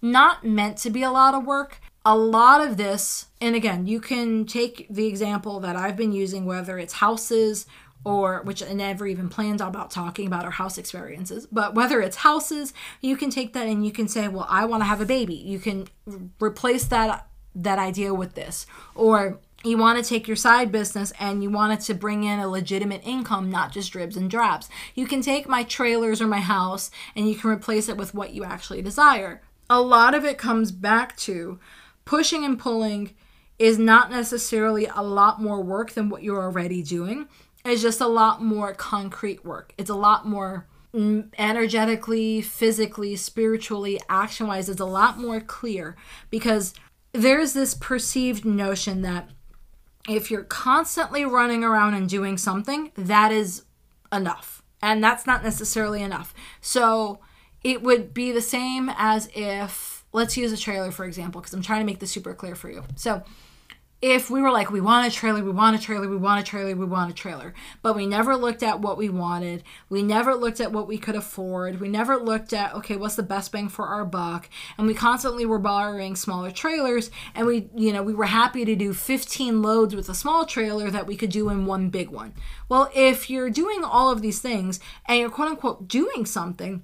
not 0.00 0.44
meant 0.44 0.78
to 0.78 0.90
be 0.90 1.04
a 1.04 1.12
lot 1.12 1.32
of 1.32 1.46
work 1.46 1.80
a 2.04 2.16
lot 2.16 2.60
of 2.60 2.76
this, 2.76 3.26
and 3.40 3.54
again, 3.54 3.86
you 3.86 4.00
can 4.00 4.44
take 4.44 4.86
the 4.90 5.06
example 5.06 5.60
that 5.60 5.76
I've 5.76 5.96
been 5.96 6.12
using, 6.12 6.44
whether 6.44 6.78
it's 6.78 6.94
houses 6.94 7.66
or 8.04 8.42
which 8.42 8.62
I 8.62 8.72
never 8.72 9.06
even 9.06 9.28
planned 9.28 9.60
about 9.60 9.90
talking 9.90 10.26
about 10.26 10.44
our 10.44 10.50
house 10.50 10.76
experiences, 10.76 11.46
but 11.46 11.74
whether 11.74 12.00
it's 12.00 12.16
houses, 12.16 12.74
you 13.00 13.16
can 13.16 13.30
take 13.30 13.52
that 13.52 13.68
and 13.68 13.86
you 13.86 13.92
can 13.92 14.08
say, 14.08 14.26
well, 14.26 14.46
I 14.48 14.64
want 14.64 14.80
to 14.80 14.86
have 14.86 15.00
a 15.00 15.06
baby. 15.06 15.34
You 15.34 15.60
can 15.60 15.86
replace 16.40 16.84
that 16.86 17.28
that 17.54 17.78
idea 17.78 18.14
with 18.14 18.34
this, 18.34 18.66
or 18.94 19.38
you 19.62 19.76
want 19.76 20.02
to 20.02 20.08
take 20.08 20.26
your 20.26 20.36
side 20.36 20.72
business 20.72 21.12
and 21.20 21.42
you 21.42 21.50
want 21.50 21.72
it 21.72 21.84
to 21.84 21.94
bring 21.94 22.24
in 22.24 22.40
a 22.40 22.48
legitimate 22.48 23.02
income, 23.06 23.50
not 23.50 23.72
just 23.72 23.92
dribs 23.92 24.16
and 24.16 24.30
drabs. 24.30 24.68
You 24.94 25.06
can 25.06 25.20
take 25.20 25.48
my 25.48 25.62
trailers 25.62 26.20
or 26.20 26.26
my 26.26 26.40
house 26.40 26.90
and 27.14 27.28
you 27.28 27.36
can 27.36 27.50
replace 27.50 27.88
it 27.88 27.96
with 27.96 28.14
what 28.14 28.32
you 28.32 28.42
actually 28.42 28.82
desire. 28.82 29.42
A 29.70 29.80
lot 29.80 30.14
of 30.14 30.24
it 30.24 30.38
comes 30.38 30.72
back 30.72 31.16
to 31.18 31.60
pushing 32.04 32.44
and 32.44 32.58
pulling 32.58 33.14
is 33.58 33.78
not 33.78 34.10
necessarily 34.10 34.86
a 34.86 35.02
lot 35.02 35.40
more 35.40 35.62
work 35.62 35.92
than 35.92 36.08
what 36.08 36.22
you're 36.22 36.42
already 36.42 36.82
doing. 36.82 37.28
It's 37.64 37.82
just 37.82 38.00
a 38.00 38.08
lot 38.08 38.42
more 38.42 38.74
concrete 38.74 39.44
work. 39.44 39.72
It's 39.78 39.90
a 39.90 39.94
lot 39.94 40.26
more 40.26 40.66
mm, 40.92 41.28
energetically, 41.38 42.42
physically, 42.42 43.14
spiritually, 43.16 44.00
action 44.08 44.48
wise. 44.48 44.68
It's 44.68 44.80
a 44.80 44.84
lot 44.84 45.18
more 45.18 45.40
clear 45.40 45.96
because 46.30 46.74
there's 47.12 47.52
this 47.52 47.74
perceived 47.74 48.44
notion 48.44 49.02
that 49.02 49.30
if 50.08 50.30
you're 50.30 50.42
constantly 50.42 51.24
running 51.24 51.62
around 51.62 51.94
and 51.94 52.08
doing 52.08 52.36
something, 52.36 52.90
that 52.96 53.30
is 53.30 53.62
enough. 54.12 54.62
And 54.82 55.02
that's 55.02 55.26
not 55.26 55.44
necessarily 55.44 56.02
enough. 56.02 56.34
So 56.60 57.20
it 57.62 57.82
would 57.82 58.12
be 58.12 58.32
the 58.32 58.40
same 58.40 58.90
as 58.96 59.28
if 59.34 60.01
let's 60.12 60.36
use 60.36 60.52
a 60.52 60.56
trailer 60.56 60.90
for 60.90 61.04
example 61.04 61.40
because 61.40 61.54
i'm 61.54 61.62
trying 61.62 61.80
to 61.80 61.86
make 61.86 61.98
this 61.98 62.10
super 62.10 62.34
clear 62.34 62.54
for 62.54 62.70
you. 62.70 62.84
So 62.96 63.22
if 64.02 64.28
we 64.28 64.42
were 64.42 64.50
like 64.50 64.72
we 64.72 64.80
want 64.80 65.06
a 65.06 65.14
trailer 65.14 65.44
we 65.44 65.52
want 65.52 65.76
a 65.76 65.78
trailer 65.78 66.08
we 66.08 66.16
want 66.16 66.40
a 66.40 66.44
trailer 66.44 66.74
we 66.74 66.84
want 66.84 67.08
a 67.08 67.14
trailer 67.14 67.54
but 67.82 67.94
we 67.94 68.04
never 68.04 68.36
looked 68.36 68.64
at 68.64 68.80
what 68.80 68.98
we 68.98 69.08
wanted 69.08 69.62
we 69.88 70.02
never 70.02 70.34
looked 70.34 70.60
at 70.60 70.72
what 70.72 70.88
we 70.88 70.98
could 70.98 71.14
afford 71.14 71.80
we 71.80 71.88
never 71.88 72.16
looked 72.16 72.52
at 72.52 72.74
okay 72.74 72.96
what's 72.96 73.14
the 73.14 73.22
best 73.22 73.52
bang 73.52 73.68
for 73.68 73.86
our 73.86 74.04
buck? 74.04 74.50
And 74.76 74.88
we 74.88 74.94
constantly 74.94 75.46
were 75.46 75.60
borrowing 75.60 76.16
smaller 76.16 76.50
trailers 76.50 77.12
and 77.36 77.46
we 77.46 77.70
you 77.76 77.92
know 77.92 78.02
we 78.02 78.12
were 78.12 78.24
happy 78.24 78.64
to 78.64 78.74
do 78.74 78.92
15 78.92 79.62
loads 79.62 79.94
with 79.94 80.08
a 80.08 80.14
small 80.14 80.44
trailer 80.44 80.90
that 80.90 81.06
we 81.06 81.16
could 81.16 81.30
do 81.30 81.48
in 81.48 81.64
one 81.64 81.88
big 81.88 82.10
one. 82.10 82.34
Well 82.68 82.90
if 82.94 83.30
you're 83.30 83.50
doing 83.50 83.84
all 83.84 84.10
of 84.10 84.20
these 84.20 84.40
things 84.40 84.80
and 85.06 85.20
you're 85.20 85.30
quote 85.30 85.48
unquote 85.48 85.86
doing 85.86 86.26
something 86.26 86.82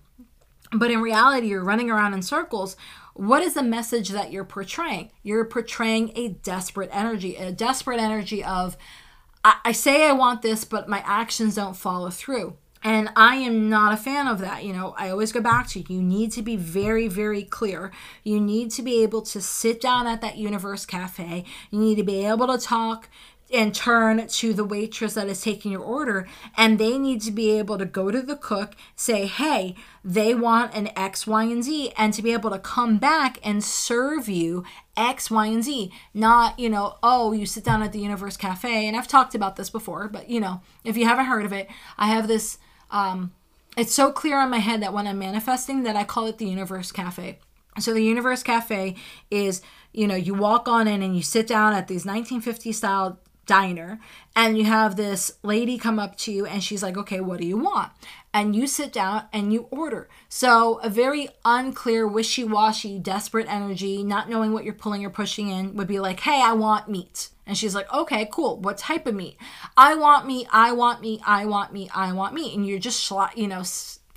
but 0.73 0.91
in 0.91 1.01
reality 1.01 1.49
you're 1.49 1.65
running 1.65 1.91
around 1.91 2.15
in 2.15 2.23
circles 2.23 2.77
what 3.19 3.43
is 3.43 3.55
the 3.55 3.65
message 3.65 4.11
that 4.11 4.31
you're 4.31 4.45
portraying? 4.45 5.11
You're 5.25 5.45
portraying 5.45 6.13
a 6.15 6.29
desperate 6.29 6.89
energy, 6.93 7.35
a 7.35 7.51
desperate 7.51 7.99
energy 7.99 8.45
of, 8.45 8.77
I, 9.45 9.57
I 9.65 9.73
say 9.73 10.09
I 10.09 10.13
want 10.13 10.43
this, 10.43 10.65
but 10.65 10.89
my 10.89 11.03
actions 11.05 11.57
don't 11.57 11.77
follow 11.77 12.11
through. 12.11 12.57
And 12.85 13.11
I 13.17 13.35
am 13.35 13.69
not 13.69 13.93
a 13.93 13.97
fan 13.97 14.29
of 14.29 14.39
that. 14.39 14.65
You 14.65 14.73
know, 14.73 14.95
I 14.97 15.11
always 15.11 15.33
go 15.33 15.41
back 15.41 15.67
to 15.71 15.93
you 15.93 16.01
need 16.01 16.31
to 16.33 16.43
be 16.43 16.55
very, 16.55 17.09
very 17.09 17.43
clear. 17.43 17.91
You 18.23 18.41
need 18.41 18.71
to 18.73 18.83
be 18.83 19.03
able 19.03 19.23
to 19.23 19.41
sit 19.41 19.81
down 19.81 20.07
at 20.07 20.21
that 20.21 20.37
Universe 20.37 20.87
Cafe. 20.87 21.45
You 21.73 21.79
need 21.81 21.97
to 21.97 22.05
be 22.05 22.25
able 22.25 22.47
to 22.47 22.57
talk 22.57 23.09
and 23.53 23.75
turn 23.75 24.27
to 24.27 24.53
the 24.53 24.65
waitress 24.65 25.15
that 25.15 25.29
is 25.29 25.41
taking 25.41 25.73
your 25.73 25.83
order 25.83 26.29
and 26.57 26.79
they 26.79 26.99
need 26.99 27.21
to 27.23 27.31
be 27.31 27.51
able 27.59 27.79
to 27.79 27.85
go 27.85 28.11
to 28.11 28.21
the 28.21 28.37
cook 28.37 28.75
say 28.95 29.27
hey 29.27 29.75
they 30.05 30.35
want 30.35 30.75
an 30.75 30.91
x 30.97 31.27
y 31.27 31.45
and 31.45 31.65
z 31.65 31.93
and 31.97 32.13
to 32.13 32.23
be 32.23 32.33
able 32.33 32.51
to 32.51 32.59
come 32.59 32.99
back 32.99 33.39
and 33.43 33.65
serve 33.65 34.29
you 34.29 34.65
x 34.97 35.31
y 35.31 35.47
and 35.47 35.65
z 35.65 35.91
not 36.13 36.59
you 36.59 36.69
know 36.69 36.97
oh 37.03 37.33
you 37.33 37.47
sit 37.47 37.65
down 37.65 37.83
at 37.83 37.93
the 37.93 38.01
universe 38.01 38.37
cafe 38.37 38.87
and 38.87 38.97
i've 38.97 39.09
talked 39.09 39.35
about 39.35 39.57
this 39.57 39.71
before 39.71 40.09
but 40.09 40.29
you 40.29 40.41
know 40.41 40.61
if 40.85 40.97
you 40.97 41.05
haven't 41.07 41.27
heard 41.27 41.47
of 41.47 41.53
it 41.53 41.69
i 41.97 42.07
have 42.09 42.29
this 42.29 42.59
Um, 42.91 43.33
it's 43.77 43.95
so 43.95 44.11
clear 44.11 44.39
on 44.41 44.51
my 44.51 44.59
head 44.59 44.83
that 44.83 44.93
when 44.93 45.07
I'm 45.07 45.19
manifesting 45.19 45.85
that 45.85 45.95
I 45.95 46.05
call 46.05 46.27
it 46.27 46.39
the 46.39 46.47
Universe 46.47 46.91
Cafe. 46.91 47.39
So 47.79 47.95
the 47.95 48.03
Universe 48.03 48.43
Cafe 48.43 48.97
is, 49.31 49.63
you 49.93 50.09
know, 50.09 50.17
you 50.17 50.35
walk 50.35 50.67
on 50.67 50.89
in 50.89 51.01
and 51.03 51.15
you 51.15 51.23
sit 51.23 51.47
down 51.47 51.75
at 51.75 51.87
these 51.87 52.05
1950 52.05 52.73
style 52.73 53.21
diner 53.49 53.99
and 54.37 54.57
you 54.57 54.65
have 54.65 54.95
this 54.95 55.33
lady 55.43 55.77
come 55.79 55.99
up 55.99 56.17
to 56.19 56.31
you 56.31 56.47
and 56.47 56.63
she's 56.63 56.83
like, 56.83 56.97
"Okay, 56.97 57.21
what 57.21 57.41
do 57.41 57.47
you 57.47 57.57
want?" 57.57 57.91
And 58.33 58.55
you 58.55 58.69
sit 58.69 58.93
down 58.93 59.25
and 59.33 59.53
you 59.53 59.67
order. 59.71 60.09
So 60.29 60.79
a 60.85 60.89
very 60.89 61.31
unclear, 61.45 62.07
wishy-washy, 62.07 63.01
desperate 63.01 63.49
energy, 63.49 64.05
not 64.05 64.29
knowing 64.29 64.53
what 64.53 64.63
you're 64.63 64.75
pulling 64.75 65.05
or 65.05 65.11
pushing 65.11 65.49
in 65.49 65.75
would 65.75 65.89
be 65.89 65.99
like, 65.99 66.21
"Hey, 66.21 66.41
I 66.41 66.53
want 66.53 66.89
meat." 66.89 67.31
And 67.47 67.59
she's 67.59 67.75
like, 67.75 67.93
"Okay, 67.93 68.29
cool. 68.31 68.61
What 68.61 68.79
type 68.79 69.07
of 69.09 69.15
meat?" 69.17 69.37
"I 69.77 69.97
want 69.97 70.27
meat. 70.27 70.47
I 70.53 70.71
want 70.73 71.01
meat. 71.01 71.21
I 71.27 71.47
want 71.47 71.73
meat. 71.73 71.91
I 71.95 72.13
want 72.13 72.35
meat." 72.35 72.55
And 72.55 72.65
you're 72.65 72.79
just, 72.79 73.11
you 73.35 73.49
know, 73.49 73.65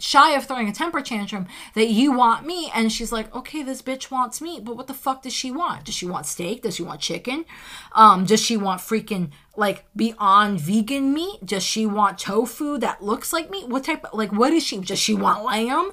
shy 0.02 0.32
of 0.36 0.46
throwing 0.46 0.68
a 0.68 0.74
temper 0.74 1.02
tantrum 1.02 1.48
that 1.76 1.88
you 1.88 2.12
want 2.12 2.46
meat. 2.46 2.72
And 2.74 2.92
she's 2.92 3.12
like 3.12 3.34
okay 3.36 3.64
this 3.64 3.82
bitch 3.82 4.12
wants 4.12 4.42
meat 4.42 4.64
but 4.64 4.76
what 4.76 4.88
the 4.88 4.94
fuck 4.94 5.22
does 5.24 5.34
she 5.34 5.52
want? 5.52 5.86
Does 5.86 5.96
she 5.96 6.06
want 6.06 6.26
steak? 6.26 6.64
Does 6.64 6.76
she 6.76 6.84
want 6.84 7.02
chicken? 7.02 7.46
Um 7.94 8.26
does 8.26 8.42
she 8.42 8.58
want 8.58 8.82
freaking 8.82 9.30
like 9.56 9.86
beyond 9.96 10.60
vegan 10.60 11.14
meat? 11.14 11.46
Does 11.46 11.64
she 11.64 11.86
want 11.86 12.18
tofu 12.18 12.78
that 12.80 13.04
looks 13.04 13.32
like 13.32 13.50
meat? 13.50 13.68
What 13.68 13.84
type 13.84 14.06
of, 14.06 14.14
like 14.14 14.32
what 14.32 14.54
is 14.54 14.64
she 14.64 14.80
does 14.80 15.00
she 15.00 15.14
want 15.14 15.44
lamb? 15.44 15.92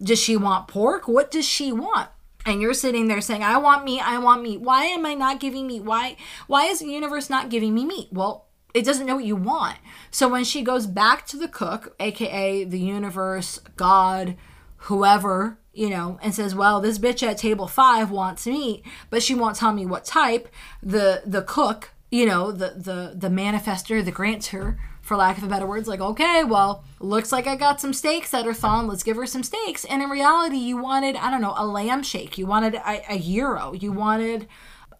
Does 0.00 0.20
she 0.20 0.36
want 0.36 0.68
pork? 0.68 1.08
What 1.08 1.30
does 1.30 1.46
she 1.46 1.72
want? 1.72 2.08
And 2.46 2.62
you're 2.62 2.74
sitting 2.74 3.08
there 3.08 3.20
saying 3.20 3.42
i 3.42 3.58
want 3.58 3.84
meat 3.84 4.00
i 4.06 4.18
want 4.18 4.42
meat. 4.42 4.60
Why 4.60 4.84
am 4.84 5.04
i 5.04 5.14
not 5.14 5.40
giving 5.40 5.66
meat? 5.66 5.82
Why 5.82 6.16
why 6.46 6.66
is 6.66 6.78
the 6.78 6.86
universe 6.86 7.28
not 7.28 7.50
giving 7.50 7.74
me 7.74 7.84
meat? 7.84 8.08
Well 8.12 8.47
it 8.74 8.84
doesn't 8.84 9.06
know 9.06 9.16
what 9.16 9.24
you 9.24 9.36
want. 9.36 9.76
So 10.10 10.28
when 10.28 10.44
she 10.44 10.62
goes 10.62 10.86
back 10.86 11.26
to 11.28 11.36
the 11.36 11.48
cook, 11.48 11.94
aka 12.00 12.64
the 12.64 12.78
universe, 12.78 13.60
God, 13.76 14.36
whoever, 14.82 15.58
you 15.72 15.90
know, 15.90 16.18
and 16.22 16.34
says, 16.34 16.54
"Well, 16.54 16.80
this 16.80 16.98
bitch 16.98 17.22
at 17.22 17.38
table 17.38 17.66
5 17.66 18.10
wants 18.10 18.46
meat, 18.46 18.84
but 19.10 19.22
she 19.22 19.34
won't 19.34 19.56
tell 19.56 19.72
me 19.72 19.86
what 19.86 20.04
type." 20.04 20.48
The 20.82 21.22
the 21.24 21.42
cook, 21.42 21.90
you 22.10 22.26
know, 22.26 22.52
the 22.52 22.74
the 22.76 23.14
the 23.16 23.28
manifester, 23.28 24.04
the 24.04 24.12
grantor, 24.12 24.78
for 25.00 25.16
lack 25.16 25.38
of 25.38 25.44
a 25.44 25.48
better 25.48 25.66
words, 25.66 25.88
like, 25.88 26.00
"Okay, 26.00 26.44
well, 26.44 26.84
looks 27.00 27.32
like 27.32 27.46
I 27.46 27.56
got 27.56 27.80
some 27.80 27.94
steaks 27.94 28.30
that 28.32 28.46
are 28.46 28.54
thawing. 28.54 28.88
Let's 28.88 29.02
give 29.02 29.16
her 29.16 29.26
some 29.26 29.42
steaks." 29.42 29.84
And 29.86 30.02
in 30.02 30.10
reality, 30.10 30.56
you 30.56 30.76
wanted, 30.76 31.16
I 31.16 31.30
don't 31.30 31.40
know, 31.40 31.54
a 31.56 31.66
lamb 31.66 32.02
shake. 32.02 32.36
You 32.36 32.46
wanted 32.46 32.74
a, 32.74 33.14
a 33.14 33.18
gyro. 33.18 33.72
You 33.72 33.92
wanted 33.92 34.46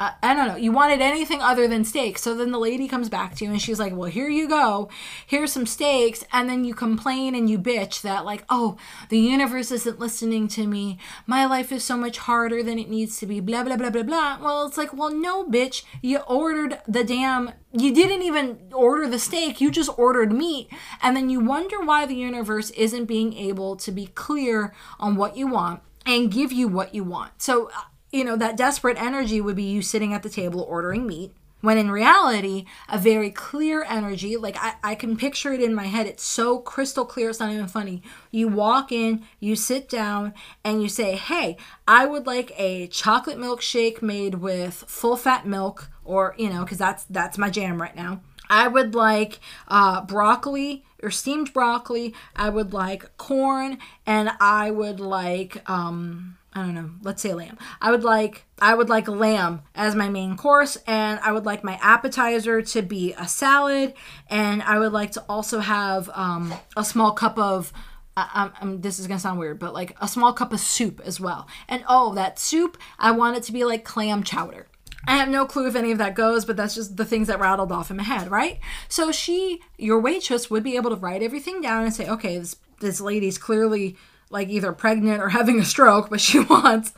I, 0.01 0.15
I 0.23 0.35
don't 0.35 0.49
know, 0.49 0.57
you 0.57 0.71
wanted 0.71 1.01
anything 1.01 1.43
other 1.43 1.67
than 1.67 1.85
steak. 1.85 2.19
So 2.19 2.35
then 2.35 2.53
the 2.53 2.59
lady 2.59 2.87
comes 2.87 3.09
back 3.09 3.35
to 3.37 3.45
you 3.45 3.51
and 3.51 3.61
she's 3.61 3.79
like, 3.81 3.95
Well, 3.95 4.11
here 4.11 4.29
you 4.29 4.49
go. 4.49 4.89
Here's 5.27 5.53
some 5.53 5.67
steaks. 5.67 6.25
And 6.33 6.49
then 6.49 6.65
you 6.65 6.75
complain 6.75 7.35
and 7.35 7.51
you 7.51 7.59
bitch 7.59 8.03
that, 8.03 8.25
like, 8.25 8.45
oh, 8.49 8.77
the 9.09 9.19
universe 9.19 9.71
isn't 9.71 9.99
listening 9.99 10.49
to 10.49 10.67
me. 10.67 10.99
My 11.27 11.47
life 11.47 11.73
is 11.73 11.85
so 11.85 11.97
much 11.97 12.19
harder 12.19 12.63
than 12.63 12.79
it 12.79 12.89
needs 12.89 13.19
to 13.19 13.27
be. 13.27 13.41
Blah, 13.41 13.65
blah, 13.65 13.77
blah, 13.77 13.91
blah, 13.91 14.03
blah. 14.03 14.39
Well, 14.41 14.67
it's 14.67 14.79
like, 14.79 14.93
Well, 14.93 15.11
no, 15.15 15.45
bitch. 15.45 15.85
You 16.03 16.19
ordered 16.19 16.81
the 16.87 17.05
damn 17.05 17.53
you 17.73 17.95
didn't 17.95 18.23
even 18.23 18.59
order 18.73 19.07
the 19.07 19.19
steak, 19.19 19.61
you 19.61 19.71
just 19.71 19.91
ordered 19.99 20.33
meat. 20.33 20.69
And 21.03 21.17
then 21.17 21.29
you 21.29 21.41
wonder 21.41 21.81
why 21.81 22.07
the 22.07 22.15
universe 22.15 22.71
isn't 22.71 23.05
being 23.05 23.35
able 23.35 23.77
to 23.77 23.93
be 23.93 24.07
clear 24.07 24.73
on 24.99 25.17
what 25.17 25.37
you 25.37 25.47
want 25.47 25.83
and 26.07 26.33
give 26.33 26.51
you 26.51 26.67
what 26.67 26.95
you 26.95 27.05
want. 27.05 27.43
So 27.43 27.69
uh, 27.69 27.83
you 28.11 28.25
know, 28.25 28.37
that 28.37 28.57
desperate 28.57 29.01
energy 29.01 29.41
would 29.41 29.57
be 29.57 29.65
you 29.65 29.83
sitting 29.83 30.15
at 30.15 30.23
the 30.23 30.31
table 30.31 30.61
ordering 30.69 31.07
meat. 31.07 31.33
When 31.61 31.77
in 31.77 31.91
reality, 31.91 32.67
a 32.89 32.99
very 32.99 33.31
clear 33.31 33.83
energy, 33.83 34.37
like 34.37 34.57
I, 34.61 34.75
I 34.85 34.95
can 34.95 35.17
picture 35.17 35.53
it 35.53 35.61
in 35.61 35.75
my 35.75 35.87
head, 35.87 36.07
it's 36.07 36.23
so 36.23 36.61
crystal 36.61 37.05
clear, 37.05 37.31
it's 37.31 37.41
not 37.41 37.51
even 37.51 37.67
funny. 37.67 38.01
You 38.31 38.47
walk 38.47 38.93
in, 38.93 39.25
you 39.41 39.57
sit 39.57 39.89
down, 39.89 40.35
and 40.63 40.81
you 40.81 40.89
say, 40.89 41.17
Hey, 41.17 41.57
I 41.89 42.07
would 42.07 42.29
like 42.29 42.53
a 42.57 42.87
chocolate 42.87 43.39
milkshake 43.39 44.03
made 44.03 44.37
with 44.37 44.85
full 44.87 45.17
fat 45.17 45.49
milk, 45.49 45.91
or, 46.05 46.37
you 46.39 46.49
know, 46.49 46.63
because 46.63 46.79
that's 46.79 47.05
that's 47.05 47.39
my 47.39 47.51
jam 47.51 47.83
right 47.83 47.97
now. 47.97 48.21
I 48.49 48.69
would 48.69 48.95
like 48.95 49.41
uh, 49.67 50.03
broccoli 50.03 50.85
or 51.03 51.11
steamed 51.11 51.53
broccoli. 51.53 52.15
I 52.35 52.51
would 52.51 52.73
like 52.73 53.17
corn, 53.17 53.79
and 54.07 54.31
I 54.41 54.71
would 54.71 55.01
like 55.01 55.69
um, 55.69 56.39
I 56.55 56.63
don't 56.63 56.75
know, 56.75 56.91
let's 57.03 57.23
say 57.23 57.35
lamb. 57.35 57.59
I 57.81 57.91
would 57.91 58.05
like 58.05 58.45
I 58.61 58.75
would 58.75 58.89
like 58.89 59.07
lamb 59.07 59.63
as 59.75 59.95
my 59.95 60.09
main 60.09 60.37
course 60.37 60.77
and 60.87 61.21
I 61.21 61.33
would 61.33 61.45
like 61.45 61.63
my 61.63 61.79
appetizer 61.83 62.63
to 62.63 62.83
be 62.83 63.15
a 63.15 63.29
salad 63.29 63.95
and 64.29 64.63
I 64.63 64.79
would 64.79 64.93
like 64.93 65.13
to 65.13 65.25
also 65.29 65.61
have 65.61 66.11
um, 66.15 66.55
a 66.77 66.85
small 66.85 67.13
cup 67.13 67.39
of 67.39 67.73
I, 68.17 68.51
I'm, 68.61 68.81
this 68.81 68.99
is 68.99 69.07
gonna 69.07 69.21
sound 69.21 69.39
weird, 69.39 69.61
but 69.61 69.75
like 69.75 69.97
a 70.01 70.09
small 70.09 70.33
cup 70.33 70.53
of 70.53 70.59
soup 70.59 71.01
as 71.05 71.21
well. 71.21 71.47
And 71.69 71.85
oh, 71.89 72.15
that 72.15 72.39
soup, 72.39 72.77
I 72.99 73.13
want 73.13 73.37
it 73.37 73.45
to 73.45 73.53
be 73.53 73.65
like 73.65 73.85
clam 73.85 74.25
chowder. 74.25 74.67
I 75.07 75.17
have 75.17 75.29
no 75.29 75.47
clue 75.47 75.69
if 75.69 75.77
any 75.77 75.93
of 75.93 75.99
that 75.99 76.17
goes, 76.17 76.45
but 76.45 76.57
that's 76.57 76.75
just 76.75 76.97
the 76.97 77.05
things 77.05 77.29
that 77.29 77.39
rattled 77.39 77.71
off 77.71 77.91
in 77.91 77.97
my 77.97 78.03
head, 78.03 78.31
right? 78.31 78.59
So 78.89 79.13
she, 79.13 79.61
your 79.77 80.01
waitress, 80.01 80.51
would 80.51 80.65
be 80.65 80.77
able 80.77 80.91
to 80.91 80.97
write 80.97 81.23
everything 81.23 81.61
down 81.61 81.85
and 81.85 81.95
say, 81.95 82.09
okay, 82.09 82.39
this 82.39 82.57
this 82.81 83.01
lady's 83.01 83.39
clearly 83.39 83.97
like 84.31 84.49
either 84.49 84.73
pregnant 84.73 85.23
or 85.23 85.29
having 85.39 85.59
a 85.59 85.65
stroke, 85.65 86.11
but 86.11 86.21
she 86.21 86.41
wants, 86.51 86.93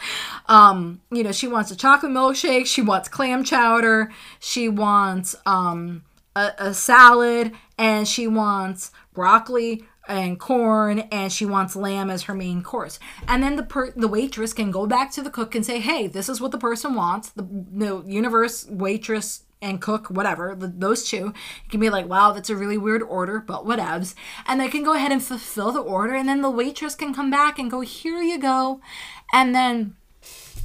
um, 0.47 1.01
you 1.11 1.23
know, 1.23 1.33
she 1.33 1.49
wants 1.49 1.71
a 1.71 1.77
chocolate 1.77 2.13
milkshake, 2.13 2.67
she 2.67 2.83
wants 2.83 3.09
clam 3.09 3.45
chowder, 3.45 4.11
she 4.39 4.69
wants 4.69 5.35
um, 5.47 6.03
a, 6.37 6.51
a 6.59 6.75
salad, 6.75 7.53
and 7.79 8.07
she 8.07 8.27
wants 8.27 8.93
broccoli 9.13 9.85
and 10.09 10.41
corn, 10.41 11.01
and 11.13 11.33
she 11.33 11.47
wants 11.47 11.77
lamb 11.77 12.11
as 12.11 12.25
her 12.25 12.35
main 12.35 12.63
course. 12.63 12.99
And 13.29 13.43
then 13.43 13.57
the 13.57 13.63
per- 13.63 13.93
the 13.93 14.09
waitress 14.09 14.53
can 14.53 14.71
go 14.71 14.87
back 14.87 15.13
to 15.13 15.23
the 15.23 15.31
cook 15.31 15.55
and 15.55 15.65
say, 15.65 15.79
"Hey, 15.79 16.09
this 16.09 16.29
is 16.29 16.41
what 16.41 16.51
the 16.51 16.59
person 16.59 16.95
wants." 16.95 17.31
The, 17.31 17.43
the 17.43 18.03
universe 18.07 18.67
waitress 18.69 19.45
and 19.63 19.81
cook, 19.81 20.09
whatever, 20.09 20.55
those 20.57 21.05
two. 21.09 21.17
You 21.17 21.71
can 21.71 21.81
be 21.81 21.91
like, 21.91 22.07
wow, 22.07 22.33
that's 22.33 22.51
a 22.51 22.57
really 22.57 22.79
weird 22.79 23.03
order, 23.03 23.41
but 23.41 23.65
whatevs. 23.65 24.15
And 24.47 24.61
they 24.61 24.69
can 24.69 24.83
go 24.83 24.95
ahead 24.95 25.13
and 25.13 25.23
fulfill 25.23 25.73
the 25.73 25.81
order, 25.81 26.15
and 26.15 26.29
then 26.29 26.43
the 26.43 26.51
waitress 26.51 26.95
can 26.95 27.15
come 27.15 27.31
back 27.31 27.59
and 27.59 27.71
go, 27.71 27.81
here 27.81 28.21
you 28.21 28.39
go. 28.39 28.81
And 29.33 29.55
then 29.55 29.97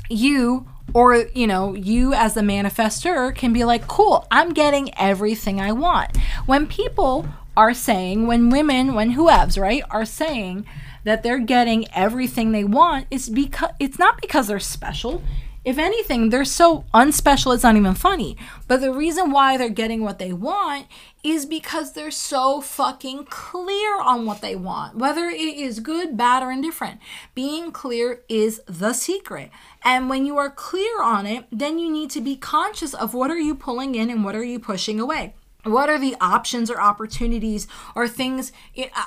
you, 0.10 0.68
or, 0.93 1.28
you 1.34 1.48
know, 1.48 1.74
you 1.74 2.14
as 2.14 2.34
the 2.34 2.41
manifester 2.41 3.36
can 3.36 3.54
be 3.54 3.66
like, 3.66 3.88
cool, 3.88 4.28
I'm 4.32 4.54
getting 4.54 4.98
everything 4.98 5.60
I 5.60 5.72
want. 5.72 6.16
When 6.46 6.68
people 6.68 7.28
are 7.58 7.74
saying, 7.74 8.28
when 8.28 8.50
women, 8.50 8.93
when 8.93 9.12
whoever's, 9.12 9.58
right, 9.58 9.84
are 9.89 10.06
saying, 10.06 10.66
that 11.06 11.22
they're 11.24 11.39
getting 11.39 11.88
everything 11.93 12.52
they 12.52 12.64
want 12.64 13.08
it's 13.10 13.30
because 13.30 13.70
it's 13.80 13.98
not 13.98 14.20
because 14.20 14.48
they're 14.48 14.60
special 14.60 15.22
if 15.66 15.80
anything, 15.80 16.30
they're 16.30 16.45
so 16.45 16.86
unspecial, 16.93 17.53
it's 17.53 17.63
not 17.63 17.76
even 17.76 17.95
funny. 17.95 18.38
But 18.68 18.82
the 18.82 18.93
reason 18.93 19.32
why 19.32 19.57
they're 19.57 19.70
getting 19.70 20.03
what 20.03 20.20
they 20.20 20.32
want 20.32 20.86
is 21.24 21.47
because 21.47 21.93
they're 21.93 22.11
so 22.11 22.61
fucking 22.61 23.26
clear 23.26 23.99
on 23.99 24.28
what 24.28 24.41
they 24.41 24.55
want, 24.55 24.95
whether 24.95 25.26
it 25.26 25.39
is 25.39 25.80
good, 25.80 26.16
bad, 26.16 26.43
or 26.43 26.51
indifferent. 26.51 26.99
Being 27.34 27.72
clear 27.72 28.22
is 28.30 28.61
the 28.68 28.93
secret. 28.93 29.49
And 29.84 30.07
when 30.07 30.28
you 30.28 30.38
are 30.38 30.51
clear 30.51 31.01
on 31.01 31.26
it, 31.26 31.45
then 31.51 31.80
you 31.80 31.91
need 31.91 32.11
to 32.11 32.22
be 32.22 32.36
conscious 32.36 32.93
of 32.93 33.16
what 33.16 33.32
are 33.32 33.39
you 33.39 33.55
pulling 33.55 33.95
in 33.95 34.11
and 34.11 34.24
what 34.24 34.36
are 34.36 34.43
you 34.43 34.59
pushing 34.59 34.99
away 34.99 35.34
what 35.66 35.89
are 35.89 35.97
the 35.97 36.16
options 36.22 36.70
or 36.70 36.80
opportunities 36.80 37.68
or 37.95 38.07
things 38.07 38.51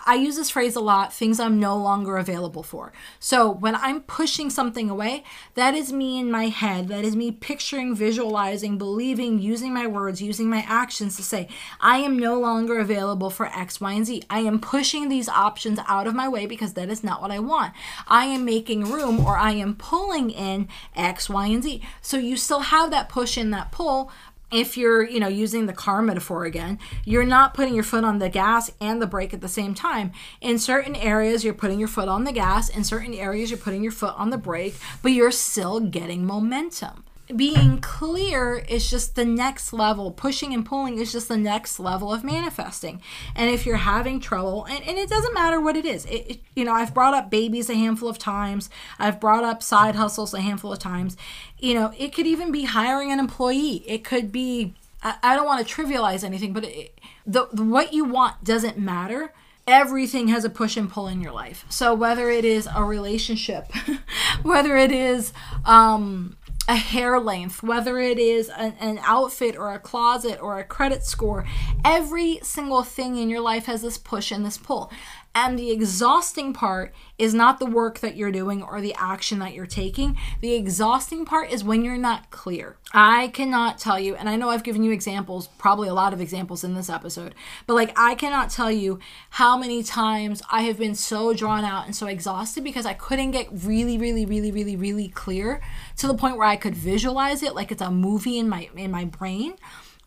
i 0.06 0.14
use 0.14 0.36
this 0.36 0.50
phrase 0.50 0.74
a 0.74 0.80
lot 0.80 1.12
things 1.12 1.38
i'm 1.38 1.60
no 1.60 1.76
longer 1.76 2.16
available 2.16 2.62
for. 2.62 2.92
So 3.20 3.48
when 3.50 3.76
i'm 3.76 4.00
pushing 4.02 4.50
something 4.50 4.90
away 4.90 5.22
that 5.54 5.74
is 5.74 5.92
me 5.92 6.18
in 6.18 6.30
my 6.30 6.46
head. 6.46 6.88
That 6.88 7.04
is 7.04 7.14
me 7.14 7.30
picturing 7.30 7.94
visualizing 7.94 8.76
believing 8.76 9.38
using 9.38 9.72
my 9.72 9.86
words 9.86 10.20
using 10.20 10.50
my 10.50 10.64
actions 10.66 11.16
to 11.16 11.22
say 11.22 11.48
i 11.80 11.98
am 11.98 12.18
no 12.18 12.38
longer 12.38 12.78
available 12.78 13.30
for 13.30 13.46
x 13.46 13.80
y 13.80 13.92
and 13.92 14.06
z. 14.06 14.22
I 14.28 14.40
am 14.40 14.58
pushing 14.58 15.08
these 15.08 15.28
options 15.28 15.78
out 15.86 16.06
of 16.06 16.14
my 16.14 16.28
way 16.28 16.46
because 16.46 16.74
that 16.74 16.90
is 16.90 17.04
not 17.04 17.22
what 17.22 17.30
i 17.30 17.38
want. 17.38 17.72
I 18.08 18.24
am 18.26 18.44
making 18.44 18.90
room 18.90 19.20
or 19.20 19.36
i 19.36 19.52
am 19.52 19.76
pulling 19.76 20.30
in 20.30 20.68
x 20.96 21.30
y 21.30 21.46
and 21.46 21.62
z. 21.62 21.82
So 22.02 22.16
you 22.16 22.36
still 22.36 22.60
have 22.60 22.90
that 22.90 23.08
push 23.08 23.36
and 23.36 23.52
that 23.54 23.70
pull 23.70 24.10
if 24.50 24.76
you're 24.76 25.02
you 25.08 25.20
know 25.20 25.28
using 25.28 25.66
the 25.66 25.72
car 25.72 26.00
metaphor 26.00 26.44
again 26.44 26.78
you're 27.04 27.24
not 27.24 27.54
putting 27.54 27.74
your 27.74 27.84
foot 27.84 28.04
on 28.04 28.18
the 28.18 28.28
gas 28.28 28.70
and 28.80 29.00
the 29.00 29.06
brake 29.06 29.34
at 29.34 29.40
the 29.40 29.48
same 29.48 29.74
time. 29.74 30.12
In 30.40 30.58
certain 30.58 30.96
areas 30.96 31.44
you're 31.44 31.54
putting 31.54 31.78
your 31.78 31.88
foot 31.88 32.08
on 32.08 32.24
the 32.24 32.32
gas. 32.32 32.68
In 32.68 32.84
certain 32.84 33.14
areas 33.14 33.50
you're 33.50 33.58
putting 33.58 33.82
your 33.82 33.92
foot 33.92 34.14
on 34.16 34.30
the 34.30 34.38
brake 34.38 34.74
but 35.02 35.12
you're 35.12 35.30
still 35.30 35.80
getting 35.80 36.24
momentum 36.24 37.04
being 37.34 37.78
clear 37.78 38.56
is 38.56 38.90
just 38.90 39.14
the 39.14 39.24
next 39.24 39.72
level. 39.72 40.10
Pushing 40.10 40.54
and 40.54 40.64
pulling 40.64 40.98
is 40.98 41.12
just 41.12 41.28
the 41.28 41.36
next 41.36 41.78
level 41.78 42.12
of 42.12 42.24
manifesting. 42.24 43.02
And 43.34 43.50
if 43.50 43.66
you're 43.66 43.76
having 43.76 44.20
trouble, 44.20 44.64
and, 44.64 44.82
and 44.84 44.98
it 44.98 45.08
doesn't 45.08 45.34
matter 45.34 45.60
what 45.60 45.76
it 45.76 45.84
is, 45.84 46.04
it, 46.06 46.30
it, 46.30 46.40
you 46.54 46.64
know, 46.64 46.72
I've 46.72 46.94
brought 46.94 47.14
up 47.14 47.30
babies 47.30 47.68
a 47.68 47.74
handful 47.74 48.08
of 48.08 48.18
times, 48.18 48.70
I've 48.98 49.20
brought 49.20 49.44
up 49.44 49.62
side 49.62 49.94
hustles 49.94 50.32
a 50.34 50.40
handful 50.40 50.72
of 50.72 50.78
times. 50.78 51.16
You 51.58 51.74
know, 51.74 51.92
it 51.98 52.14
could 52.14 52.26
even 52.26 52.50
be 52.50 52.64
hiring 52.64 53.12
an 53.12 53.18
employee, 53.18 53.84
it 53.86 54.04
could 54.04 54.32
be, 54.32 54.74
I, 55.02 55.16
I 55.22 55.36
don't 55.36 55.46
want 55.46 55.66
to 55.66 55.74
trivialize 55.74 56.24
anything, 56.24 56.52
but 56.52 56.64
it, 56.64 56.98
the, 57.26 57.48
the, 57.52 57.64
what 57.64 57.92
you 57.92 58.04
want 58.04 58.42
doesn't 58.44 58.78
matter 58.78 59.32
everything 59.68 60.28
has 60.28 60.44
a 60.44 60.50
push 60.50 60.78
and 60.78 60.90
pull 60.90 61.06
in 61.06 61.20
your 61.20 61.30
life. 61.30 61.66
So 61.68 61.94
whether 61.94 62.30
it 62.30 62.44
is 62.46 62.66
a 62.74 62.82
relationship, 62.82 63.70
whether 64.42 64.78
it 64.78 64.90
is 64.90 65.34
um, 65.66 66.37
a 66.68 66.76
hair 66.76 67.18
length, 67.18 67.62
whether 67.62 67.98
it 67.98 68.18
is 68.18 68.50
an, 68.50 68.74
an, 68.78 69.00
outfit 69.02 69.56
or 69.56 69.72
a 69.72 69.78
closet 69.78 70.38
or 70.40 70.58
a 70.58 70.64
credit 70.64 71.02
score, 71.02 71.46
every 71.82 72.38
single 72.42 72.82
thing 72.82 73.16
in 73.16 73.30
your 73.30 73.40
life 73.40 73.64
has 73.64 73.80
this 73.80 73.96
push 73.96 74.30
and 74.30 74.44
this 74.44 74.58
pull. 74.58 74.92
And 75.34 75.58
the 75.58 75.70
exhausting 75.70 76.52
part 76.52 76.92
is 77.16 77.32
not 77.32 77.58
the 77.58 77.66
work 77.66 78.00
that 78.00 78.16
you're 78.16 78.32
doing 78.32 78.62
or 78.62 78.80
the 78.80 78.94
action 78.94 79.38
that 79.38 79.54
you're 79.54 79.66
taking. 79.66 80.16
The 80.40 80.54
exhausting 80.54 81.24
part 81.24 81.52
is 81.52 81.62
when 81.62 81.84
you're 81.84 81.96
not 81.96 82.30
clear. 82.30 82.76
I 82.92 83.28
cannot 83.28 83.78
tell 83.78 84.00
you, 84.00 84.16
and 84.16 84.28
I 84.28 84.36
know 84.36 84.50
I've 84.50 84.64
given 84.64 84.82
you 84.82 84.90
examples, 84.90 85.48
probably 85.58 85.88
a 85.88 85.94
lot 85.94 86.12
of 86.12 86.20
examples 86.20 86.64
in 86.64 86.74
this 86.74 86.90
episode, 86.90 87.34
but 87.66 87.74
like 87.74 87.92
I 87.96 88.14
cannot 88.14 88.50
tell 88.50 88.70
you 88.72 88.98
how 89.30 89.56
many 89.56 89.82
times 89.82 90.42
I 90.50 90.62
have 90.62 90.78
been 90.78 90.94
so 90.94 91.32
drawn 91.32 91.64
out 91.64 91.86
and 91.86 91.94
so 91.94 92.06
exhausted 92.06 92.64
because 92.64 92.86
I 92.86 92.94
couldn't 92.94 93.30
get 93.30 93.48
really, 93.52 93.96
really, 93.96 94.26
really, 94.26 94.50
really, 94.50 94.76
really 94.76 95.08
clear 95.08 95.60
to 95.98 96.06
the 96.06 96.14
point 96.14 96.36
where 96.36 96.48
I 96.48 96.56
could 96.56 96.74
visualize 96.74 97.42
it 97.42 97.54
like 97.54 97.70
it's 97.70 97.82
a 97.82 97.90
movie 97.90 98.38
in 98.38 98.48
my 98.48 98.68
in 98.74 98.90
my 98.90 99.04
brain. 99.04 99.54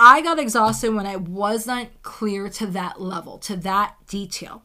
I 0.04 0.22
got 0.22 0.40
exhausted 0.40 0.94
when 0.96 1.06
I 1.06 1.16
wasn't 1.16 2.02
clear 2.02 2.50
to 2.50 2.66
that 2.68 3.00
level, 3.00 3.38
to 3.40 3.56
that 3.58 3.96
detail. 4.08 4.64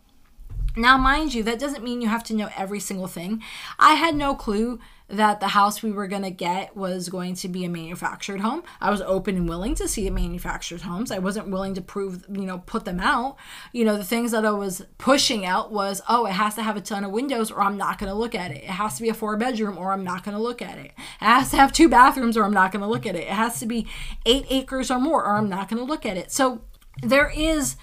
Now, 0.77 0.99
mind 0.99 1.33
you, 1.33 1.43
that 1.45 1.59
doesn't 1.59 1.83
mean 1.83 2.03
you 2.03 2.09
have 2.09 2.25
to 2.25 2.35
know 2.35 2.51
every 2.57 2.81
single 2.81 3.07
thing. 3.07 3.43
I 3.79 3.95
had 3.95 4.15
no 4.15 4.35
clue 4.35 4.79
that 5.09 5.39
the 5.39 5.49
house 5.49 5.83
we 5.83 5.93
were 5.93 6.09
going 6.09 6.23
to 6.23 6.31
get 6.31 6.77
was 6.77 7.09
going 7.09 7.35
to 7.37 7.49
be 7.49 7.65
a 7.65 7.69
manufactured 7.69 8.41
home. 8.41 8.63
I 8.81 8.91
was 8.91 9.01
open 9.01 9.37
and 9.37 9.49
willing 9.49 9.75
to 9.77 9.87
see 9.87 10.11
manufactured 10.11 10.83
homes. 10.83 11.11
I 11.13 11.19
wasn't 11.19 11.49
willing 11.49 11.75
to 11.75 11.81
prove, 11.81 12.25
you 12.29 12.43
know, 12.43 12.59
put 12.59 12.85
them 12.85 12.99
out. 12.99 13.37
You 13.73 13.85
know, 13.85 13.97
the 13.97 14.05
things 14.05 14.33
that 14.33 14.45
I 14.45 14.51
was 14.51 14.85
pushing 14.99 15.47
out 15.47 15.71
was, 15.73 16.03
oh, 16.09 16.27
it 16.27 16.33
has 16.33 16.57
to 16.57 16.63
have 16.63 16.77
a 16.77 16.81
ton 16.81 17.05
of 17.05 17.13
windows 17.13 17.53
or 17.53 17.63
I'm 17.63 17.77
not 17.77 17.99
going 17.99 18.11
to 18.11 18.19
look 18.19 18.35
at 18.35 18.51
it. 18.51 18.65
It 18.65 18.71
has 18.71 18.97
to 18.97 19.03
be 19.03 19.09
a 19.09 19.15
four 19.15 19.37
bedroom 19.37 19.79
or 19.79 19.93
I'm 19.93 20.05
not 20.05 20.25
going 20.25 20.37
to 20.37 20.43
look 20.43 20.61
at 20.61 20.77
it. 20.77 20.87
It 20.87 20.95
has 21.21 21.51
to 21.53 21.57
have 21.57 21.73
two 21.73 21.89
bathrooms 21.89 22.37
or 22.37 22.45
I'm 22.45 22.53
not 22.53 22.73
going 22.73 22.83
to 22.83 22.89
look 22.89 23.07
at 23.07 23.15
it. 23.15 23.23
It 23.23 23.29
has 23.29 23.61
to 23.61 23.67
be 23.67 23.87
eight 24.25 24.47
acres 24.51 24.91
or 24.91 24.99
more 24.99 25.25
or 25.25 25.37
I'm 25.37 25.49
not 25.49 25.69
going 25.69 25.79
to 25.79 25.91
look 25.91 26.05
at 26.05 26.17
it. 26.17 26.33
So 26.33 26.63
there 27.03 27.31
is 27.31 27.77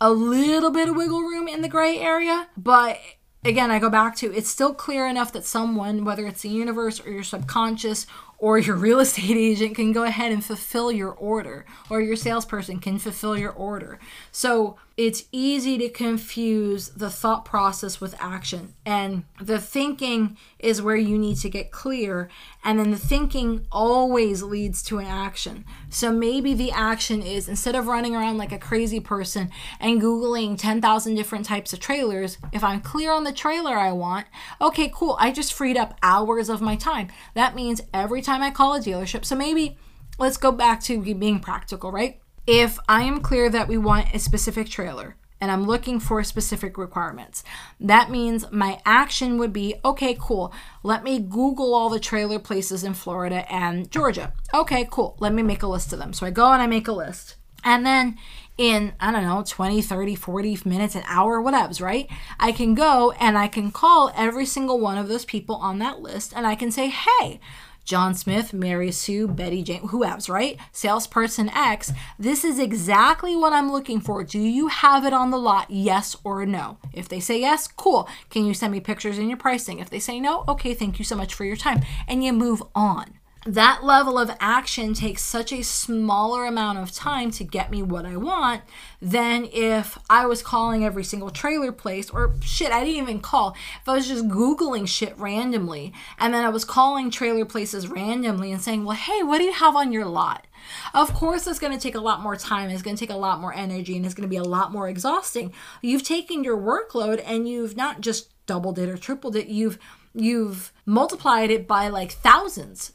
a 0.00 0.10
little 0.10 0.70
bit 0.70 0.88
of 0.88 0.96
wiggle 0.96 1.22
room 1.22 1.46
in 1.46 1.60
the 1.62 1.68
gray 1.68 1.98
area, 1.98 2.48
but 2.56 2.98
again, 3.44 3.70
I 3.70 3.78
go 3.78 3.90
back 3.90 4.16
to 4.16 4.32
it's 4.34 4.50
still 4.50 4.74
clear 4.74 5.06
enough 5.06 5.32
that 5.32 5.44
someone, 5.44 6.04
whether 6.04 6.26
it's 6.26 6.42
the 6.42 6.48
universe 6.48 7.00
or 7.04 7.10
your 7.10 7.22
subconscious 7.22 8.06
or 8.38 8.58
your 8.58 8.76
real 8.76 9.00
estate 9.00 9.36
agent, 9.36 9.76
can 9.76 9.92
go 9.92 10.04
ahead 10.04 10.32
and 10.32 10.44
fulfill 10.44 10.90
your 10.90 11.12
order, 11.12 11.66
or 11.90 12.00
your 12.00 12.16
salesperson 12.16 12.78
can 12.78 12.98
fulfill 12.98 13.36
your 13.36 13.52
order. 13.52 13.98
So 14.32 14.78
it's 15.00 15.24
easy 15.32 15.78
to 15.78 15.88
confuse 15.88 16.90
the 16.90 17.08
thought 17.08 17.46
process 17.46 18.02
with 18.02 18.14
action. 18.20 18.74
And 18.84 19.24
the 19.40 19.58
thinking 19.58 20.36
is 20.58 20.82
where 20.82 20.94
you 20.94 21.16
need 21.16 21.38
to 21.38 21.48
get 21.48 21.70
clear. 21.70 22.28
And 22.62 22.78
then 22.78 22.90
the 22.90 22.98
thinking 22.98 23.66
always 23.72 24.42
leads 24.42 24.82
to 24.82 24.98
an 24.98 25.06
action. 25.06 25.64
So 25.88 26.12
maybe 26.12 26.52
the 26.52 26.70
action 26.70 27.22
is 27.22 27.48
instead 27.48 27.74
of 27.74 27.86
running 27.86 28.14
around 28.14 28.36
like 28.36 28.52
a 28.52 28.58
crazy 28.58 29.00
person 29.00 29.50
and 29.80 30.02
Googling 30.02 30.58
10,000 30.58 31.14
different 31.14 31.46
types 31.46 31.72
of 31.72 31.80
trailers, 31.80 32.36
if 32.52 32.62
I'm 32.62 32.82
clear 32.82 33.10
on 33.10 33.24
the 33.24 33.32
trailer 33.32 33.78
I 33.78 33.92
want, 33.92 34.26
okay, 34.60 34.92
cool. 34.94 35.16
I 35.18 35.32
just 35.32 35.54
freed 35.54 35.78
up 35.78 35.96
hours 36.02 36.50
of 36.50 36.60
my 36.60 36.76
time. 36.76 37.08
That 37.32 37.54
means 37.54 37.80
every 37.94 38.20
time 38.20 38.42
I 38.42 38.50
call 38.50 38.74
a 38.74 38.80
dealership, 38.80 39.24
so 39.24 39.34
maybe 39.34 39.78
let's 40.18 40.36
go 40.36 40.52
back 40.52 40.82
to 40.82 41.02
being 41.14 41.40
practical, 41.40 41.90
right? 41.90 42.20
If 42.52 42.80
I 42.88 43.02
am 43.02 43.20
clear 43.20 43.48
that 43.48 43.68
we 43.68 43.78
want 43.78 44.12
a 44.12 44.18
specific 44.18 44.68
trailer 44.68 45.14
and 45.40 45.52
I'm 45.52 45.68
looking 45.68 46.00
for 46.00 46.24
specific 46.24 46.76
requirements, 46.76 47.44
that 47.78 48.10
means 48.10 48.50
my 48.50 48.80
action 48.84 49.38
would 49.38 49.52
be 49.52 49.76
okay, 49.84 50.16
cool. 50.18 50.52
Let 50.82 51.04
me 51.04 51.20
Google 51.20 51.72
all 51.76 51.88
the 51.88 52.00
trailer 52.00 52.40
places 52.40 52.82
in 52.82 52.94
Florida 52.94 53.50
and 53.52 53.88
Georgia. 53.88 54.32
Okay, 54.52 54.88
cool. 54.90 55.16
Let 55.20 55.32
me 55.32 55.44
make 55.44 55.62
a 55.62 55.68
list 55.68 55.92
of 55.92 56.00
them. 56.00 56.12
So 56.12 56.26
I 56.26 56.30
go 56.30 56.50
and 56.52 56.60
I 56.60 56.66
make 56.66 56.88
a 56.88 56.92
list. 56.92 57.36
And 57.62 57.86
then 57.86 58.18
in, 58.58 58.94
I 58.98 59.12
don't 59.12 59.22
know, 59.22 59.44
20, 59.46 59.80
30, 59.80 60.16
40 60.16 60.58
minutes, 60.64 60.96
an 60.96 61.04
hour, 61.06 61.40
whatevs, 61.40 61.80
right? 61.80 62.08
I 62.40 62.50
can 62.50 62.74
go 62.74 63.12
and 63.20 63.38
I 63.38 63.46
can 63.46 63.70
call 63.70 64.12
every 64.16 64.44
single 64.44 64.80
one 64.80 64.98
of 64.98 65.06
those 65.06 65.24
people 65.24 65.54
on 65.54 65.78
that 65.78 66.00
list 66.00 66.32
and 66.34 66.48
I 66.48 66.56
can 66.56 66.72
say, 66.72 66.88
hey, 66.88 67.38
John 67.84 68.14
Smith, 68.14 68.52
Mary 68.52 68.90
Sue, 68.90 69.26
Betty 69.26 69.62
Jane, 69.62 69.88
whoever's 69.88 70.28
right? 70.28 70.58
Salesperson 70.72 71.48
X, 71.50 71.92
this 72.18 72.44
is 72.44 72.58
exactly 72.58 73.34
what 73.36 73.52
I'm 73.52 73.72
looking 73.72 74.00
for. 74.00 74.24
Do 74.24 74.38
you 74.38 74.68
have 74.68 75.04
it 75.04 75.12
on 75.12 75.30
the 75.30 75.38
lot? 75.38 75.70
Yes 75.70 76.16
or 76.24 76.44
no? 76.46 76.78
If 76.92 77.08
they 77.08 77.20
say 77.20 77.40
yes, 77.40 77.66
cool. 77.66 78.08
Can 78.30 78.44
you 78.46 78.54
send 78.54 78.72
me 78.72 78.80
pictures 78.80 79.18
in 79.18 79.28
your 79.28 79.38
pricing? 79.38 79.78
If 79.78 79.90
they 79.90 79.98
say 80.00 80.20
no, 80.20 80.44
okay, 80.48 80.74
thank 80.74 80.98
you 80.98 81.04
so 81.04 81.16
much 81.16 81.34
for 81.34 81.44
your 81.44 81.56
time. 81.56 81.82
And 82.06 82.24
you 82.24 82.32
move 82.32 82.62
on 82.74 83.19
that 83.46 83.82
level 83.82 84.18
of 84.18 84.30
action 84.38 84.92
takes 84.92 85.22
such 85.22 85.50
a 85.50 85.62
smaller 85.62 86.44
amount 86.44 86.78
of 86.78 86.92
time 86.92 87.30
to 87.30 87.44
get 87.44 87.70
me 87.70 87.82
what 87.82 88.04
I 88.04 88.16
want 88.16 88.62
than 89.00 89.48
if 89.50 89.96
I 90.10 90.26
was 90.26 90.42
calling 90.42 90.84
every 90.84 91.04
single 91.04 91.30
trailer 91.30 91.72
place 91.72 92.10
or 92.10 92.34
shit, 92.42 92.70
I 92.70 92.84
didn't 92.84 93.02
even 93.02 93.20
call. 93.20 93.56
If 93.80 93.88
I 93.88 93.94
was 93.94 94.08
just 94.08 94.28
Googling 94.28 94.86
shit 94.86 95.18
randomly 95.18 95.94
and 96.18 96.34
then 96.34 96.44
I 96.44 96.50
was 96.50 96.66
calling 96.66 97.10
trailer 97.10 97.46
places 97.46 97.88
randomly 97.88 98.52
and 98.52 98.60
saying, 98.60 98.84
well, 98.84 98.96
hey, 98.96 99.22
what 99.22 99.38
do 99.38 99.44
you 99.44 99.54
have 99.54 99.74
on 99.74 99.90
your 99.90 100.04
lot? 100.04 100.46
Of 100.92 101.14
course, 101.14 101.46
it's 101.46 101.58
going 101.58 101.72
to 101.72 101.82
take 101.82 101.94
a 101.94 102.00
lot 102.00 102.20
more 102.20 102.36
time. 102.36 102.68
It's 102.68 102.82
going 102.82 102.96
to 102.96 103.00
take 103.00 103.14
a 103.14 103.18
lot 103.18 103.40
more 103.40 103.54
energy 103.54 103.96
and 103.96 104.04
it's 104.04 104.14
going 104.14 104.28
to 104.28 104.30
be 104.30 104.36
a 104.36 104.42
lot 104.42 104.70
more 104.70 104.86
exhausting. 104.86 105.54
You've 105.80 106.02
taken 106.02 106.44
your 106.44 106.58
workload 106.58 107.22
and 107.24 107.48
you've 107.48 107.74
not 107.74 108.02
just 108.02 108.28
doubled 108.44 108.78
it 108.78 108.90
or 108.90 108.98
tripled 108.98 109.36
it, 109.36 109.46
you've 109.46 109.78
you've 110.12 110.72
multiplied 110.84 111.50
it 111.50 111.68
by 111.68 111.88
like 111.88 112.10
thousands 112.10 112.92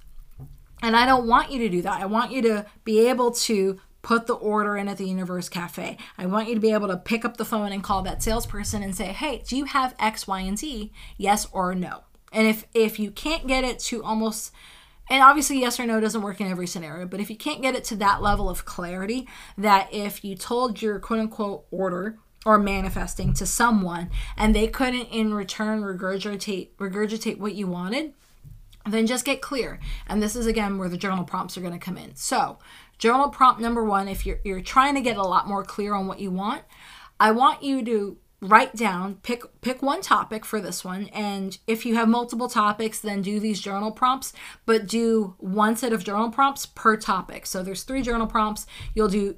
and 0.86 0.96
I 0.96 1.08
don't 1.08 1.26
want 1.26 1.52
you 1.52 1.58
to 1.60 1.70
do 1.70 1.82
that. 1.82 2.00
I 2.00 2.06
want 2.06 2.32
you 2.32 2.44
to 2.44 2.68
be 2.84 3.08
able 3.10 3.32
to 3.32 3.80
put 4.04 4.28
the 4.28 4.36
order 4.36 4.78
in 4.78 4.88
at 4.88 4.98
the 4.98 5.08
Universe 5.08 5.50
Cafe. 5.50 5.98
I 6.16 6.28
want 6.28 6.48
you 6.48 6.54
to 6.54 6.62
be 6.62 6.74
able 6.74 6.90
to 6.90 6.98
pick 6.98 7.26
up 7.26 7.38
the 7.38 7.44
phone 7.44 7.72
and 7.72 7.84
call 7.84 8.04
that 8.04 8.22
salesperson 8.22 8.84
and 8.84 8.96
say, 8.96 9.06
"Hey, 9.06 9.42
do 9.48 9.58
you 9.58 9.66
have 9.66 9.96
X, 9.98 10.28
Y, 10.28 10.42
and 10.42 10.60
Z? 10.60 10.92
Yes 11.18 11.48
or 11.52 11.74
no?" 11.74 12.04
And 12.32 12.48
if 12.48 12.68
if 12.76 13.00
you 13.00 13.10
can't 13.10 13.48
get 13.48 13.64
it 13.64 13.80
to 13.80 14.04
almost 14.04 14.52
and 15.10 15.24
obviously 15.24 15.60
yes 15.60 15.80
or 15.80 15.88
no 15.88 16.00
doesn't 16.00 16.22
work 16.22 16.40
in 16.40 16.48
every 16.48 16.68
scenario, 16.68 17.08
but 17.08 17.20
if 17.20 17.32
you 17.32 17.36
can't 17.36 17.64
get 17.64 17.74
it 17.74 17.84
to 17.86 17.96
that 17.96 18.22
level 18.22 18.48
of 18.48 18.64
clarity 18.66 19.28
that 19.58 19.92
if 19.92 20.24
you 20.24 20.36
told 20.36 20.84
your 20.84 21.00
quote 21.00 21.20
unquote 21.20 21.66
order 21.72 22.20
or 22.46 22.60
manifesting 22.60 23.34
to 23.34 23.48
someone 23.48 24.12
and 24.38 24.54
they 24.54 24.68
couldn't 24.68 25.08
in 25.08 25.34
return 25.34 25.82
regurgitate 25.82 26.70
regurgitate 26.78 27.40
what 27.40 27.56
you 27.56 27.66
wanted, 27.66 28.14
then 28.88 29.08
just 29.08 29.26
get 29.26 29.42
clear. 29.42 29.80
And 30.08 30.22
this 30.22 30.36
is 30.36 30.46
again 30.46 30.78
where 30.78 30.90
the 30.90 30.98
journal 30.98 31.24
prompts 31.24 31.58
are 31.58 31.62
going 31.62 31.74
to 31.74 31.80
come 31.80 31.98
in. 31.98 32.16
So, 32.16 32.60
journal 32.98 33.30
prompt 33.30 33.60
number 33.62 33.84
one 33.84 34.08
if 34.08 34.26
you're, 34.26 34.40
you're 34.44 34.62
trying 34.62 34.96
to 34.96 35.02
get 35.02 35.18
a 35.18 35.24
lot 35.24 35.48
more 35.48 35.64
clear 35.64 35.94
on 35.94 36.08
what 36.08 36.20
you 36.20 36.32
want, 36.32 36.64
I 37.20 37.32
want 37.32 37.64
you 37.64 37.84
to 37.86 38.18
write 38.42 38.76
down 38.76 39.16
pick 39.24 39.44
pick 39.62 39.82
one 39.82 40.02
topic 40.02 40.46
for 40.46 40.60
this 40.62 40.84
one. 40.84 41.08
And 41.08 41.58
if 41.68 41.86
you 41.86 41.96
have 41.96 42.08
multiple 42.08 42.50
topics 42.50 43.00
then 43.00 43.22
do 43.22 43.40
these 43.40 43.62
journal 43.62 43.92
prompts 43.92 44.34
but 44.66 44.88
do 44.88 45.36
one 45.40 45.76
set 45.76 45.94
of 45.94 46.04
journal 46.04 46.30
prompts 46.30 46.66
per 46.66 46.98
topic. 46.98 47.46
So 47.46 47.64
there's 47.64 47.84
three 47.84 48.02
journal 48.02 48.28
prompts. 48.28 48.68
You'll 48.94 49.08
do 49.08 49.38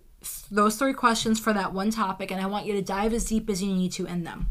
those 0.52 0.76
three 0.76 0.94
questions 0.94 1.40
for 1.40 1.54
that 1.54 1.74
one 1.74 1.92
topic 1.92 2.32
and 2.32 2.42
i 2.42 2.48
want 2.48 2.66
you 2.66 2.74
to 2.74 2.82
dive 2.82 3.14
as 3.14 3.26
deep 3.26 3.50
as 3.50 3.62
you 3.64 3.74
need 3.74 3.92
to 3.94 4.06
in 4.06 4.24
them. 4.24 4.50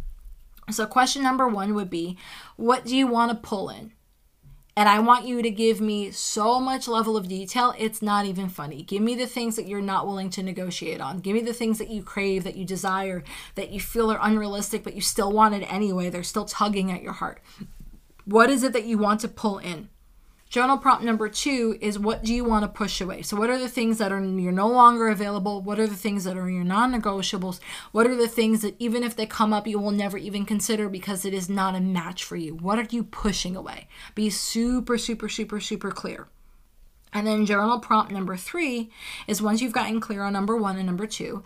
So 0.70 0.86
question 0.86 1.22
number 1.22 1.48
one 1.48 1.74
would 1.74 1.90
be 1.90 2.16
what 2.56 2.84
do 2.84 2.96
you 2.96 3.06
want 3.06 3.32
to 3.32 3.36
pull 3.36 3.68
in 3.68 3.92
and 4.76 4.90
I 4.90 4.98
want 4.98 5.26
you 5.26 5.40
to 5.40 5.50
give 5.50 5.80
me 5.80 6.10
so 6.10 6.60
much 6.60 6.86
level 6.86 7.16
of 7.16 7.28
detail, 7.28 7.74
it's 7.78 8.02
not 8.02 8.26
even 8.26 8.50
funny. 8.50 8.82
Give 8.82 9.00
me 9.00 9.14
the 9.14 9.26
things 9.26 9.56
that 9.56 9.66
you're 9.66 9.80
not 9.80 10.06
willing 10.06 10.28
to 10.30 10.42
negotiate 10.42 11.00
on. 11.00 11.20
Give 11.20 11.34
me 11.34 11.40
the 11.40 11.54
things 11.54 11.78
that 11.78 11.88
you 11.88 12.02
crave, 12.02 12.44
that 12.44 12.56
you 12.56 12.66
desire, 12.66 13.24
that 13.54 13.70
you 13.70 13.80
feel 13.80 14.12
are 14.12 14.18
unrealistic, 14.20 14.84
but 14.84 14.94
you 14.94 15.00
still 15.00 15.32
want 15.32 15.54
it 15.54 15.72
anyway. 15.72 16.10
They're 16.10 16.22
still 16.22 16.44
tugging 16.44 16.92
at 16.92 17.02
your 17.02 17.14
heart. 17.14 17.40
What 18.26 18.50
is 18.50 18.62
it 18.62 18.74
that 18.74 18.84
you 18.84 18.98
want 18.98 19.20
to 19.20 19.28
pull 19.28 19.58
in? 19.58 19.88
Journal 20.56 20.78
prompt 20.78 21.04
number 21.04 21.28
two 21.28 21.76
is 21.82 21.98
what 21.98 22.24
do 22.24 22.32
you 22.34 22.42
want 22.42 22.62
to 22.62 22.68
push 22.68 23.02
away? 23.02 23.20
So, 23.20 23.36
what 23.36 23.50
are 23.50 23.58
the 23.58 23.68
things 23.68 23.98
that 23.98 24.10
are 24.10 24.24
you're 24.24 24.52
no 24.52 24.68
longer 24.68 25.08
available? 25.08 25.60
What 25.60 25.78
are 25.78 25.86
the 25.86 25.94
things 25.94 26.24
that 26.24 26.38
are 26.38 26.48
your 26.48 26.64
non-negotiables? 26.64 27.60
What 27.92 28.06
are 28.06 28.14
the 28.14 28.26
things 28.26 28.62
that 28.62 28.74
even 28.78 29.02
if 29.02 29.14
they 29.14 29.26
come 29.26 29.52
up, 29.52 29.66
you 29.66 29.78
will 29.78 29.90
never 29.90 30.16
even 30.16 30.46
consider 30.46 30.88
because 30.88 31.26
it 31.26 31.34
is 31.34 31.50
not 31.50 31.74
a 31.74 31.80
match 31.80 32.24
for 32.24 32.36
you? 32.36 32.54
What 32.54 32.78
are 32.78 32.86
you 32.88 33.04
pushing 33.04 33.54
away? 33.54 33.86
Be 34.14 34.30
super, 34.30 34.96
super, 34.96 35.28
super, 35.28 35.60
super 35.60 35.90
clear. 35.90 36.26
And 37.12 37.26
then 37.26 37.44
journal 37.44 37.78
prompt 37.78 38.10
number 38.10 38.34
three 38.34 38.90
is 39.26 39.42
once 39.42 39.60
you've 39.60 39.74
gotten 39.74 40.00
clear 40.00 40.22
on 40.22 40.32
number 40.32 40.56
one 40.56 40.78
and 40.78 40.86
number 40.86 41.06
two, 41.06 41.44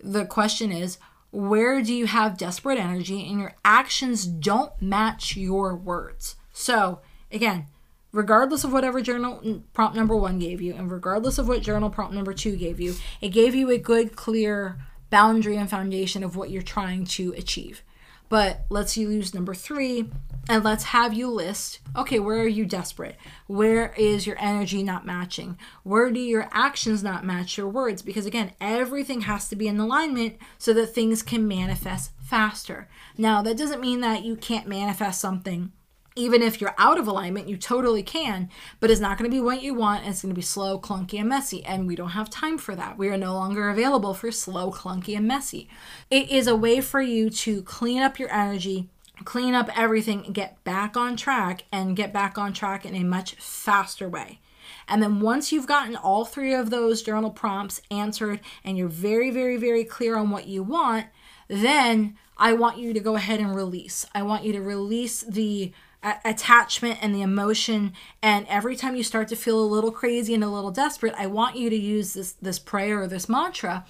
the 0.00 0.26
question 0.26 0.72
is 0.72 0.98
where 1.30 1.80
do 1.80 1.94
you 1.94 2.06
have 2.06 2.36
desperate 2.36 2.80
energy 2.80 3.24
and 3.24 3.38
your 3.38 3.54
actions 3.64 4.26
don't 4.26 4.72
match 4.82 5.36
your 5.36 5.76
words? 5.76 6.34
So, 6.52 7.02
again, 7.30 7.68
regardless 8.12 8.64
of 8.64 8.72
whatever 8.72 9.00
journal 9.00 9.62
prompt 9.72 9.96
number 9.96 10.16
one 10.16 10.38
gave 10.38 10.60
you, 10.60 10.74
and 10.74 10.90
regardless 10.90 11.38
of 11.38 11.48
what 11.48 11.62
journal 11.62 11.90
prompt 11.90 12.14
number 12.14 12.32
two 12.32 12.56
gave 12.56 12.80
you, 12.80 12.94
it 13.20 13.28
gave 13.30 13.54
you 13.54 13.70
a 13.70 13.78
good, 13.78 14.16
clear 14.16 14.78
boundary 15.10 15.56
and 15.56 15.70
foundation 15.70 16.22
of 16.22 16.36
what 16.36 16.50
you're 16.50 16.62
trying 16.62 17.04
to 17.04 17.32
achieve. 17.36 17.82
But 18.28 18.66
let's 18.68 18.96
use 18.96 19.32
number 19.32 19.54
three 19.54 20.10
and 20.50 20.62
let's 20.62 20.84
have 20.84 21.14
you 21.14 21.30
list 21.30 21.80
okay, 21.96 22.18
where 22.18 22.40
are 22.40 22.46
you 22.46 22.66
desperate? 22.66 23.16
Where 23.46 23.94
is 23.96 24.26
your 24.26 24.36
energy 24.38 24.82
not 24.82 25.06
matching? 25.06 25.58
Where 25.82 26.10
do 26.10 26.20
your 26.20 26.48
actions 26.52 27.02
not 27.02 27.24
match 27.24 27.56
your 27.56 27.68
words? 27.68 28.02
Because 28.02 28.26
again, 28.26 28.52
everything 28.60 29.22
has 29.22 29.48
to 29.48 29.56
be 29.56 29.66
in 29.66 29.80
alignment 29.80 30.36
so 30.58 30.74
that 30.74 30.88
things 30.88 31.22
can 31.22 31.48
manifest 31.48 32.12
faster. 32.20 32.88
Now, 33.16 33.40
that 33.42 33.56
doesn't 33.56 33.80
mean 33.80 34.00
that 34.00 34.24
you 34.24 34.36
can't 34.36 34.68
manifest 34.68 35.20
something 35.20 35.72
even 36.18 36.42
if 36.42 36.60
you're 36.60 36.74
out 36.76 36.98
of 36.98 37.06
alignment, 37.06 37.48
you 37.48 37.56
totally 37.56 38.02
can, 38.02 38.50
but 38.80 38.90
it's 38.90 39.00
not 39.00 39.16
going 39.16 39.30
to 39.30 39.34
be 39.34 39.40
what 39.40 39.62
you 39.62 39.72
want. 39.72 40.04
it's 40.06 40.22
going 40.22 40.34
to 40.34 40.38
be 40.38 40.42
slow, 40.42 40.78
clunky, 40.78 41.20
and 41.20 41.28
messy. 41.28 41.64
And 41.64 41.86
we 41.86 41.94
don't 41.94 42.10
have 42.10 42.28
time 42.28 42.58
for 42.58 42.74
that. 42.74 42.98
We 42.98 43.08
are 43.08 43.16
no 43.16 43.34
longer 43.34 43.70
available 43.70 44.14
for 44.14 44.32
slow, 44.32 44.72
clunky, 44.72 45.16
and 45.16 45.28
messy. 45.28 45.68
It 46.10 46.30
is 46.30 46.46
a 46.46 46.56
way 46.56 46.80
for 46.80 47.00
you 47.00 47.30
to 47.30 47.62
clean 47.62 48.02
up 48.02 48.18
your 48.18 48.32
energy, 48.32 48.88
clean 49.24 49.54
up 49.54 49.70
everything, 49.78 50.22
get 50.32 50.62
back 50.64 50.96
on 50.96 51.16
track 51.16 51.64
and 51.70 51.96
get 51.96 52.12
back 52.12 52.36
on 52.36 52.52
track 52.52 52.84
in 52.84 52.96
a 52.96 53.04
much 53.04 53.36
faster 53.36 54.08
way. 54.08 54.40
And 54.88 55.02
then 55.02 55.20
once 55.20 55.52
you've 55.52 55.66
gotten 55.66 55.96
all 55.96 56.24
three 56.24 56.54
of 56.54 56.70
those 56.70 57.02
journal 57.02 57.30
prompts 57.30 57.80
answered 57.90 58.40
and 58.64 58.76
you're 58.76 58.88
very, 58.88 59.30
very, 59.30 59.56
very 59.56 59.84
clear 59.84 60.16
on 60.16 60.30
what 60.30 60.46
you 60.46 60.62
want, 60.62 61.06
then 61.46 62.16
I 62.36 62.52
want 62.52 62.78
you 62.78 62.92
to 62.92 63.00
go 63.00 63.16
ahead 63.16 63.40
and 63.40 63.54
release. 63.54 64.06
I 64.14 64.22
want 64.22 64.44
you 64.44 64.52
to 64.52 64.60
release 64.60 65.22
the 65.22 65.72
attachment 66.02 66.98
and 67.02 67.14
the 67.14 67.22
emotion. 67.22 67.92
And 68.22 68.46
every 68.48 68.76
time 68.76 68.96
you 68.96 69.02
start 69.02 69.28
to 69.28 69.36
feel 69.36 69.60
a 69.60 69.66
little 69.66 69.90
crazy 69.90 70.34
and 70.34 70.44
a 70.44 70.48
little 70.48 70.70
desperate 70.70 71.14
i 71.16 71.26
want 71.26 71.56
you 71.56 71.70
to 71.70 71.76
use 71.76 72.12
this 72.14 72.32
this 72.32 72.58
prayer 72.58 73.02
or 73.02 73.06
this 73.06 73.28
mantra 73.28 73.84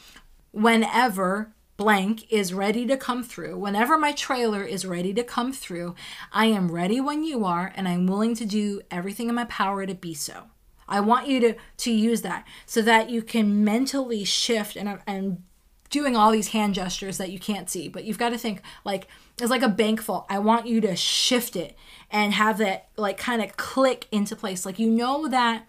whenever 0.53 1.53
blank 1.77 2.31
is 2.33 2.55
ready 2.55 2.87
to 2.87 2.97
come 2.97 3.23
through 3.23 3.57
whenever 3.57 3.97
my 3.99 4.13
trailer 4.13 4.63
is 4.63 4.87
ready 4.87 5.13
to 5.15 5.23
come 5.23 5.53
through 5.53 5.95
i 6.33 6.47
am 6.47 6.71
ready 6.71 7.01
when 7.01 7.23
you 7.23 7.45
are 7.45 7.73
and 7.77 7.87
i'm 7.89 8.07
willing 8.07 8.35
to 8.35 8.45
do 8.45 8.81
everything 8.91 9.29
in 9.29 9.35
my 9.35 9.45
power 9.45 9.87
to 9.87 9.95
be 9.95 10.15
so. 10.15 10.45
I 10.91 11.01
want 11.01 11.29
you 11.29 11.39
to 11.41 11.55
to 11.79 11.93
use 11.93 12.23
that 12.23 12.47
so 12.65 12.81
that 12.83 13.11
you 13.11 13.23
can 13.23 13.63
mentally 13.63 14.25
shift 14.25 14.75
and 14.75 14.99
and 15.07 15.43
doing 15.91 16.16
all 16.16 16.30
these 16.30 16.49
hand 16.49 16.74
gestures 16.74 17.18
that 17.18 17.30
you 17.30 17.39
can't 17.39 17.70
see 17.70 17.89
but 17.89 18.05
you've 18.05 18.18
got 18.18 18.30
to 18.30 18.39
think 18.39 18.62
like 18.84 19.09
it's 19.41 19.51
like 19.51 19.62
a 19.62 19.68
bank 19.68 20.03
vault 20.03 20.26
i 20.28 20.39
want 20.39 20.66
you 20.66 20.80
to 20.80 20.95
shift 20.97 21.57
it 21.57 21.76
and 22.11 22.32
have 22.32 22.59
that 22.59 22.89
like 22.97 23.16
kind 23.16 23.43
of 23.43 23.57
click 23.57 24.07
into 24.11 24.34
place 24.34 24.66
like 24.66 24.78
you 24.78 24.91
know 24.91 25.28
that 25.28 25.66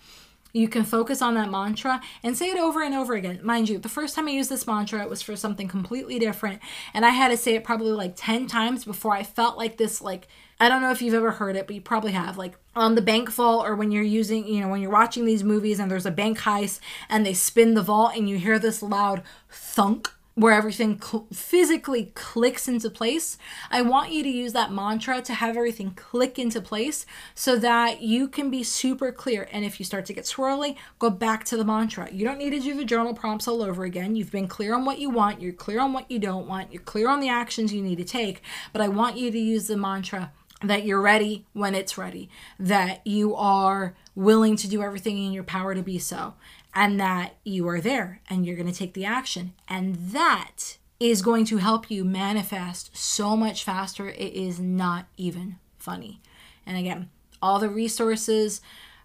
you 0.54 0.68
can 0.68 0.84
focus 0.84 1.22
on 1.22 1.36
that 1.36 1.52
mantra 1.52 2.02
and 2.24 2.36
say 2.36 2.50
it 2.50 2.58
over 2.58 2.82
and 2.82 2.96
over 2.96 3.14
again. 3.14 3.40
Mind 3.44 3.70
you, 3.70 3.78
the 3.78 3.90
first 3.90 4.16
time 4.16 4.28
I 4.28 4.32
used 4.32 4.50
this 4.50 4.66
mantra, 4.66 5.02
it 5.02 5.10
was 5.10 5.22
for 5.22 5.36
something 5.36 5.68
completely 5.68 6.18
different. 6.18 6.60
And 6.94 7.06
I 7.06 7.10
had 7.10 7.30
to 7.30 7.38
say 7.38 7.56
it 7.56 7.64
probably 7.64 7.92
like 7.92 8.14
10 8.16 8.48
times 8.48 8.84
before 8.84 9.14
I 9.14 9.24
felt 9.24 9.58
like 9.58 9.78
this, 9.78 10.02
like, 10.02 10.28
I 10.60 10.68
don't 10.68 10.82
know 10.82 10.92
if 10.92 11.02
you've 11.02 11.14
ever 11.14 11.32
heard 11.32 11.56
it, 11.56 11.68
but 11.68 11.76
you 11.76 11.82
probably 11.82 12.12
have. 12.12 12.38
Like 12.38 12.58
on 12.76 12.96
the 12.96 13.02
bank 13.02 13.32
vault, 13.32 13.66
or 13.66 13.76
when 13.76 13.92
you're 13.92 14.04
using, 14.04 14.46
you 14.46 14.62
know, 14.62 14.68
when 14.68 14.82
you're 14.82 14.92
watching 14.92 15.26
these 15.26 15.44
movies 15.44 15.80
and 15.80 15.90
there's 15.90 16.06
a 16.06 16.12
bank 16.12 16.40
heist 16.40 16.80
and 17.08 17.26
they 17.26 17.34
spin 17.34 17.76
the 17.76 17.82
vault 17.82 18.16
and 18.16 18.30
you 18.30 18.38
hear 18.38 18.60
this 18.60 18.84
loud 18.84 19.24
thunk 19.50 20.12
where 20.40 20.54
everything 20.54 21.02
cl- 21.02 21.28
physically 21.34 22.12
clicks 22.16 22.70
into 22.70 22.90
place. 22.90 23.38
I 23.70 23.82
want 23.82 24.14
you 24.14 24.24
to 24.24 24.30
use 24.30 24.54
that 24.54 24.72
mantra 24.72 25.22
to 25.22 25.34
have 25.34 25.58
everything 25.58 25.92
click 25.92 26.40
into 26.40 26.62
place 26.62 27.06
so 27.36 27.58
that 27.58 28.02
you 28.02 28.30
can 28.30 28.50
be 28.50 28.64
super 28.64 29.12
clear. 29.12 29.50
And 29.52 29.66
if 29.66 29.80
you 29.80 29.86
start 29.86 30.06
to 30.06 30.14
get 30.14 30.24
swirly, 30.24 30.78
go 30.98 31.10
back 31.10 31.44
to 31.46 31.58
the 31.58 31.66
mantra. 31.66 32.10
You 32.10 32.24
don't 32.24 32.38
need 32.38 32.52
to 32.52 32.60
do 32.62 32.74
the 32.74 32.86
journal 32.86 33.14
prompts 33.14 33.50
all 33.50 33.62
over 33.62 33.84
again. 33.84 34.16
You've 34.16 34.32
been 34.32 34.48
clear 34.48 34.74
on 34.74 34.86
what 34.86 35.00
you 35.00 35.10
want, 35.10 35.42
you're 35.42 35.52
clear 35.52 35.82
on 35.82 35.92
what 35.92 36.10
you 36.10 36.20
don't 36.20 36.48
want, 36.48 36.72
you're 36.72 36.84
clear 36.84 37.10
on 37.10 37.20
the 37.20 37.30
actions 37.30 37.74
you 37.74 37.82
need 37.82 37.98
to 37.98 38.06
take. 38.06 38.42
But 38.72 38.82
I 38.82 38.88
want 38.88 39.18
you 39.18 39.32
to 39.32 39.40
use 39.40 39.68
the 39.68 39.76
mantra 39.76 40.32
that 40.62 40.86
you're 40.86 41.02
ready 41.02 41.46
when 41.54 41.74
it's 41.74 41.98
ready, 41.98 42.30
that 42.60 43.06
you 43.06 43.36
are 43.36 43.96
willing 44.16 44.56
to 44.58 44.68
do 44.68 44.82
everything 44.82 45.18
in 45.18 45.32
your 45.32 45.44
power 45.44 45.74
to 45.74 45.82
be 45.82 45.98
so, 45.98 46.34
and 46.76 47.00
that 47.00 47.36
you 47.44 47.68
are 47.68 47.82
there 47.82 48.22
and 48.30 48.46
you're 48.46 48.56
going 48.56 48.72
to 48.72 48.78
take 48.78 48.94
the 48.94 49.06
action. 49.06 49.54
And 49.68 49.96
that 49.96 50.78
is 51.00 51.22
going 51.22 51.46
to 51.46 51.58
help 51.58 51.90
you 51.90 52.04
manifest 52.04 52.96
so 52.96 53.38
much 53.38 53.64
faster. 53.64 54.10
It 54.10 54.34
is 54.34 54.60
not 54.60 55.08
even 55.16 55.58
funny. 55.78 56.22
And 56.66 56.78
again, 56.78 57.10
all 57.42 57.60
the 57.60 57.70
resources, 57.70 58.60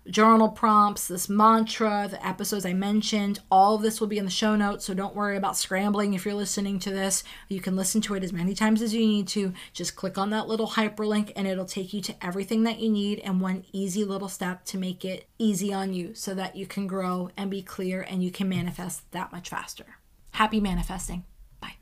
journal 0.08 0.48
prompts, 0.48 1.08
this 1.08 1.28
mantra, 1.28 2.08
the 2.10 2.24
episodes 2.26 2.66
I 2.66 2.72
mentioned, 2.72 3.40
all 3.50 3.74
of 3.74 3.82
this 3.82 4.00
will 4.00 4.06
be 4.06 4.18
in 4.18 4.24
the 4.24 4.30
show 4.30 4.54
notes. 4.56 4.84
So 4.84 4.94
don't 4.94 5.16
worry 5.16 5.36
about 5.36 5.56
scrambling 5.56 6.14
if 6.14 6.24
you're 6.24 6.34
listening 6.34 6.78
to 6.80 6.90
this. 6.90 7.24
You 7.48 7.60
can 7.60 7.76
listen 7.76 8.00
to 8.02 8.14
it 8.14 8.22
as 8.22 8.32
many 8.32 8.54
times 8.54 8.82
as 8.82 8.94
you 8.94 9.06
need 9.06 9.28
to. 9.28 9.52
Just 9.72 9.96
click 9.96 10.18
on 10.18 10.30
that 10.30 10.46
little 10.46 10.68
hyperlink 10.68 11.32
and 11.36 11.46
it'll 11.46 11.64
take 11.64 11.92
you 11.92 12.00
to 12.02 12.24
everything 12.24 12.64
that 12.64 12.80
you 12.80 12.90
need 12.90 13.20
and 13.20 13.40
one 13.40 13.64
easy 13.72 14.04
little 14.04 14.28
step 14.28 14.64
to 14.66 14.78
make 14.78 15.04
it 15.04 15.26
easy 15.38 15.72
on 15.72 15.94
you 15.94 16.14
so 16.14 16.34
that 16.34 16.56
you 16.56 16.66
can 16.66 16.86
grow 16.86 17.30
and 17.36 17.50
be 17.50 17.62
clear 17.62 18.02
and 18.02 18.22
you 18.22 18.30
can 18.30 18.48
manifest 18.48 19.10
that 19.12 19.32
much 19.32 19.48
faster. 19.48 19.84
Happy 20.32 20.60
manifesting. 20.60 21.24
Bye. 21.60 21.74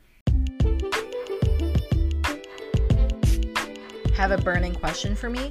Have 4.14 4.30
a 4.30 4.38
burning 4.38 4.74
question 4.74 5.16
for 5.16 5.30
me? 5.30 5.50